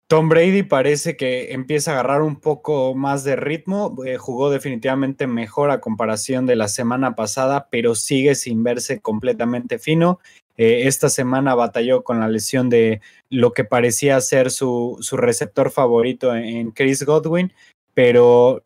Tom 0.09 0.27
Brady 0.27 0.63
parece 0.63 1.15
que 1.15 1.53
empieza 1.53 1.91
a 1.91 1.93
agarrar 1.93 2.23
un 2.23 2.37
poco 2.37 2.95
más 2.95 3.23
de 3.23 3.35
ritmo, 3.35 3.95
eh, 4.07 4.17
jugó 4.17 4.49
definitivamente 4.49 5.27
mejor 5.27 5.69
a 5.69 5.81
comparación 5.81 6.47
de 6.47 6.55
la 6.55 6.67
semana 6.67 7.13
pasada, 7.13 7.67
pero 7.69 7.93
sigue 7.93 8.33
sin 8.33 8.63
verse 8.63 9.01
completamente 9.01 9.77
fino. 9.77 10.19
Eh, 10.57 10.87
esta 10.87 11.09
semana 11.09 11.53
batalló 11.53 12.03
con 12.03 12.19
la 12.21 12.27
lesión 12.27 12.71
de 12.71 13.01
lo 13.29 13.53
que 13.53 13.65
parecía 13.65 14.19
ser 14.19 14.49
su, 14.49 14.97
su 14.99 15.15
receptor 15.15 15.69
favorito 15.69 16.35
en, 16.35 16.71
Chris 16.71 17.05
Godwin, 17.05 17.53
pero 17.93 18.63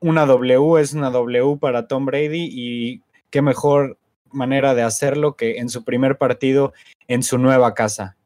una 0.00 0.26
W 0.26 0.78
es 0.78 0.92
una 0.92 1.08
W 1.08 1.56
para 1.58 1.88
Tom 1.88 2.04
Brady 2.04 2.50
y 2.52 3.02
qué 3.30 3.40
mejor 3.40 3.96
manera 4.30 4.74
de 4.74 4.82
hacerlo 4.82 5.36
que 5.36 5.56
en 5.56 5.70
su 5.70 5.84
primer 5.84 6.18
partido 6.18 6.74
en 7.08 7.22
su 7.22 7.38
nueva 7.38 7.72
casa. 7.72 8.16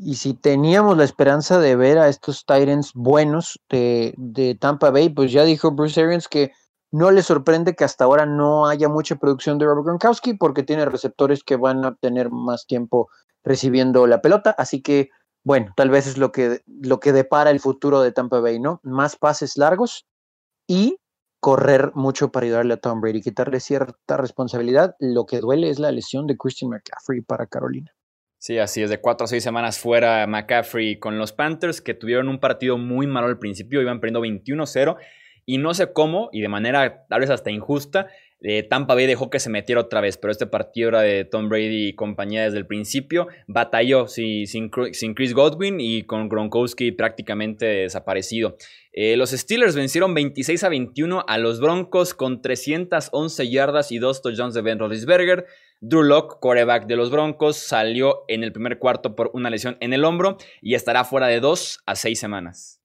Y 0.00 0.14
si 0.14 0.34
teníamos 0.34 0.96
la 0.96 1.04
esperanza 1.04 1.58
de 1.58 1.74
ver 1.74 1.98
a 1.98 2.08
estos 2.08 2.46
Titans 2.46 2.92
buenos 2.94 3.60
de, 3.68 4.14
de, 4.16 4.54
Tampa 4.54 4.90
Bay, 4.90 5.08
pues 5.08 5.32
ya 5.32 5.42
dijo 5.44 5.72
Bruce 5.72 6.00
Arians 6.00 6.28
que 6.28 6.52
no 6.92 7.10
le 7.10 7.22
sorprende 7.22 7.74
que 7.74 7.84
hasta 7.84 8.04
ahora 8.04 8.24
no 8.24 8.68
haya 8.68 8.88
mucha 8.88 9.16
producción 9.16 9.58
de 9.58 9.66
Robert 9.66 9.86
Gronkowski 9.86 10.34
porque 10.34 10.62
tiene 10.62 10.84
receptores 10.84 11.42
que 11.42 11.56
van 11.56 11.84
a 11.84 11.96
tener 11.96 12.30
más 12.30 12.66
tiempo 12.66 13.08
recibiendo 13.42 14.06
la 14.06 14.22
pelota. 14.22 14.54
Así 14.56 14.82
que, 14.82 15.10
bueno, 15.44 15.72
tal 15.76 15.90
vez 15.90 16.06
es 16.06 16.16
lo 16.16 16.30
que, 16.30 16.62
lo 16.66 17.00
que 17.00 17.12
depara 17.12 17.50
el 17.50 17.60
futuro 17.60 18.00
de 18.00 18.12
Tampa 18.12 18.40
Bay, 18.40 18.60
¿no? 18.60 18.80
Más 18.84 19.16
pases 19.16 19.56
largos 19.56 20.06
y 20.68 20.98
correr 21.40 21.92
mucho 21.94 22.30
para 22.30 22.46
ayudarle 22.46 22.74
a 22.74 22.80
Tom 22.80 23.00
Brady, 23.00 23.20
quitarle 23.20 23.60
cierta 23.60 24.16
responsabilidad. 24.16 24.94
Lo 25.00 25.26
que 25.26 25.40
duele 25.40 25.70
es 25.70 25.78
la 25.78 25.90
lesión 25.90 26.26
de 26.26 26.36
Christian 26.36 26.70
McCaffrey 26.70 27.20
para 27.20 27.46
Carolina. 27.46 27.92
Sí, 28.38 28.58
así 28.58 28.82
es, 28.82 28.90
de 28.90 29.00
cuatro 29.00 29.24
a 29.24 29.28
seis 29.28 29.42
semanas 29.42 29.78
fuera 29.78 30.26
McCaffrey 30.26 30.98
con 30.98 31.18
los 31.18 31.32
Panthers, 31.32 31.80
que 31.80 31.94
tuvieron 31.94 32.28
un 32.28 32.38
partido 32.38 32.78
muy 32.78 33.06
malo 33.06 33.26
al 33.26 33.38
principio, 33.38 33.82
iban 33.82 34.00
perdiendo 34.00 34.20
21-0, 34.20 34.96
y 35.44 35.58
no 35.58 35.74
sé 35.74 35.92
cómo, 35.92 36.30
y 36.32 36.40
de 36.40 36.48
manera 36.48 37.04
tal 37.08 37.20
vez 37.20 37.30
hasta 37.30 37.50
injusta, 37.50 38.08
eh, 38.40 38.62
Tampa 38.62 38.94
Bay 38.94 39.06
dejó 39.06 39.30
que 39.30 39.40
se 39.40 39.50
metiera 39.50 39.80
otra 39.80 40.00
vez, 40.00 40.16
pero 40.16 40.30
este 40.30 40.46
partido 40.46 40.90
era 40.90 41.00
de 41.00 41.24
Tom 41.24 41.48
Brady 41.48 41.88
y 41.88 41.94
compañía 41.94 42.44
desde 42.44 42.58
el 42.58 42.66
principio. 42.66 43.26
Batalló 43.48 44.06
sin, 44.06 44.46
sin, 44.46 44.70
Chris 45.14 45.34
Godwin 45.34 45.80
y 45.80 46.04
con 46.04 46.28
Gronkowski 46.28 46.92
prácticamente 46.92 47.66
desaparecido. 47.66 48.56
Eh, 48.92 49.16
los 49.16 49.30
Steelers 49.30 49.74
vencieron 49.74 50.14
26 50.14 50.62
a 50.62 50.68
21 50.68 51.24
a 51.26 51.38
los 51.38 51.60
Broncos 51.60 52.14
con 52.14 52.40
311 52.40 53.50
yardas 53.50 53.90
y 53.90 53.98
dos 53.98 54.22
touchdowns 54.22 54.54
de 54.54 54.62
Ben 54.62 54.78
Roethlisberger. 54.78 55.46
Drew 55.80 56.02
Locke, 56.02 56.38
quarterback 56.40 56.86
de 56.86 56.96
los 56.96 57.10
Broncos, 57.10 57.56
salió 57.56 58.24
en 58.28 58.42
el 58.42 58.52
primer 58.52 58.78
cuarto 58.78 59.14
por 59.14 59.30
una 59.32 59.50
lesión 59.50 59.76
en 59.80 59.92
el 59.92 60.04
hombro 60.04 60.36
y 60.60 60.74
estará 60.74 61.04
fuera 61.04 61.28
de 61.28 61.40
dos 61.40 61.80
a 61.86 61.94
seis 61.94 62.18
semanas. 62.18 62.80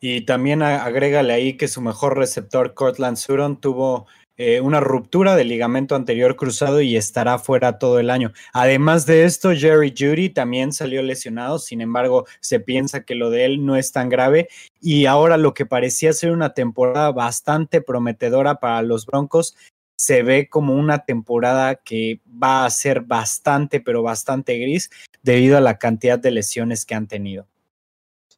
Y 0.00 0.20
también 0.22 0.62
agrégale 0.62 1.32
ahí 1.32 1.56
que 1.56 1.66
su 1.66 1.80
mejor 1.80 2.16
receptor, 2.16 2.74
Cortland 2.74 3.16
Sutton, 3.16 3.60
tuvo 3.60 4.06
eh, 4.36 4.60
una 4.60 4.80
ruptura 4.80 5.36
del 5.36 5.46
ligamento 5.46 5.94
anterior 5.94 6.34
cruzado 6.34 6.80
y 6.80 6.96
estará 6.96 7.38
fuera 7.38 7.78
todo 7.78 8.00
el 8.00 8.10
año. 8.10 8.32
Además 8.52 9.06
de 9.06 9.24
esto, 9.24 9.52
Jerry 9.54 9.94
Judy 9.96 10.28
también 10.28 10.72
salió 10.72 11.02
lesionado, 11.02 11.60
sin 11.60 11.80
embargo, 11.80 12.26
se 12.40 12.58
piensa 12.58 13.04
que 13.04 13.14
lo 13.14 13.30
de 13.30 13.44
él 13.44 13.64
no 13.64 13.76
es 13.76 13.92
tan 13.92 14.08
grave 14.08 14.48
y 14.80 15.06
ahora 15.06 15.36
lo 15.36 15.54
que 15.54 15.66
parecía 15.66 16.12
ser 16.12 16.32
una 16.32 16.52
temporada 16.52 17.12
bastante 17.12 17.80
prometedora 17.80 18.56
para 18.56 18.82
los 18.82 19.06
Broncos 19.06 19.56
se 19.96 20.22
ve 20.22 20.48
como 20.48 20.74
una 20.74 21.04
temporada 21.04 21.76
que 21.76 22.20
va 22.26 22.64
a 22.64 22.70
ser 22.70 23.02
bastante, 23.02 23.80
pero 23.80 24.02
bastante 24.02 24.58
gris 24.58 24.90
debido 25.22 25.56
a 25.56 25.60
la 25.60 25.78
cantidad 25.78 26.18
de 26.18 26.30
lesiones 26.30 26.84
que 26.84 26.94
han 26.94 27.06
tenido. 27.06 27.46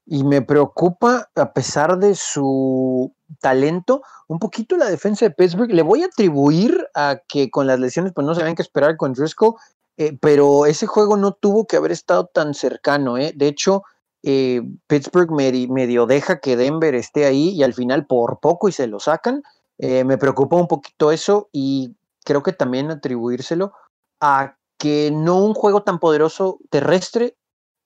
Y 0.05 0.23
me 0.23 0.41
preocupa, 0.43 1.31
a 1.35 1.53
pesar 1.53 1.99
de 1.99 2.15
su 2.15 3.13
talento, 3.41 4.03
un 4.29 4.39
poquito 4.39 4.77
la 4.77 4.89
defensa 4.89 5.25
de 5.25 5.33
Pittsburgh. 5.33 5.73
Le 5.73 5.83
voy 5.83 6.03
a 6.03 6.07
atribuir 6.07 6.87
a 6.95 7.21
que 7.27 7.51
con 7.51 7.67
las 7.67 7.81
lesiones 7.81 8.13
pues 8.15 8.27
no 8.27 8.35
se 8.35 8.55
que 8.55 8.63
esperar 8.63 8.97
con 8.97 9.15
Driscoll, 9.15 9.55
eh, 9.97 10.17
pero 10.21 10.67
ese 10.67 10.87
juego 10.87 11.17
no 11.17 11.33
tuvo 11.33 11.67
que 11.67 11.77
haber 11.77 11.91
estado 11.91 12.27
tan 12.27 12.55
cercano. 12.55 13.19
Eh. 13.19 13.33
De 13.35 13.49
hecho, 13.49 13.83
eh, 14.23 14.63
Pittsburgh 14.87 15.31
medio 15.33 16.07
deja 16.07 16.41
que 16.41 16.57
Denver 16.57 16.95
esté 16.95 17.25
ahí 17.25 17.51
y 17.51 17.63
al 17.63 17.75
final 17.75 18.07
por 18.07 18.41
poco 18.41 18.69
y 18.69 18.73
se 18.73 18.87
lo 18.87 19.01
sacan. 19.01 19.43
Eh, 19.79 20.05
me 20.05 20.19
preocupa 20.19 20.57
un 20.57 20.69
poquito 20.69 21.13
eso 21.13 21.49
y 21.53 21.95
creo 22.25 22.43
que 22.43 22.53
también 22.53 22.91
atribuírselo 22.91 23.73
a 24.21 24.57
que 24.79 25.11
no 25.11 25.45
un 25.45 25.55
juego 25.55 25.83
tan 25.83 25.99
poderoso 25.99 26.59
terrestre 26.71 27.37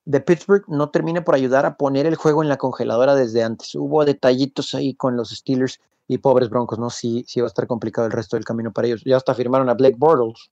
de 0.05 0.21
Pittsburgh 0.21 0.65
no 0.69 0.91
termine 0.91 1.23
por 1.23 1.35
ayudar 1.35 1.67
a 1.67 1.77
poner 1.77 2.07
el 2.07 2.17
juego 2.17 2.43
en 2.43 2.49
la 2.49 2.57
congeladora 2.57 3.15
desde 3.15 3.43
antes. 3.43 3.75
Hubo 3.75 4.05
detallitos 4.05 4.75
ahí 4.75 4.95
con 4.95 5.17
los 5.17 5.31
Steelers 5.31 5.81
y 6.09 6.19
pobres 6.19 6.49
Broncos, 6.49 6.79
¿no? 6.79 6.91
Sí, 6.91 7.25
sí 7.29 7.41
va 7.41 7.47
a 7.47 7.49
estar 7.49 7.67
complicado 7.67 8.07
el 8.07 8.13
resto 8.13 8.37
del 8.37 8.45
camino 8.45 8.73
para 8.73 8.89
ellos. 8.89 9.03
Ya 9.05 9.17
hasta 9.17 9.35
firmaron 9.35 9.69
a 9.69 9.75
Blake 9.75 9.97
Bortles. 9.99 10.51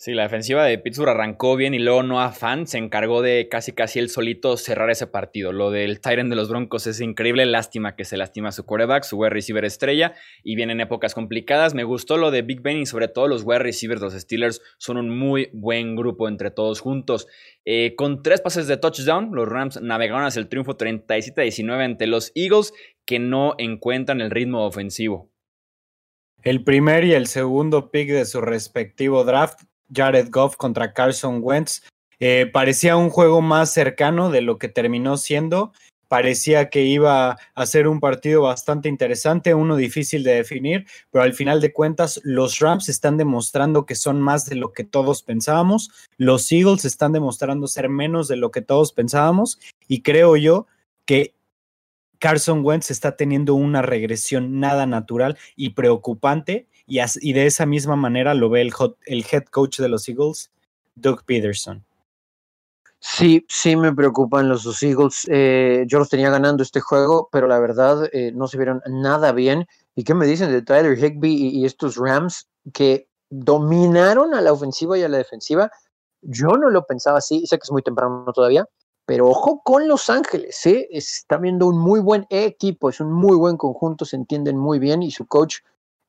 Sí, 0.00 0.14
la 0.14 0.22
defensiva 0.22 0.64
de 0.64 0.78
Pittsburgh 0.78 1.10
arrancó 1.10 1.56
bien 1.56 1.74
y 1.74 1.80
luego 1.80 2.04
Noah 2.04 2.30
Fan 2.30 2.68
se 2.68 2.78
encargó 2.78 3.20
de 3.20 3.48
casi 3.50 3.72
casi 3.72 3.98
él 3.98 4.10
solito 4.10 4.56
cerrar 4.56 4.90
ese 4.90 5.08
partido. 5.08 5.50
Lo 5.50 5.72
del 5.72 6.00
Tyrant 6.00 6.30
de 6.30 6.36
los 6.36 6.48
Broncos 6.48 6.86
es 6.86 7.00
increíble, 7.00 7.44
lástima 7.46 7.96
que 7.96 8.04
se 8.04 8.16
lastima 8.16 8.52
su 8.52 8.64
quarterback, 8.64 9.02
su 9.02 9.16
wide 9.16 9.30
receiver 9.30 9.64
estrella 9.64 10.14
y 10.44 10.54
vienen 10.54 10.80
épocas 10.80 11.14
complicadas. 11.14 11.74
Me 11.74 11.82
gustó 11.82 12.16
lo 12.16 12.30
de 12.30 12.42
Big 12.42 12.62
Ben 12.62 12.78
y 12.78 12.86
sobre 12.86 13.08
todo 13.08 13.26
los 13.26 13.42
wide 13.42 13.58
receivers 13.58 14.00
los 14.00 14.12
Steelers 14.12 14.62
son 14.78 14.98
un 14.98 15.10
muy 15.10 15.50
buen 15.52 15.96
grupo 15.96 16.28
entre 16.28 16.52
todos 16.52 16.78
juntos. 16.78 17.26
Eh, 17.64 17.96
con 17.96 18.22
tres 18.22 18.40
pases 18.40 18.68
de 18.68 18.76
touchdown, 18.76 19.30
los 19.32 19.48
Rams 19.48 19.82
navegaron 19.82 20.24
hacia 20.24 20.38
el 20.38 20.48
triunfo 20.48 20.78
37-19 20.78 21.84
ante 21.84 22.06
los 22.06 22.30
Eagles 22.36 22.72
que 23.04 23.18
no 23.18 23.56
encuentran 23.58 24.20
el 24.20 24.30
ritmo 24.30 24.64
ofensivo. 24.64 25.32
El 26.44 26.62
primer 26.62 27.02
y 27.02 27.14
el 27.14 27.26
segundo 27.26 27.90
pick 27.90 28.10
de 28.10 28.26
su 28.26 28.40
respectivo 28.40 29.24
draft 29.24 29.62
Jared 29.92 30.28
Goff 30.30 30.56
contra 30.56 30.92
Carson 30.92 31.40
Wentz. 31.42 31.82
Eh, 32.20 32.50
parecía 32.52 32.96
un 32.96 33.10
juego 33.10 33.40
más 33.40 33.72
cercano 33.72 34.30
de 34.30 34.40
lo 34.40 34.58
que 34.58 34.68
terminó 34.68 35.16
siendo. 35.16 35.72
Parecía 36.08 36.70
que 36.70 36.84
iba 36.84 37.36
a 37.54 37.66
ser 37.66 37.86
un 37.86 38.00
partido 38.00 38.42
bastante 38.42 38.88
interesante, 38.88 39.52
uno 39.52 39.76
difícil 39.76 40.24
de 40.24 40.36
definir, 40.36 40.86
pero 41.10 41.22
al 41.22 41.34
final 41.34 41.60
de 41.60 41.72
cuentas 41.72 42.18
los 42.24 42.60
Rams 42.60 42.88
están 42.88 43.18
demostrando 43.18 43.84
que 43.84 43.94
son 43.94 44.18
más 44.20 44.46
de 44.46 44.56
lo 44.56 44.72
que 44.72 44.84
todos 44.84 45.22
pensábamos, 45.22 45.90
los 46.16 46.50
Eagles 46.50 46.86
están 46.86 47.12
demostrando 47.12 47.66
ser 47.66 47.90
menos 47.90 48.26
de 48.26 48.36
lo 48.36 48.50
que 48.50 48.62
todos 48.62 48.94
pensábamos 48.94 49.60
y 49.86 50.00
creo 50.00 50.36
yo 50.36 50.66
que 51.04 51.34
Carson 52.18 52.64
Wentz 52.64 52.90
está 52.90 53.16
teniendo 53.16 53.54
una 53.54 53.82
regresión 53.82 54.60
nada 54.60 54.86
natural 54.86 55.36
y 55.56 55.70
preocupante 55.70 56.66
y, 56.88 57.32
de 57.32 57.46
esa 57.46 57.66
misma 57.66 57.96
manera 57.96 58.34
lo 58.34 58.48
ve 58.48 58.62
el, 58.62 59.24
head 59.30 59.44
coach 59.50 59.78
de 59.78 59.88
los 59.88 60.08
Eagles, 60.08 60.50
Doug 60.94 61.22
Peterson. 61.24 61.84
Sí, 63.00 63.44
sí 63.48 63.76
me 63.76 63.94
preocupan 63.94 64.48
los 64.48 64.82
Eagles. 64.82 65.26
Eh, 65.30 65.84
yo 65.86 65.98
los 65.98 66.08
tenía 66.08 66.30
ganando 66.30 66.62
este 66.62 66.80
juego, 66.80 67.28
pero 67.30 67.46
la 67.46 67.60
verdad 67.60 68.08
eh, 68.12 68.32
no 68.34 68.48
se 68.48 68.56
vieron 68.56 68.82
nada 68.86 69.32
bien. 69.32 69.66
¿Y 69.94 70.04
qué 70.04 70.14
me 70.14 70.26
dicen 70.26 70.50
de 70.50 70.62
Tyler 70.62 70.98
Higby 70.98 71.32
y, 71.32 71.64
estos 71.64 71.96
Rams 71.96 72.48
que 72.72 73.08
dominaron 73.30 74.34
a 74.34 74.40
la 74.40 74.52
ofensiva 74.52 74.98
y 74.98 75.02
a 75.02 75.08
la 75.08 75.18
defensiva? 75.18 75.70
Yo 76.22 76.48
no 76.48 76.70
lo 76.70 76.86
pensaba 76.86 77.18
así, 77.18 77.46
sé 77.46 77.58
que 77.58 77.64
es 77.64 77.70
muy 77.70 77.82
temprano 77.82 78.24
todavía, 78.34 78.66
pero 79.06 79.28
ojo 79.28 79.62
con 79.62 79.86
Los 79.86 80.10
Ángeles, 80.10 80.66
¿eh? 80.66 80.88
está 80.90 81.36
viendo 81.36 81.66
un 81.66 81.78
muy 81.78 82.00
buen 82.00 82.26
equipo, 82.30 82.90
es 82.90 83.00
un 83.00 83.12
muy 83.12 83.36
buen 83.36 83.56
conjunto, 83.56 84.04
se 84.04 84.16
entienden 84.16 84.56
muy 84.56 84.78
bien 84.78 85.02
y 85.02 85.10
su 85.10 85.26
coach 85.26 85.58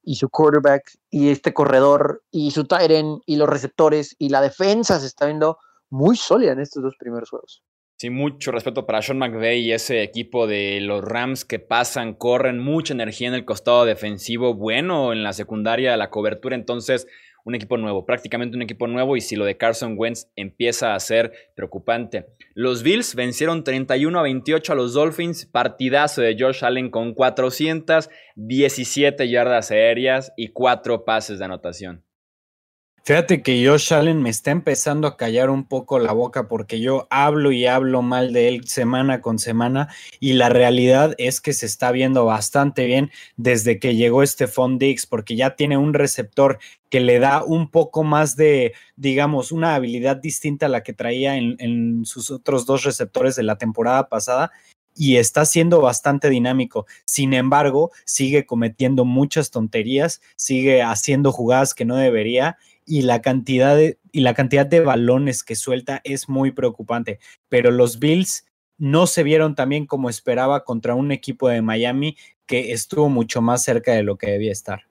y 0.04 0.16
su 0.16 0.30
quarterback 0.30 0.92
y 1.10 1.30
este 1.30 1.54
corredor 1.54 2.24
y 2.32 2.52
su 2.52 2.66
tight 2.66 2.92
y 3.26 3.36
los 3.36 3.50
receptores 3.50 4.16
y 4.20 4.30
la 4.30 4.42
defensa 4.42 5.00
se 5.00 5.08
está 5.08 5.26
viendo 5.26 5.58
muy 5.90 6.16
sólida 6.16 6.54
en 6.54 6.60
estos 6.60 6.84
dos 6.84 6.96
primeros 6.98 7.30
juegos. 7.30 7.64
Sí, 7.98 8.10
mucho 8.10 8.54
respeto 8.54 8.86
para 8.86 9.02
Sean 9.02 9.18
McVay 9.18 9.60
y 9.60 9.74
ese 9.74 10.04
equipo 10.04 10.48
de 10.48 10.80
los 10.80 11.04
Rams 11.04 11.44
que 11.44 11.60
pasan, 11.60 12.14
corren, 12.14 12.58
mucha 12.58 12.94
energía 12.94 13.28
en 13.28 13.34
el 13.34 13.44
costado 13.44 13.84
defensivo, 13.84 14.54
bueno 14.54 15.12
en 15.12 15.22
la 15.22 15.34
secundaria, 15.34 15.98
la 15.98 16.10
cobertura, 16.10 16.56
entonces 16.56 17.08
un 17.50 17.56
equipo 17.56 17.76
nuevo, 17.78 18.06
prácticamente 18.06 18.56
un 18.56 18.62
equipo 18.62 18.88
nuevo 18.88 19.18
y 19.18 19.22
si 19.22 19.36
lo 19.36 19.44
de 19.44 19.58
Carson 19.58 19.96
Wentz 19.98 20.28
empieza 20.36 20.96
a 20.96 21.00
ser 21.00 21.34
preocupante. 21.56 22.28
Los 22.54 22.84
Bills 22.84 23.16
vencieron 23.16 23.64
31 23.64 24.18
a 24.18 24.24
28 24.24 24.72
a 24.72 24.76
los 24.76 24.94
Dolphins, 24.94 25.46
partidazo 25.46 26.22
de 26.22 26.38
Josh 26.40 26.64
Allen 26.64 26.90
con 26.90 27.14
417 27.14 29.30
yardas 29.30 29.72
aéreas 29.72 30.32
y 30.38 30.50
4 30.50 31.04
pases 31.06 31.40
de 31.40 31.46
anotación. 31.46 32.06
Fíjate 33.04 33.42
que 33.42 33.66
Josh 33.66 33.94
Allen 33.94 34.22
me 34.22 34.30
está 34.30 34.52
empezando 34.52 35.08
a 35.08 35.18
callar 35.18 35.50
un 35.50 35.64
poco 35.64 36.00
la 36.00 36.12
boca 36.12 36.48
porque 36.48 36.80
yo 36.80 37.08
hablo 37.10 37.52
y 37.52 37.66
hablo 37.66 38.02
mal 38.02 38.34
de 38.34 38.48
él 38.50 38.68
semana 38.68 39.22
con 39.22 39.40
semana 39.40 39.88
y 40.20 40.34
la 40.34 40.50
realidad 40.50 41.16
es 41.18 41.42
que 41.42 41.54
se 41.54 41.66
está 41.66 41.92
viendo 41.92 42.26
bastante 42.26 42.86
bien 42.86 43.10
desde 43.36 43.80
que 43.80 43.96
llegó 43.96 44.22
este 44.22 44.48
Dix 44.78 45.06
porque 45.06 45.36
ya 45.36 45.56
tiene 45.56 45.78
un 45.78 45.94
receptor 45.94 46.60
que 46.90 47.00
le 47.00 47.20
da 47.20 47.44
un 47.44 47.70
poco 47.72 48.04
más 48.04 48.36
de, 48.36 48.74
digamos, 48.96 49.52
una 49.52 49.76
habilidad 49.76 50.18
distinta 50.18 50.68
a 50.68 50.70
la 50.70 50.84
que 50.84 50.94
traía 50.94 51.36
en, 51.36 51.56
en 51.60 52.06
sus 52.06 52.30
otros 52.30 52.66
dos 52.66 52.84
receptores 52.84 53.36
de 53.36 53.44
la 53.44 53.58
temporada 53.58 54.10
pasada 54.10 54.52
y 54.96 55.16
está 55.16 55.46
siendo 55.46 55.82
bastante 55.82 56.30
dinámico. 56.30 56.86
Sin 57.06 57.34
embargo, 57.34 57.92
sigue 58.06 58.46
cometiendo 58.46 59.06
muchas 59.06 59.50
tonterías, 59.50 60.22
sigue 60.36 60.82
haciendo 60.82 61.32
jugadas 61.32 61.74
que 61.74 61.86
no 61.86 61.96
debería 61.96 62.58
y 62.90 63.04
la 63.04 63.22
cantidad 63.22 63.76
de, 63.76 64.00
y 64.12 64.22
la 64.22 64.34
cantidad 64.34 64.66
de 64.66 64.80
balones 64.80 65.44
que 65.44 65.56
suelta 65.56 66.02
es 66.04 66.28
muy 66.28 66.52
preocupante. 66.52 67.20
Pero 67.48 67.70
los 67.70 68.00
Bills 68.00 68.46
no 68.80 69.06
se 69.06 69.22
vieron 69.22 69.54
también 69.54 69.86
como 69.86 70.10
esperaba 70.10 70.64
contra 70.64 70.96
un 70.96 71.12
equipo 71.12 71.50
de 71.50 71.62
Miami 71.62 72.18
que 72.48 72.72
estuvo 72.74 73.08
mucho 73.08 73.44
más 73.44 73.64
cerca 73.64 73.92
de 73.92 74.02
lo 74.02 74.18
que 74.18 74.32
debía 74.32 74.52
estar. 74.52 74.88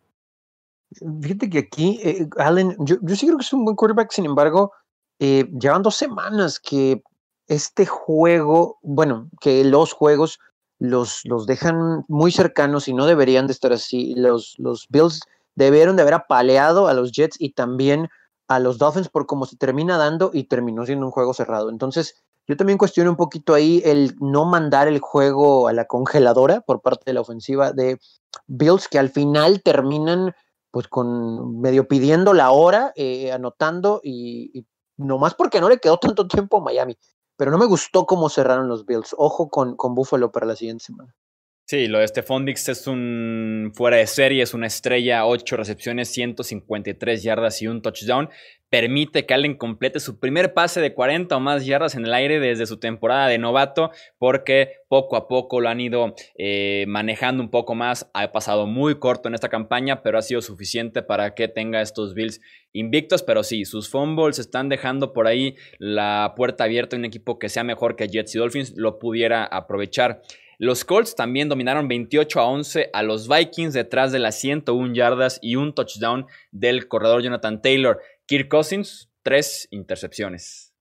Fíjate 1.20 1.50
que 1.50 1.58
aquí, 1.58 1.98
eh, 2.04 2.28
Allen, 2.36 2.76
yo, 2.78 2.98
sí 3.16 3.26
creo 3.26 3.36
que 3.36 3.44
es 3.44 3.52
un 3.52 3.64
buen 3.64 3.74
quarterback, 3.74 4.12
sin 4.12 4.26
embargo, 4.26 4.72
eh, 5.18 5.50
llevan 5.60 5.82
dos 5.82 5.96
semanas 5.96 6.60
que 6.60 7.02
este 7.48 7.84
juego, 7.84 8.78
bueno, 8.82 9.28
que 9.40 9.64
los 9.64 9.92
juegos 9.92 10.38
los, 10.78 11.22
los 11.24 11.46
dejan 11.46 12.04
muy 12.06 12.30
cercanos 12.30 12.86
y 12.86 12.94
no 12.94 13.06
deberían 13.06 13.48
de 13.48 13.54
estar 13.54 13.72
así. 13.72 14.14
Los, 14.16 14.54
los 14.58 14.86
Bills 14.88 15.20
debieron 15.58 15.96
de 15.96 16.02
haber 16.02 16.14
apaleado 16.14 16.88
a 16.88 16.94
los 16.94 17.12
Jets 17.12 17.36
y 17.38 17.52
también 17.52 18.08
a 18.46 18.60
los 18.60 18.78
Dolphins 18.78 19.08
por 19.08 19.26
cómo 19.26 19.44
se 19.44 19.56
termina 19.56 19.98
dando 19.98 20.30
y 20.32 20.44
terminó 20.44 20.86
siendo 20.86 21.04
un 21.04 21.12
juego 21.12 21.34
cerrado. 21.34 21.68
Entonces, 21.68 22.14
yo 22.46 22.56
también 22.56 22.78
cuestiono 22.78 23.10
un 23.10 23.16
poquito 23.16 23.52
ahí 23.52 23.82
el 23.84 24.16
no 24.20 24.46
mandar 24.46 24.88
el 24.88 25.00
juego 25.00 25.68
a 25.68 25.72
la 25.72 25.84
congeladora 25.84 26.62
por 26.62 26.80
parte 26.80 27.02
de 27.06 27.12
la 27.12 27.20
ofensiva 27.20 27.72
de 27.72 27.98
Bills, 28.46 28.88
que 28.88 28.98
al 28.98 29.10
final 29.10 29.62
terminan 29.62 30.32
pues 30.70 30.86
con 30.88 31.60
medio 31.60 31.88
pidiendo 31.88 32.32
la 32.32 32.50
hora, 32.50 32.92
eh, 32.94 33.32
anotando 33.32 34.00
y, 34.02 34.50
y 34.54 34.66
nomás 34.96 35.34
porque 35.34 35.60
no 35.60 35.68
le 35.68 35.78
quedó 35.78 35.98
tanto 35.98 36.28
tiempo 36.28 36.58
a 36.58 36.60
Miami. 36.60 36.96
Pero 37.36 37.50
no 37.50 37.58
me 37.58 37.66
gustó 37.66 38.06
cómo 38.06 38.28
cerraron 38.28 38.68
los 38.68 38.86
Bills. 38.86 39.14
Ojo 39.18 39.48
con, 39.48 39.76
con 39.76 39.94
Buffalo 39.94 40.32
para 40.32 40.46
la 40.46 40.56
siguiente 40.56 40.84
semana. 40.84 41.14
Sí, 41.70 41.86
lo 41.86 41.98
de 41.98 42.08
Stephon 42.08 42.46
Dix 42.46 42.66
es 42.70 42.86
un 42.86 43.72
fuera 43.74 43.98
de 43.98 44.06
serie, 44.06 44.42
es 44.42 44.54
una 44.54 44.66
estrella, 44.66 45.26
8 45.26 45.54
recepciones, 45.54 46.08
153 46.08 47.22
yardas 47.22 47.60
y 47.60 47.66
un 47.66 47.82
touchdown. 47.82 48.30
Permite 48.70 49.26
que 49.26 49.34
Allen 49.34 49.54
complete 49.54 50.00
su 50.00 50.18
primer 50.18 50.54
pase 50.54 50.80
de 50.80 50.94
40 50.94 51.36
o 51.36 51.40
más 51.40 51.66
yardas 51.66 51.94
en 51.94 52.06
el 52.06 52.14
aire 52.14 52.40
desde 52.40 52.64
su 52.64 52.78
temporada 52.78 53.28
de 53.28 53.36
novato, 53.36 53.90
porque 54.16 54.76
poco 54.88 55.16
a 55.16 55.28
poco 55.28 55.60
lo 55.60 55.68
han 55.68 55.82
ido 55.82 56.14
eh, 56.38 56.86
manejando 56.88 57.42
un 57.42 57.50
poco 57.50 57.74
más. 57.74 58.10
Ha 58.14 58.32
pasado 58.32 58.66
muy 58.66 58.98
corto 58.98 59.28
en 59.28 59.34
esta 59.34 59.50
campaña, 59.50 60.02
pero 60.02 60.16
ha 60.16 60.22
sido 60.22 60.40
suficiente 60.40 61.02
para 61.02 61.34
que 61.34 61.48
tenga 61.48 61.82
estos 61.82 62.14
Bills 62.14 62.40
invictos. 62.72 63.22
Pero 63.22 63.42
sí, 63.42 63.66
sus 63.66 63.90
fumbles 63.90 64.38
están 64.38 64.70
dejando 64.70 65.12
por 65.12 65.26
ahí 65.26 65.54
la 65.78 66.32
puerta 66.34 66.64
abierta 66.64 66.96
a 66.96 66.98
un 66.98 67.04
equipo 67.04 67.38
que 67.38 67.50
sea 67.50 67.62
mejor 67.62 67.94
que 67.94 68.08
Jets 68.08 68.34
y 68.36 68.38
Dolphins, 68.38 68.72
lo 68.74 68.98
pudiera 68.98 69.44
aprovechar. 69.44 70.22
Los 70.60 70.84
Colts 70.84 71.14
también 71.14 71.48
dominaron 71.48 71.86
28 71.86 72.40
a 72.40 72.44
11 72.44 72.90
a 72.92 73.04
los 73.04 73.28
Vikings 73.28 73.74
detrás 73.74 74.10
de 74.10 74.18
las 74.18 74.40
101 74.40 74.92
yardas 74.92 75.38
y 75.40 75.54
un 75.54 75.72
touchdown 75.72 76.26
del 76.50 76.88
corredor 76.88 77.22
Jonathan 77.22 77.62
Taylor. 77.62 78.00
Kirk 78.26 78.48
Cousins, 78.48 79.08
tres 79.22 79.68
intercepciones. 79.70 80.74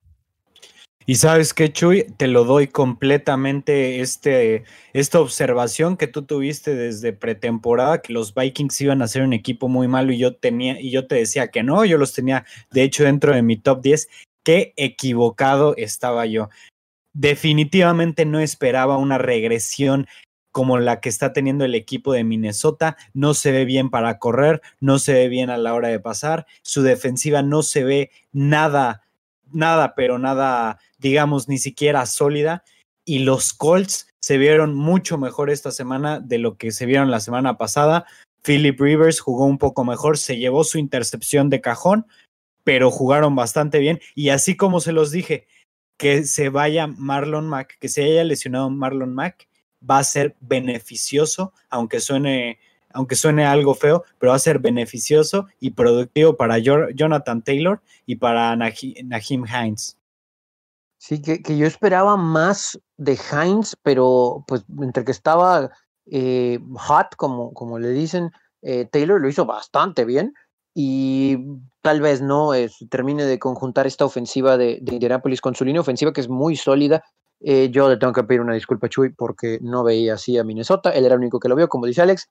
Y 1.05 1.15
sabes 1.15 1.53
qué, 1.53 1.71
Chuy, 1.71 2.05
te 2.17 2.27
lo 2.27 2.43
doy 2.43 2.67
completamente 2.67 4.01
este, 4.01 4.63
esta 4.93 5.21
observación 5.21 5.95
que 5.95 6.07
tú 6.07 6.23
tuviste 6.23 6.75
desde 6.75 7.13
pretemporada, 7.13 8.01
que 8.01 8.13
los 8.13 8.33
Vikings 8.33 8.81
iban 8.81 9.03
a 9.03 9.07
ser 9.07 9.21
un 9.21 9.31
equipo 9.31 9.69
muy 9.69 9.87
malo 9.87 10.11
y 10.11 10.17
yo 10.17 10.35
tenía, 10.35 10.81
y 10.81 10.89
yo 10.89 11.05
te 11.05 11.15
decía 11.15 11.49
que 11.49 11.61
no, 11.61 11.85
yo 11.85 11.99
los 11.99 12.13
tenía 12.13 12.45
de 12.71 12.81
hecho 12.81 13.03
dentro 13.03 13.33
de 13.33 13.43
mi 13.43 13.57
top 13.57 13.81
10. 13.83 14.09
Qué 14.43 14.73
equivocado 14.75 15.75
estaba 15.77 16.25
yo 16.25 16.49
definitivamente 17.17 18.25
no 18.25 18.39
esperaba 18.39 18.97
una 18.97 19.17
regresión 19.17 20.07
como 20.51 20.77
la 20.77 21.01
que 21.01 21.09
está 21.09 21.33
teniendo 21.33 21.65
el 21.65 21.73
equipo 21.73 22.13
de 22.13 22.23
Minnesota. 22.23 22.95
No 23.13 23.33
se 23.33 23.51
ve 23.51 23.65
bien 23.65 23.89
para 23.89 24.19
correr, 24.19 24.61
no 24.79 24.99
se 24.99 25.13
ve 25.13 25.27
bien 25.27 25.49
a 25.49 25.57
la 25.57 25.73
hora 25.73 25.87
de 25.87 25.99
pasar. 25.99 26.45
Su 26.61 26.83
defensiva 26.83 27.41
no 27.41 27.63
se 27.63 27.83
ve 27.83 28.11
nada, 28.31 29.03
nada, 29.51 29.95
pero 29.95 30.19
nada, 30.19 30.79
digamos, 30.99 31.49
ni 31.49 31.57
siquiera 31.57 32.05
sólida. 32.05 32.63
Y 33.03 33.19
los 33.19 33.53
Colts 33.53 34.07
se 34.19 34.37
vieron 34.37 34.75
mucho 34.75 35.17
mejor 35.17 35.49
esta 35.49 35.71
semana 35.71 36.19
de 36.19 36.37
lo 36.37 36.57
que 36.57 36.71
se 36.71 36.85
vieron 36.85 37.09
la 37.09 37.19
semana 37.19 37.57
pasada. 37.57 38.05
Philip 38.43 38.79
Rivers 38.79 39.19
jugó 39.19 39.45
un 39.45 39.57
poco 39.57 39.83
mejor, 39.83 40.19
se 40.19 40.37
llevó 40.37 40.63
su 40.63 40.77
intercepción 40.77 41.49
de 41.49 41.61
cajón, 41.61 42.05
pero 42.63 42.91
jugaron 42.91 43.35
bastante 43.35 43.79
bien. 43.79 43.99
Y 44.13 44.29
así 44.29 44.55
como 44.55 44.81
se 44.81 44.91
los 44.91 45.11
dije, 45.11 45.47
que 45.97 46.23
se 46.23 46.49
vaya 46.49 46.87
Marlon 46.87 47.47
Mack, 47.47 47.77
que 47.79 47.89
se 47.89 48.03
haya 48.03 48.23
lesionado 48.23 48.69
Marlon 48.69 49.13
Mack, 49.13 49.47
va 49.87 49.99
a 49.99 50.03
ser 50.03 50.35
beneficioso, 50.39 51.53
aunque 51.69 51.99
suene, 51.99 52.59
aunque 52.91 53.15
suene 53.15 53.45
algo 53.45 53.73
feo, 53.73 54.03
pero 54.19 54.31
va 54.31 54.35
a 54.35 54.39
ser 54.39 54.59
beneficioso 54.59 55.47
y 55.59 55.71
productivo 55.71 56.37
para 56.37 56.57
Jonathan 56.59 57.41
Taylor 57.41 57.81
y 58.05 58.15
para 58.15 58.55
Nahim 58.55 59.45
Hines. 59.45 59.97
Sí, 60.99 61.21
que, 61.21 61.57
yo 61.57 61.67
esperaba 61.67 62.17
más 62.17 62.79
de 62.97 63.17
Hines, 63.31 63.75
pero 63.83 64.43
pues 64.47 64.65
entre 64.81 65.05
que 65.05 65.11
estaba 65.11 65.69
eh, 66.07 66.59
hot, 66.75 67.15
como, 67.15 67.53
como 67.53 67.77
le 67.77 67.89
dicen, 67.89 68.31
eh, 68.61 68.85
Taylor 68.85 69.21
lo 69.21 69.29
hizo 69.29 69.45
bastante 69.45 70.05
bien 70.05 70.33
y 70.73 71.37
tal 71.87 72.01
vez 72.01 72.21
no 72.21 72.51
termine 72.89 73.23
de 73.23 73.39
conjuntar 73.39 73.87
esta 73.87 74.03
ofensiva 74.03 74.57
de, 74.57 74.79
de, 74.81 74.95
Indianapolis 74.95 75.39
con 75.39 75.55
su 75.55 75.63
línea 75.63 75.79
ofensiva 75.79 76.11
que 76.11 76.19
es 76.19 76.27
muy 76.27 76.57
sólida. 76.57 77.01
Eh, 77.39 77.69
yo 77.71 77.87
le 77.87 77.95
tengo 77.95 78.11
que 78.11 78.25
pedir 78.25 78.41
una 78.41 78.55
disculpa 78.55 78.87
a 78.87 78.89
Chuy 78.89 79.13
porque 79.13 79.59
no 79.61 79.85
veía 79.85 80.15
así 80.15 80.37
a 80.37 80.43
Minnesota, 80.43 80.89
él 80.89 81.05
era 81.05 81.15
el 81.15 81.21
único 81.21 81.39
que 81.39 81.47
lo 81.47 81.55
vio, 81.55 81.69
como 81.69 81.85
dice 81.85 82.01
Alex, 82.01 82.27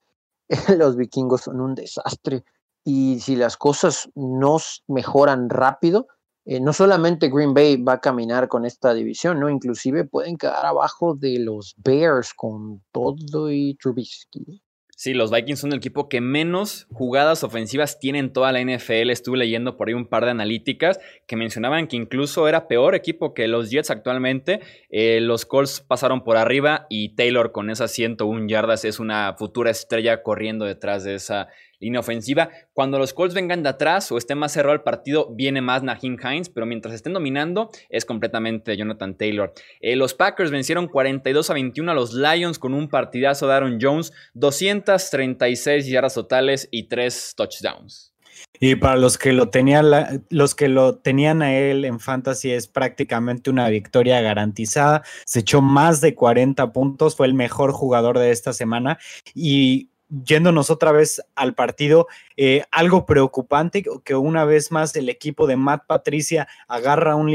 los 0.77 0.95
vikingos 0.95 1.41
son 1.41 1.59
un 1.59 1.73
desastre. 1.73 2.43
Y 2.83 3.19
si 3.19 3.35
las 3.35 3.57
cosas 3.57 4.07
no 4.13 4.57
mejoran 4.87 5.49
rápido, 5.49 6.05
eh, 6.45 6.59
no 6.59 6.71
solamente 6.71 7.31
Green 7.31 7.55
Bay 7.55 7.81
va 7.81 7.93
a 7.93 7.99
caminar 7.99 8.47
con 8.49 8.63
esta 8.63 8.93
división, 8.93 9.39
no, 9.39 9.49
inclusive 9.49 10.03
pueden 10.03 10.37
quedar 10.37 10.67
abajo 10.67 11.15
de 11.15 11.39
los 11.39 11.73
Bears 11.77 12.31
con 12.35 12.83
todo 12.91 13.51
y 13.51 13.75
Trubisky. 13.81 14.61
Sí, 14.99 15.13
los 15.13 15.29
Vikings 15.29 15.59
son 15.59 15.73
el 15.73 15.77
equipo 15.77 16.09
que 16.09 16.21
menos 16.21 16.87
jugadas 16.91 17.43
ofensivas 17.43 17.99
tiene 17.99 18.17
en 18.17 18.33
toda 18.33 18.51
la 18.51 18.61
NFL. 18.61 19.11
Estuve 19.11 19.37
leyendo 19.37 19.77
por 19.77 19.89
ahí 19.89 19.93
un 19.93 20.07
par 20.07 20.25
de 20.25 20.31
analíticas 20.31 20.99
que 21.27 21.35
mencionaban 21.35 21.85
que 21.85 21.97
incluso 21.97 22.47
era 22.47 22.67
peor 22.67 22.95
equipo 22.95 23.35
que 23.35 23.47
los 23.47 23.69
Jets 23.69 23.91
actualmente. 23.91 24.59
Eh, 24.89 25.19
los 25.21 25.45
Colts 25.45 25.81
pasaron 25.81 26.23
por 26.23 26.35
arriba 26.35 26.87
y 26.89 27.09
Taylor 27.09 27.51
con 27.51 27.69
esas 27.69 27.91
101 27.91 28.47
yardas 28.47 28.85
es 28.85 28.99
una 28.99 29.35
futura 29.37 29.69
estrella 29.69 30.23
corriendo 30.23 30.65
detrás 30.65 31.03
de 31.03 31.13
esa 31.13 31.49
línea 31.79 31.99
ofensiva. 31.99 32.49
Cuando 32.73 32.99
los 32.99 33.13
Colts 33.13 33.33
vengan 33.35 33.63
de 33.63 33.69
atrás 33.69 34.11
o 34.11 34.17
esté 34.17 34.35
más 34.35 34.51
cerrado 34.51 34.73
el 34.73 34.81
partido, 34.81 35.33
viene 35.33 35.61
más 35.61 35.83
Nahim 35.83 36.17
Hines, 36.21 36.49
pero 36.49 36.65
mientras 36.65 36.93
estén 36.93 37.13
dominando, 37.13 37.69
es 37.89 38.05
completamente 38.05 38.75
Jonathan 38.75 39.15
Taylor. 39.15 39.53
Eh, 39.79 39.95
los 39.95 40.13
Packers 40.13 40.51
vencieron 40.51 40.87
42 40.87 41.49
a 41.49 41.53
21 41.53 41.91
a 41.91 41.95
los 41.95 42.13
Lions 42.13 42.59
con 42.59 42.73
un 42.73 42.89
partidazo 42.89 43.47
de 43.47 43.53
Aaron 43.53 43.77
Jones, 43.81 44.13
236 44.33 45.87
yardas 45.87 46.13
totales 46.13 46.67
y 46.71 46.83
3 46.83 47.33
touchdowns. 47.35 48.13
Y 48.59 48.75
para 48.75 48.95
los 48.95 49.17
que 49.17 49.33
lo 49.33 49.49
tenían, 49.49 50.23
los 50.29 50.55
que 50.55 50.67
lo 50.67 50.97
tenían 50.97 51.41
a 51.41 51.55
él 51.55 51.85
en 51.85 51.99
fantasy 51.99 52.51
es 52.51 52.67
prácticamente 52.67 53.49
una 53.49 53.69
victoria 53.69 54.21
garantizada. 54.21 55.03
Se 55.25 55.39
echó 55.39 55.61
más 55.61 56.01
de 56.01 56.15
40 56.15 56.71
puntos, 56.73 57.15
fue 57.15 57.27
el 57.27 57.33
mejor 57.33 57.71
jugador 57.71 58.17
de 58.17 58.31
esta 58.31 58.53
semana 58.53 58.97
y 59.35 59.89
yéndonos 60.09 60.69
otra 60.69 60.91
vez 60.91 61.21
al 61.35 61.53
partido, 61.53 62.07
eh, 62.35 62.63
algo 62.71 63.05
preocupante 63.05 63.83
que 64.03 64.15
una 64.15 64.45
vez 64.45 64.71
más 64.71 64.95
el 64.95 65.09
equipo 65.09 65.47
de 65.47 65.57
Matt 65.57 65.85
Patricia 65.87 66.47
agarra 66.67 67.15
un, 67.15 67.29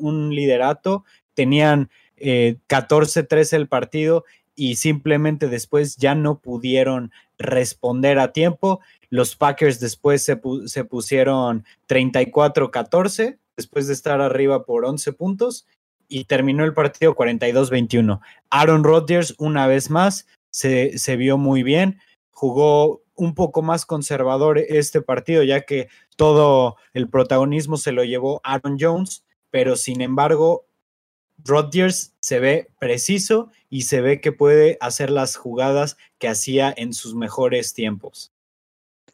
un 0.00 0.34
liderato, 0.34 1.04
tenían 1.34 1.90
14-13 2.18 3.52
eh, 3.52 3.56
el 3.56 3.68
partido 3.68 4.24
y 4.54 4.74
simplemente 4.74 5.46
después 5.46 5.96
ya 5.96 6.16
no 6.16 6.40
pudieron 6.40 7.12
responder 7.38 8.18
a 8.18 8.32
tiempo. 8.32 8.80
Los 9.08 9.36
Packers 9.36 9.78
después 9.78 10.24
se, 10.24 10.40
se 10.66 10.84
pusieron 10.84 11.64
34-14 11.88 13.38
después 13.56 13.86
de 13.86 13.92
estar 13.92 14.20
arriba 14.20 14.64
por 14.64 14.84
11 14.84 15.12
puntos 15.12 15.66
y 16.08 16.24
terminó 16.24 16.64
el 16.64 16.74
partido 16.74 17.14
42-21. 17.14 18.20
Aaron 18.50 18.82
Rodgers 18.82 19.34
una 19.38 19.66
vez 19.66 19.90
más 19.90 20.26
se, 20.50 20.98
se 20.98 21.16
vio 21.16 21.38
muy 21.38 21.62
bien, 21.62 22.00
jugó 22.38 23.02
un 23.16 23.34
poco 23.34 23.62
más 23.62 23.84
conservador 23.84 24.58
este 24.58 25.02
partido, 25.02 25.42
ya 25.42 25.62
que 25.62 25.88
todo 26.14 26.76
el 26.92 27.10
protagonismo 27.10 27.76
se 27.76 27.90
lo 27.90 28.04
llevó 28.04 28.40
Aaron 28.44 28.76
Jones, 28.78 29.24
pero 29.50 29.74
sin 29.74 30.02
embargo, 30.02 30.64
Rodgers 31.38 32.14
se 32.20 32.38
ve 32.38 32.68
preciso 32.78 33.50
y 33.68 33.82
se 33.82 34.02
ve 34.02 34.20
que 34.20 34.30
puede 34.30 34.78
hacer 34.80 35.10
las 35.10 35.34
jugadas 35.34 35.96
que 36.18 36.28
hacía 36.28 36.72
en 36.76 36.92
sus 36.92 37.16
mejores 37.16 37.74
tiempos. 37.74 38.32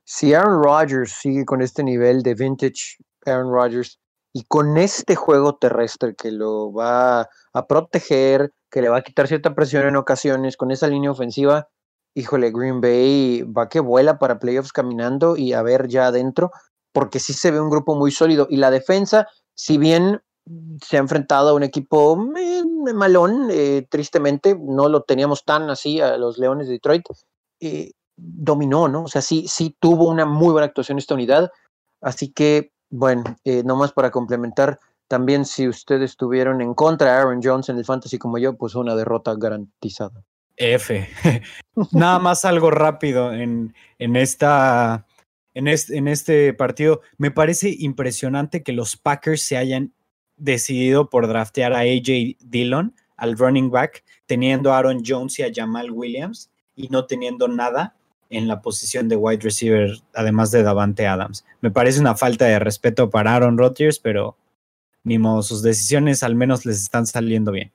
Si 0.05 0.35
Aaron 0.35 0.63
Rodgers 0.63 1.13
sigue 1.13 1.47
con 1.47 1.63
este 1.63 1.83
nivel 1.83 2.23
de 2.23 2.35
vintage 2.35 2.99
Aaron 3.25 3.51
Rodgers 3.51 3.99
y 4.35 4.45
con 4.45 4.77
este 4.77 5.17
juego 5.17 5.57
terrestre 5.57 6.15
que 6.15 6.31
lo 6.31 6.75
va 6.75 7.31
a 7.55 7.67
proteger, 7.67 8.53
que 8.71 8.83
le 8.83 8.91
va 8.91 8.99
a 8.99 9.03
quitar 9.03 9.29
cierta 9.29 9.55
presión 9.55 9.87
en 9.87 9.97
ocasiones, 9.97 10.59
con 10.59 10.71
esa 10.71 10.89
línea 10.89 11.11
ofensiva, 11.11 11.71
híjole, 12.15 12.51
Green 12.53 12.81
Bay 12.81 13.43
va 13.43 13.69
que 13.69 13.81
vuela 13.81 14.19
para 14.19 14.39
playoffs 14.39 14.73
caminando 14.73 15.37
y 15.37 15.53
a 15.53 15.63
ver 15.63 15.89
ya 15.89 16.07
adentro, 16.07 16.53
porque 16.93 17.19
sí 17.19 17.33
se 17.33 17.51
ve 17.51 17.61
un 17.61 17.71
grupo 17.71 17.97
muy 17.97 18.13
sólido. 18.13 18.47
Y 18.49 18.57
la 18.57 18.71
defensa, 18.71 19.29
si 19.55 19.79
bien 19.79 20.23
se 20.83 20.97
ha 20.97 21.01
enfrentado 21.01 21.51
a 21.51 21.55
un 21.55 21.63
equipo 21.63 22.17
eh, 22.37 22.63
malón, 22.95 23.49
eh, 23.51 23.87
tristemente, 23.91 24.57
no 24.61 24.89
lo 24.89 25.03
teníamos 25.03 25.45
tan 25.45 25.71
así 25.71 26.01
a 26.01 26.17
los 26.17 26.39
Leones 26.39 26.69
de 26.69 26.75
Detroit, 26.75 27.05
eh, 27.61 27.93
dominó, 28.17 28.89
¿no? 28.89 29.05
O 29.05 29.09
sea, 29.09 29.23
sí, 29.23 29.47
sí 29.49 29.77
tuvo 29.81 30.09
una 30.09 30.25
muy 30.25 30.53
buena 30.53 30.67
actuación 30.67 30.99
esta 30.99 31.15
unidad. 31.15 31.51
Así 32.01 32.33
que, 32.33 32.73
bueno, 32.91 33.25
nomás 33.65 33.93
para 33.93 34.11
complementar, 34.11 34.79
también 35.09 35.45
si 35.47 35.67
ustedes 35.67 36.11
estuvieron 36.13 36.61
en 36.61 36.75
contra 36.75 37.13
de 37.13 37.19
Aaron 37.19 37.41
Jones 37.43 37.69
en 37.71 37.79
el 37.79 37.85
fantasy 37.85 38.19
como 38.19 38.39
yo, 38.39 38.57
pues 38.57 38.75
una 38.75 38.95
derrota 38.95 39.35
garantizada. 39.37 40.23
F. 40.57 41.09
Nada 41.93 42.19
más 42.19 42.45
algo 42.45 42.71
rápido 42.71 43.33
en, 43.33 43.75
en 43.99 44.17
esta. 44.17 45.07
En 45.57 45.69
este, 45.69 45.97
este 46.11 46.53
partido, 46.53 47.01
me 47.17 47.31
parece 47.31 47.77
impresionante 47.79 48.65
que 48.65 48.73
los 48.73 48.97
Packers 48.97 49.41
se 49.41 49.57
hayan 49.57 49.93
decidido 50.37 51.11
por 51.11 51.29
draftear 51.29 51.73
a 51.73 51.81
AJ 51.81 52.37
Dillon, 52.41 52.93
al 53.17 53.39
running 53.39 53.71
back, 53.71 54.03
teniendo 54.27 54.73
a 54.73 54.79
Aaron 54.79 55.05
Jones 55.07 55.39
y 55.39 55.45
a 55.45 55.53
Jamal 55.55 55.93
Williams 55.93 56.51
y 56.75 56.89
no 56.89 57.07
teniendo 57.07 57.47
nada 57.47 57.95
en 58.31 58.49
la 58.49 58.63
posición 58.63 59.09
de 59.09 59.15
wide 59.15 59.43
receiver, 59.43 59.93
además 60.13 60.51
de 60.51 60.65
Davante 60.65 61.07
Adams. 61.07 61.45
Me 61.61 61.71
parece 61.71 62.01
una 62.01 62.17
falta 62.17 62.47
de 62.47 62.59
respeto 62.59 63.11
para 63.11 63.37
Aaron 63.37 63.57
Rodgers, 63.57 64.01
pero 64.01 64.37
ni 65.05 65.19
modo, 65.19 65.43
sus 65.43 65.63
decisiones 65.63 66.23
al 66.23 66.35
menos 66.35 66.67
les 66.67 66.81
están 66.81 67.07
saliendo 67.07 67.53
bien. 67.53 67.71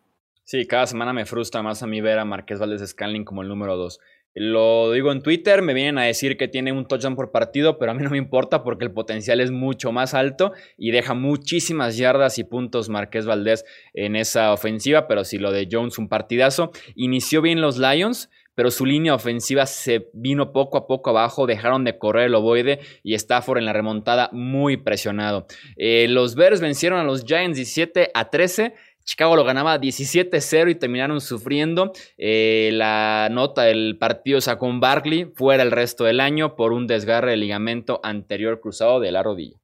Sí, 0.52 0.66
cada 0.66 0.88
semana 0.88 1.14
me 1.14 1.28
frustra 1.28 1.62
más 1.62 1.84
a 1.84 1.86
mí 1.86 2.02
ver 2.02 2.18
a 2.18 2.26
Marqués 2.26 2.58
Valdés 2.58 2.82
Scanling 2.89 3.24
como 3.24 3.43
el 3.43 3.47
número 3.47 3.78
2. 3.78 4.00
Lo 4.34 4.91
digo 4.91 5.12
en 5.12 5.22
Twitter, 5.22 5.62
me 5.62 5.76
vienen 5.76 6.00
a 6.00 6.06
decir 6.06 6.38
que 6.38 6.47
tiene 6.47 6.72
un 6.72 6.88
touchdown 6.88 7.16
por 7.16 7.30
partido, 7.30 7.78
pero 7.78 7.91
a 7.91 7.93
mí 7.93 8.02
no 8.02 8.10
me 8.10 8.18
importa 8.18 8.64
porque 8.64 8.84
el 8.84 8.91
potencial 8.91 9.41
es 9.41 9.52
mucho 9.52 9.91
más 9.91 10.16
alto 10.16 10.54
y 10.76 10.89
deja 10.89 11.14
muchísimas 11.14 11.97
yardas 11.97 12.39
y 12.39 12.45
puntos 12.45 12.89
Marqués 12.89 13.28
Valdés 13.28 13.64
en 13.93 14.16
esa 14.16 14.52
ofensiva, 14.52 15.08
pero 15.08 15.24
si 15.24 15.38
lo 15.38 15.52
de 15.52 15.68
Jones 15.72 16.00
un 16.00 16.10
partidazo. 16.10 16.72
Inició 16.95 17.43
bien 17.43 17.62
los 17.62 17.78
Lions, 17.78 18.32
pero 18.60 18.72
su 18.72 18.86
línea 18.86 19.16
ofensiva 19.16 19.66
se 19.66 20.10
vino 20.12 20.52
poco 20.52 20.78
a 20.78 20.86
poco 20.86 21.12
abajo, 21.12 21.47
dejaron 21.47 21.86
de 21.86 21.97
correr 21.97 22.26
el 22.26 22.36
ovoide 22.36 22.80
y 23.04 23.14
Stafford 23.14 23.60
en 23.60 23.66
la 23.66 23.72
remontada 23.72 24.30
muy 24.34 24.76
presionado. 24.76 25.45
Eh, 25.78 26.08
los 26.10 26.36
Bears 26.36 26.60
vencieron 26.60 27.00
a 27.00 27.06
los 27.06 27.24
Giants 27.24 27.56
17 27.56 28.12
a 28.14 28.30
13 28.30 28.74
Chicago 29.10 29.36
lo 29.36 29.43
ganaba 29.43 29.80
17-0 29.80 30.70
y 30.70 30.76
terminaron 30.76 31.20
sufriendo. 31.20 31.93
Eh, 32.16 32.70
la 32.74 33.28
nota 33.32 33.64
del 33.64 33.97
partido 33.97 34.39
sacó 34.39 34.68
un 34.68 34.80
Barkley 34.80 35.32
fuera 35.34 35.64
el 35.64 35.72
resto 35.72 36.03
del 36.03 36.20
año 36.20 36.55
por 36.55 36.74
un 36.74 36.86
desgarre 36.86 37.32
del 37.32 37.39
ligamento 37.39 37.99
anterior 38.03 38.62
cruzado 38.62 38.99
de 38.99 39.12
la 39.12 39.24
rodilla. 39.24 39.57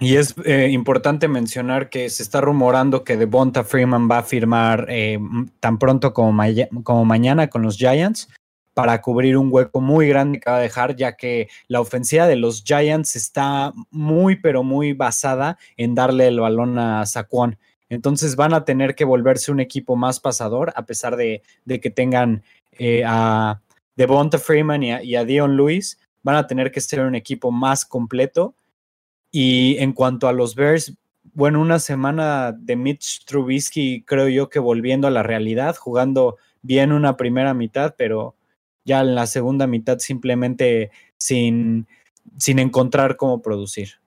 Y 0.00 0.16
es 0.16 0.34
eh, 0.46 0.70
importante 0.70 1.28
mencionar 1.28 1.90
que 1.90 2.08
se 2.08 2.22
está 2.22 2.40
rumorando 2.40 3.04
que 3.04 3.18
Devonta 3.18 3.64
Freeman 3.64 4.08
va 4.10 4.18
a 4.18 4.22
firmar 4.22 4.86
eh, 4.88 5.18
tan 5.60 5.78
pronto 5.78 6.14
como, 6.14 6.42
como, 6.84 7.04
mañana 7.04 7.50
con 7.50 7.60
los 7.60 7.76
Giants 7.76 8.30
para 8.72 9.02
cubrir 9.02 9.36
un 9.36 9.48
hueco 9.52 9.82
muy 9.82 10.08
grande 10.08 10.40
que 10.40 10.48
va 10.48 10.56
a 10.56 10.60
dejar, 10.60 10.96
ya 10.96 11.16
que 11.16 11.48
la 11.66 11.82
ofensiva 11.82 12.26
de 12.26 12.36
los 12.36 12.64
Giants 12.64 13.14
está 13.14 13.74
muy, 13.90 14.36
pero 14.36 14.62
muy 14.62 14.94
basada 14.94 15.58
en 15.76 15.94
darle 15.94 16.28
el 16.28 16.40
balón 16.40 16.78
a 16.78 17.04
Saquon. 17.04 17.58
Entonces 17.88 18.36
van 18.36 18.52
a 18.52 18.64
tener 18.64 18.94
que 18.94 19.04
volverse 19.04 19.50
un 19.50 19.60
equipo 19.60 19.96
más 19.96 20.20
pasador, 20.20 20.72
a 20.76 20.84
pesar 20.84 21.16
de, 21.16 21.42
que 21.66 21.90
tengan 21.90 22.42
eh, 22.72 23.02
a 23.06 23.60
Devonta 23.96 24.38
Freeman 24.38 24.82
y 24.82 25.16
a, 25.16 25.24
Dion 25.24 25.56
Lewis, 25.56 25.98
van 26.22 26.36
a 26.36 26.46
tener 26.46 26.70
que 26.70 26.80
ser 26.80 27.00
un 27.00 27.14
equipo 27.14 27.50
más 27.50 27.84
completo. 27.84 28.54
Y 29.30 29.76
en 29.78 29.92
cuanto 29.92 30.28
a 30.28 30.32
los 30.32 30.54
Bears, 30.54 30.94
bueno, 31.34 31.60
una 31.60 31.78
semana 31.78 32.52
de 32.52 32.76
Mitch 32.76 33.24
Trubisky, 33.24 34.02
creo 34.02 34.28
yo 34.28 34.48
que 34.48 34.58
volviendo 34.58 35.06
a 35.08 35.10
la 35.10 35.22
realidad, 35.22 35.76
jugando 35.76 36.36
bien 36.62 36.92
una 36.92 37.16
primera 37.16 37.54
mitad, 37.54 37.94
pero 37.96 38.34
ya 38.84 39.00
en 39.00 39.14
la 39.14 39.26
segunda 39.26 39.66
mitad 39.66 39.98
simplemente 39.98 40.90
sin, 41.16 41.86
sin 42.38 42.58
encontrar 42.58 43.16
cómo 43.16 43.42
producir. 43.42 44.00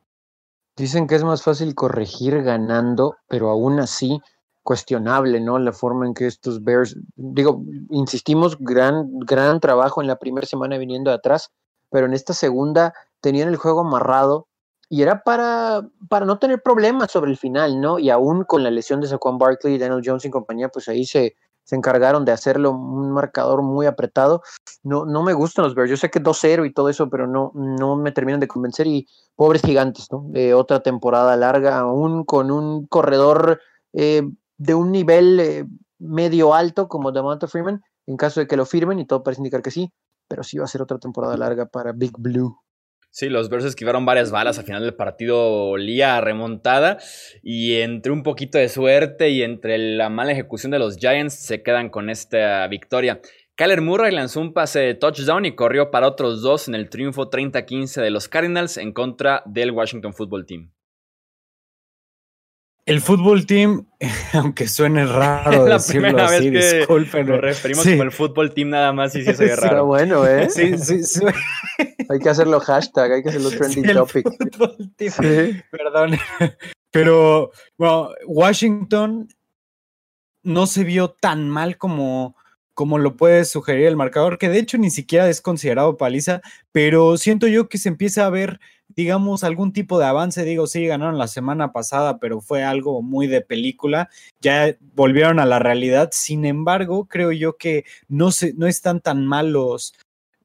Dicen 0.82 1.06
que 1.06 1.14
es 1.14 1.24
más 1.24 1.44
fácil 1.44 1.76
corregir 1.76 2.42
ganando, 2.42 3.16
pero 3.28 3.52
aún 3.52 3.80
así 3.80 4.20
cuestionable, 4.64 5.40
¿no? 5.40 5.60
La 5.60 5.74
forma 5.74 6.08
en 6.08 6.16
que 6.16 6.26
estos 6.26 6.64
Bears, 6.64 6.98
digo, 7.16 7.62
insistimos, 7.92 8.58
gran, 8.58 9.20
gran 9.20 9.60
trabajo 9.60 10.02
en 10.02 10.08
la 10.08 10.16
primera 10.16 10.48
semana 10.48 10.80
viniendo 10.80 11.12
de 11.12 11.18
atrás, 11.18 11.52
pero 11.92 12.08
en 12.08 12.16
esta 12.16 12.34
segunda 12.34 12.96
tenían 13.20 13.50
el 13.50 13.58
juego 13.58 13.82
amarrado 13.82 14.48
y 14.90 15.04
era 15.04 15.22
para, 15.22 15.88
para 16.10 16.26
no 16.26 16.40
tener 16.40 16.64
problemas 16.64 17.12
sobre 17.12 17.30
el 17.30 17.38
final, 17.38 17.80
¿no? 17.80 18.00
Y 18.00 18.10
aún 18.10 18.44
con 18.44 18.64
la 18.64 18.72
lesión 18.72 19.02
de 19.02 19.08
Saquon 19.08 19.38
Barkley 19.38 19.78
Daniel 19.78 20.02
Jones 20.04 20.26
y 20.26 20.32
compañía, 20.32 20.70
pues 20.70 20.88
ahí 20.88 21.06
se, 21.06 21.36
se 21.64 21.76
encargaron 21.76 22.26
de 22.26 22.32
hacerlo 22.32 22.72
un 22.72 23.12
marcador 23.12 23.62
muy 23.62 23.86
apretado. 23.86 24.42
No, 24.84 25.06
no 25.06 25.24
me 25.24 25.34
gustan 25.34 25.66
los 25.66 25.76
Bears. 25.76 25.90
Yo 25.90 25.98
sé 25.98 26.10
que 26.10 26.22
2-0 26.22 26.66
y 26.66 26.74
todo 26.74 26.90
eso, 26.90 27.10
pero 27.10 27.28
no, 27.28 27.52
no 27.56 27.96
me 27.96 28.12
terminan 28.12 28.40
de 28.40 28.48
convencer. 28.48 28.88
Y 28.88 29.08
pobres 29.36 29.62
gigantes, 29.62 30.08
¿no? 30.12 30.26
De 30.30 30.54
otra 30.54 30.82
temporada 30.82 31.36
larga, 31.36 31.80
aún 31.80 32.26
con 32.26 32.52
un 32.52 32.86
corredor 32.88 33.60
eh, 33.94 34.24
de 34.58 34.76
un 34.76 34.92
nivel 34.92 35.40
eh, 35.40 35.66
medio 35.98 36.54
alto 36.54 36.88
como 36.88 37.12
Damanta 37.12 37.48
Freeman, 37.48 37.82
en 38.06 38.18
caso 38.18 38.40
de 38.40 38.48
que 38.48 38.58
lo 38.58 38.66
firmen, 38.66 39.00
y 39.00 39.06
todo 39.06 39.24
parece 39.24 39.42
indicar 39.42 39.62
que 39.62 39.72
sí, 39.72 39.92
pero 40.28 40.44
sí 40.44 40.58
va 40.58 40.66
a 40.66 40.68
ser 40.68 40.82
otra 40.82 41.00
temporada 41.00 41.38
larga 41.38 41.66
para 41.66 41.92
Big 41.92 42.14
Blue. 42.18 42.58
Sí, 43.14 43.28
los 43.28 43.50
Bears 43.50 43.66
esquivaron 43.66 44.06
varias 44.06 44.32
balas 44.32 44.58
al 44.58 44.64
final 44.64 44.84
del 44.84 44.94
partido, 44.94 45.68
olía 45.68 46.22
remontada 46.22 46.98
y 47.44 47.82
entre 47.82 48.14
un 48.14 48.24
poquito 48.24 48.58
de 48.58 48.70
suerte 48.70 49.30
y 49.32 49.44
entre 49.44 49.78
la 49.78 50.10
mala 50.10 50.32
ejecución 50.32 50.72
de 50.72 50.80
los 50.80 50.96
Giants 50.96 51.34
se 51.34 51.62
quedan 51.62 51.90
con 51.90 52.10
esta 52.10 52.66
victoria. 52.68 53.20
Kyler 53.56 53.82
Murray 53.82 54.14
lanzó 54.16 54.40
un 54.40 54.54
pase 54.54 54.80
de 54.80 54.96
touchdown 54.96 55.46
y 55.46 55.56
corrió 55.56 55.92
para 55.92 56.08
otros 56.08 56.42
dos 56.42 56.70
en 56.70 56.74
el 56.74 56.90
triunfo 56.90 57.30
30-15 57.30 58.02
de 58.02 58.12
los 58.12 58.30
Cardinals 58.30 58.78
en 58.78 58.94
contra 58.94 59.44
del 59.46 59.72
Washington 59.72 60.14
Football 60.14 60.46
Team. 60.46 60.72
El 62.86 63.00
fútbol 63.00 63.46
team, 63.46 63.86
aunque 64.34 64.68
suene 64.68 65.06
raro 65.06 65.66
la 65.68 65.76
decirlo 65.76 66.08
primera 66.08 66.26
así, 66.26 66.50
vez 66.50 66.72
que 66.72 66.78
disculpen. 66.80 67.28
Nos 67.28 67.42
referimos 67.42 67.86
como 67.86 68.04
el 68.04 68.12
fútbol 68.12 68.54
team 68.54 68.70
nada 68.70 68.92
más 68.92 69.16
y 69.16 69.24
sí 69.24 69.34
se 69.34 69.46
ve 69.46 69.56
raro. 69.56 69.66
Está 69.68 69.82
bueno, 69.82 70.26
¿eh? 70.28 70.50
Sí, 70.54 70.78
sí, 70.78 71.04
sí. 71.04 71.22
Hay 72.10 72.20
que 72.20 72.30
hacerlo 72.30 72.60
hashtag, 72.60 73.12
hay 73.12 73.24
que 73.24 73.30
hacerlo 73.30 73.50
trending 73.52 73.84
Sí, 73.84 73.90
el 73.90 73.98
topic. 73.98 74.28
fútbol 74.38 74.94
team. 74.96 75.12
Sí. 75.12 75.62
Perdón. 75.70 76.18
Pero, 76.92 77.52
bueno, 77.78 78.10
Washington 78.26 79.30
no 80.44 80.66
se 80.66 80.84
vio 80.84 81.12
tan 81.12 81.50
mal 81.50 81.78
como, 81.78 82.36
como 82.74 82.98
lo 82.98 83.16
puede 83.16 83.46
sugerir 83.46 83.86
el 83.86 83.96
marcador, 83.96 84.38
que 84.38 84.50
de 84.50 84.60
hecho 84.60 84.78
ni 84.78 84.90
siquiera 84.90 85.30
es 85.30 85.40
considerado 85.40 85.98
paliza, 85.98 86.42
pero 86.72 87.16
siento 87.18 87.48
yo 87.48 87.70
que 87.70 87.78
se 87.78 87.90
empieza 87.90 88.26
a 88.26 88.30
ver, 88.30 88.60
digamos, 88.96 89.44
algún 89.44 89.74
tipo 89.74 90.00
de 90.00 90.06
avance. 90.06 90.44
Digo, 90.44 90.68
sí, 90.68 90.86
ganaron 90.86 91.18
la 91.18 91.28
semana 91.28 91.72
pasada, 91.72 92.20
pero 92.20 92.42
fue 92.42 92.64
algo 92.64 93.02
muy 93.02 93.28
de 93.28 93.42
película. 93.42 94.10
Ya 94.42 94.76
volvieron 94.96 95.40
a 95.40 95.46
la 95.46 95.60
realidad. 95.60 96.10
Sin 96.14 96.46
embargo, 96.46 97.08
creo 97.08 97.32
yo 97.32 97.58
que 97.58 97.86
no, 98.08 98.32
se, 98.32 98.54
no 98.54 98.68
están 98.68 99.02
tan 99.02 99.26
mal 99.26 99.52
los, 99.52 99.94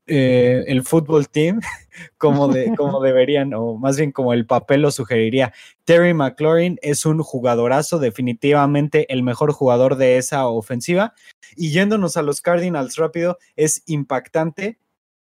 eh, 0.09 0.63
el 0.69 0.85
fútbol 0.85 1.29
team 1.29 1.61
como, 2.19 2.47
de, 2.47 2.77
como 2.77 3.01
deberían, 3.03 3.53
o 3.55 3.77
más 3.77 3.97
bien 3.97 4.13
como 4.13 4.33
el 4.33 4.47
papel 4.47 4.83
lo 4.83 4.91
sugeriría. 4.93 5.53
Terry 5.85 6.15
McLaurin 6.15 6.79
es 6.81 7.07
un 7.07 7.23
jugadorazo, 7.23 7.99
definitivamente 7.99 9.13
el 9.13 9.25
mejor 9.25 9.53
jugador 9.53 9.97
de 9.97 10.17
esa 10.19 10.47
ofensiva. 10.47 11.15
Y 11.57 11.71
yéndonos 11.73 12.17
a 12.17 12.23
los 12.23 12.41
Cardinals 12.41 12.97
rápido, 12.97 13.39
es 13.57 13.83
impactante 13.87 14.79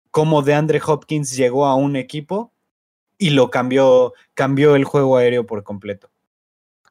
cómo 0.09 0.41
DeAndre 0.41 0.81
Hopkins 0.85 1.35
llegó 1.37 1.67
a 1.67 1.75
un 1.75 1.95
equipo 1.95 2.51
y 3.21 3.29
lo 3.29 3.51
cambió, 3.51 4.13
cambió 4.33 4.75
el 4.75 4.83
juego 4.83 5.15
aéreo 5.15 5.45
por 5.45 5.63
completo. 5.63 6.09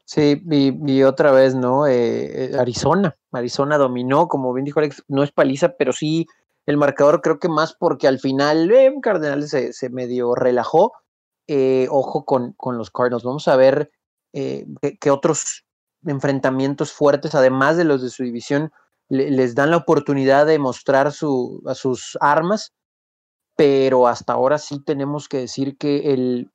Sí, 0.05 0.41
y, 0.49 1.03
otra 1.03 1.33
vez, 1.33 1.57
¿no? 1.57 1.89
Eh, 1.89 2.53
eh, 2.53 2.57
Arizona, 2.57 3.17
Arizona 3.33 3.77
dominó, 3.79 4.29
como 4.29 4.53
bien 4.53 4.65
dijo 4.65 4.79
Alex, 4.79 5.03
no 5.09 5.25
es 5.25 5.33
paliza, 5.33 5.75
pero 5.77 5.93
sí 5.93 6.29
el 6.67 6.77
marcador 6.77 7.21
creo 7.21 7.41
que 7.41 7.49
más 7.49 7.75
porque 7.75 8.07
al 8.07 8.21
final 8.21 8.71
eh, 8.71 8.95
Cardenal 9.03 9.43
se, 9.49 9.91
medio 9.91 10.37
relajó. 10.37 10.93
ojo 11.89 12.25
con, 12.25 12.53
con, 12.53 12.79
los 12.79 12.93
Cardinals, 12.93 13.25
vamos 13.25 13.49
a 13.49 13.57
ver 13.57 13.91
qué 14.33 15.11
otros 15.11 15.65
enfrentamientos 16.07 16.93
fuertes, 16.93 17.35
además 17.35 17.77
de 17.77 17.85
los 17.85 18.03
de 18.03 18.11
su 18.11 18.23
división, 18.23 18.73
les 19.09 19.57
dan 19.57 19.73
la 19.73 19.79
oportunidad 19.79 20.47
de 20.47 20.61
mostrar 20.61 21.11
su, 21.11 21.61
a 21.67 21.75
sus 21.75 22.17
armas 22.21 22.73
pero 23.61 24.09
hasta 24.09 24.33
ahora 24.33 24.57
sí 24.57 24.83
tenemos 24.83 25.29
que 25.29 25.37
decir 25.37 25.77
que 25.77 26.15
el 26.15 26.51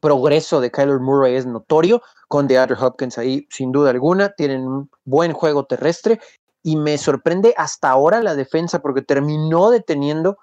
progreso 0.00 0.62
de 0.62 0.70
Kyler 0.70 0.98
Murray 0.98 1.34
es 1.34 1.44
notorio, 1.44 2.00
con 2.28 2.48
DeAndre 2.48 2.78
Hopkins 2.80 3.18
ahí 3.18 3.46
sin 3.50 3.72
duda 3.72 3.90
alguna, 3.90 4.30
tienen 4.30 4.66
un 4.66 4.90
buen 5.04 5.34
juego 5.34 5.66
terrestre 5.66 6.18
y 6.62 6.76
me 6.76 6.96
sorprende 6.96 7.52
hasta 7.58 7.90
ahora 7.90 8.22
la 8.22 8.34
defensa 8.34 8.80
porque 8.80 9.02
terminó 9.02 9.68
deteniendo 9.68 10.38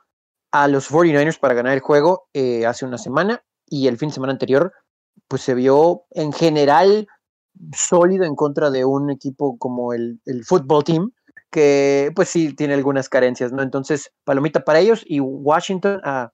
a 0.51 0.67
los 0.67 0.91
49ers 0.91 1.39
para 1.39 1.55
ganar 1.55 1.73
el 1.73 1.79
juego 1.79 2.27
eh, 2.31 2.67
hace 2.67 2.85
una 2.85 2.99
semana 2.99 3.41
y 3.67 3.87
el 3.87 3.97
fin 3.97 4.09
de 4.09 4.13
semana 4.13 4.33
anterior 4.33 4.71
pues 5.27 5.41
se 5.41 5.55
vio 5.55 6.03
en 6.11 6.31
general 6.31 7.07
sólido 7.75 8.23
en 8.23 8.35
contra 8.35 8.69
de 8.69 8.85
un 8.85 9.09
equipo 9.09 9.57
como 9.57 9.93
el, 9.93 10.21
el 10.27 10.45
Football 10.45 10.83
Team 10.83 11.11
que 11.51 12.11
pues 12.15 12.29
sí 12.29 12.53
tiene 12.55 12.73
algunas 12.73 13.09
carencias, 13.09 13.51
¿no? 13.51 13.61
Entonces, 13.63 14.11
palomita 14.23 14.61
para 14.61 14.79
ellos 14.79 15.03
y 15.05 15.19
Washington, 15.19 16.01
ah, 16.03 16.31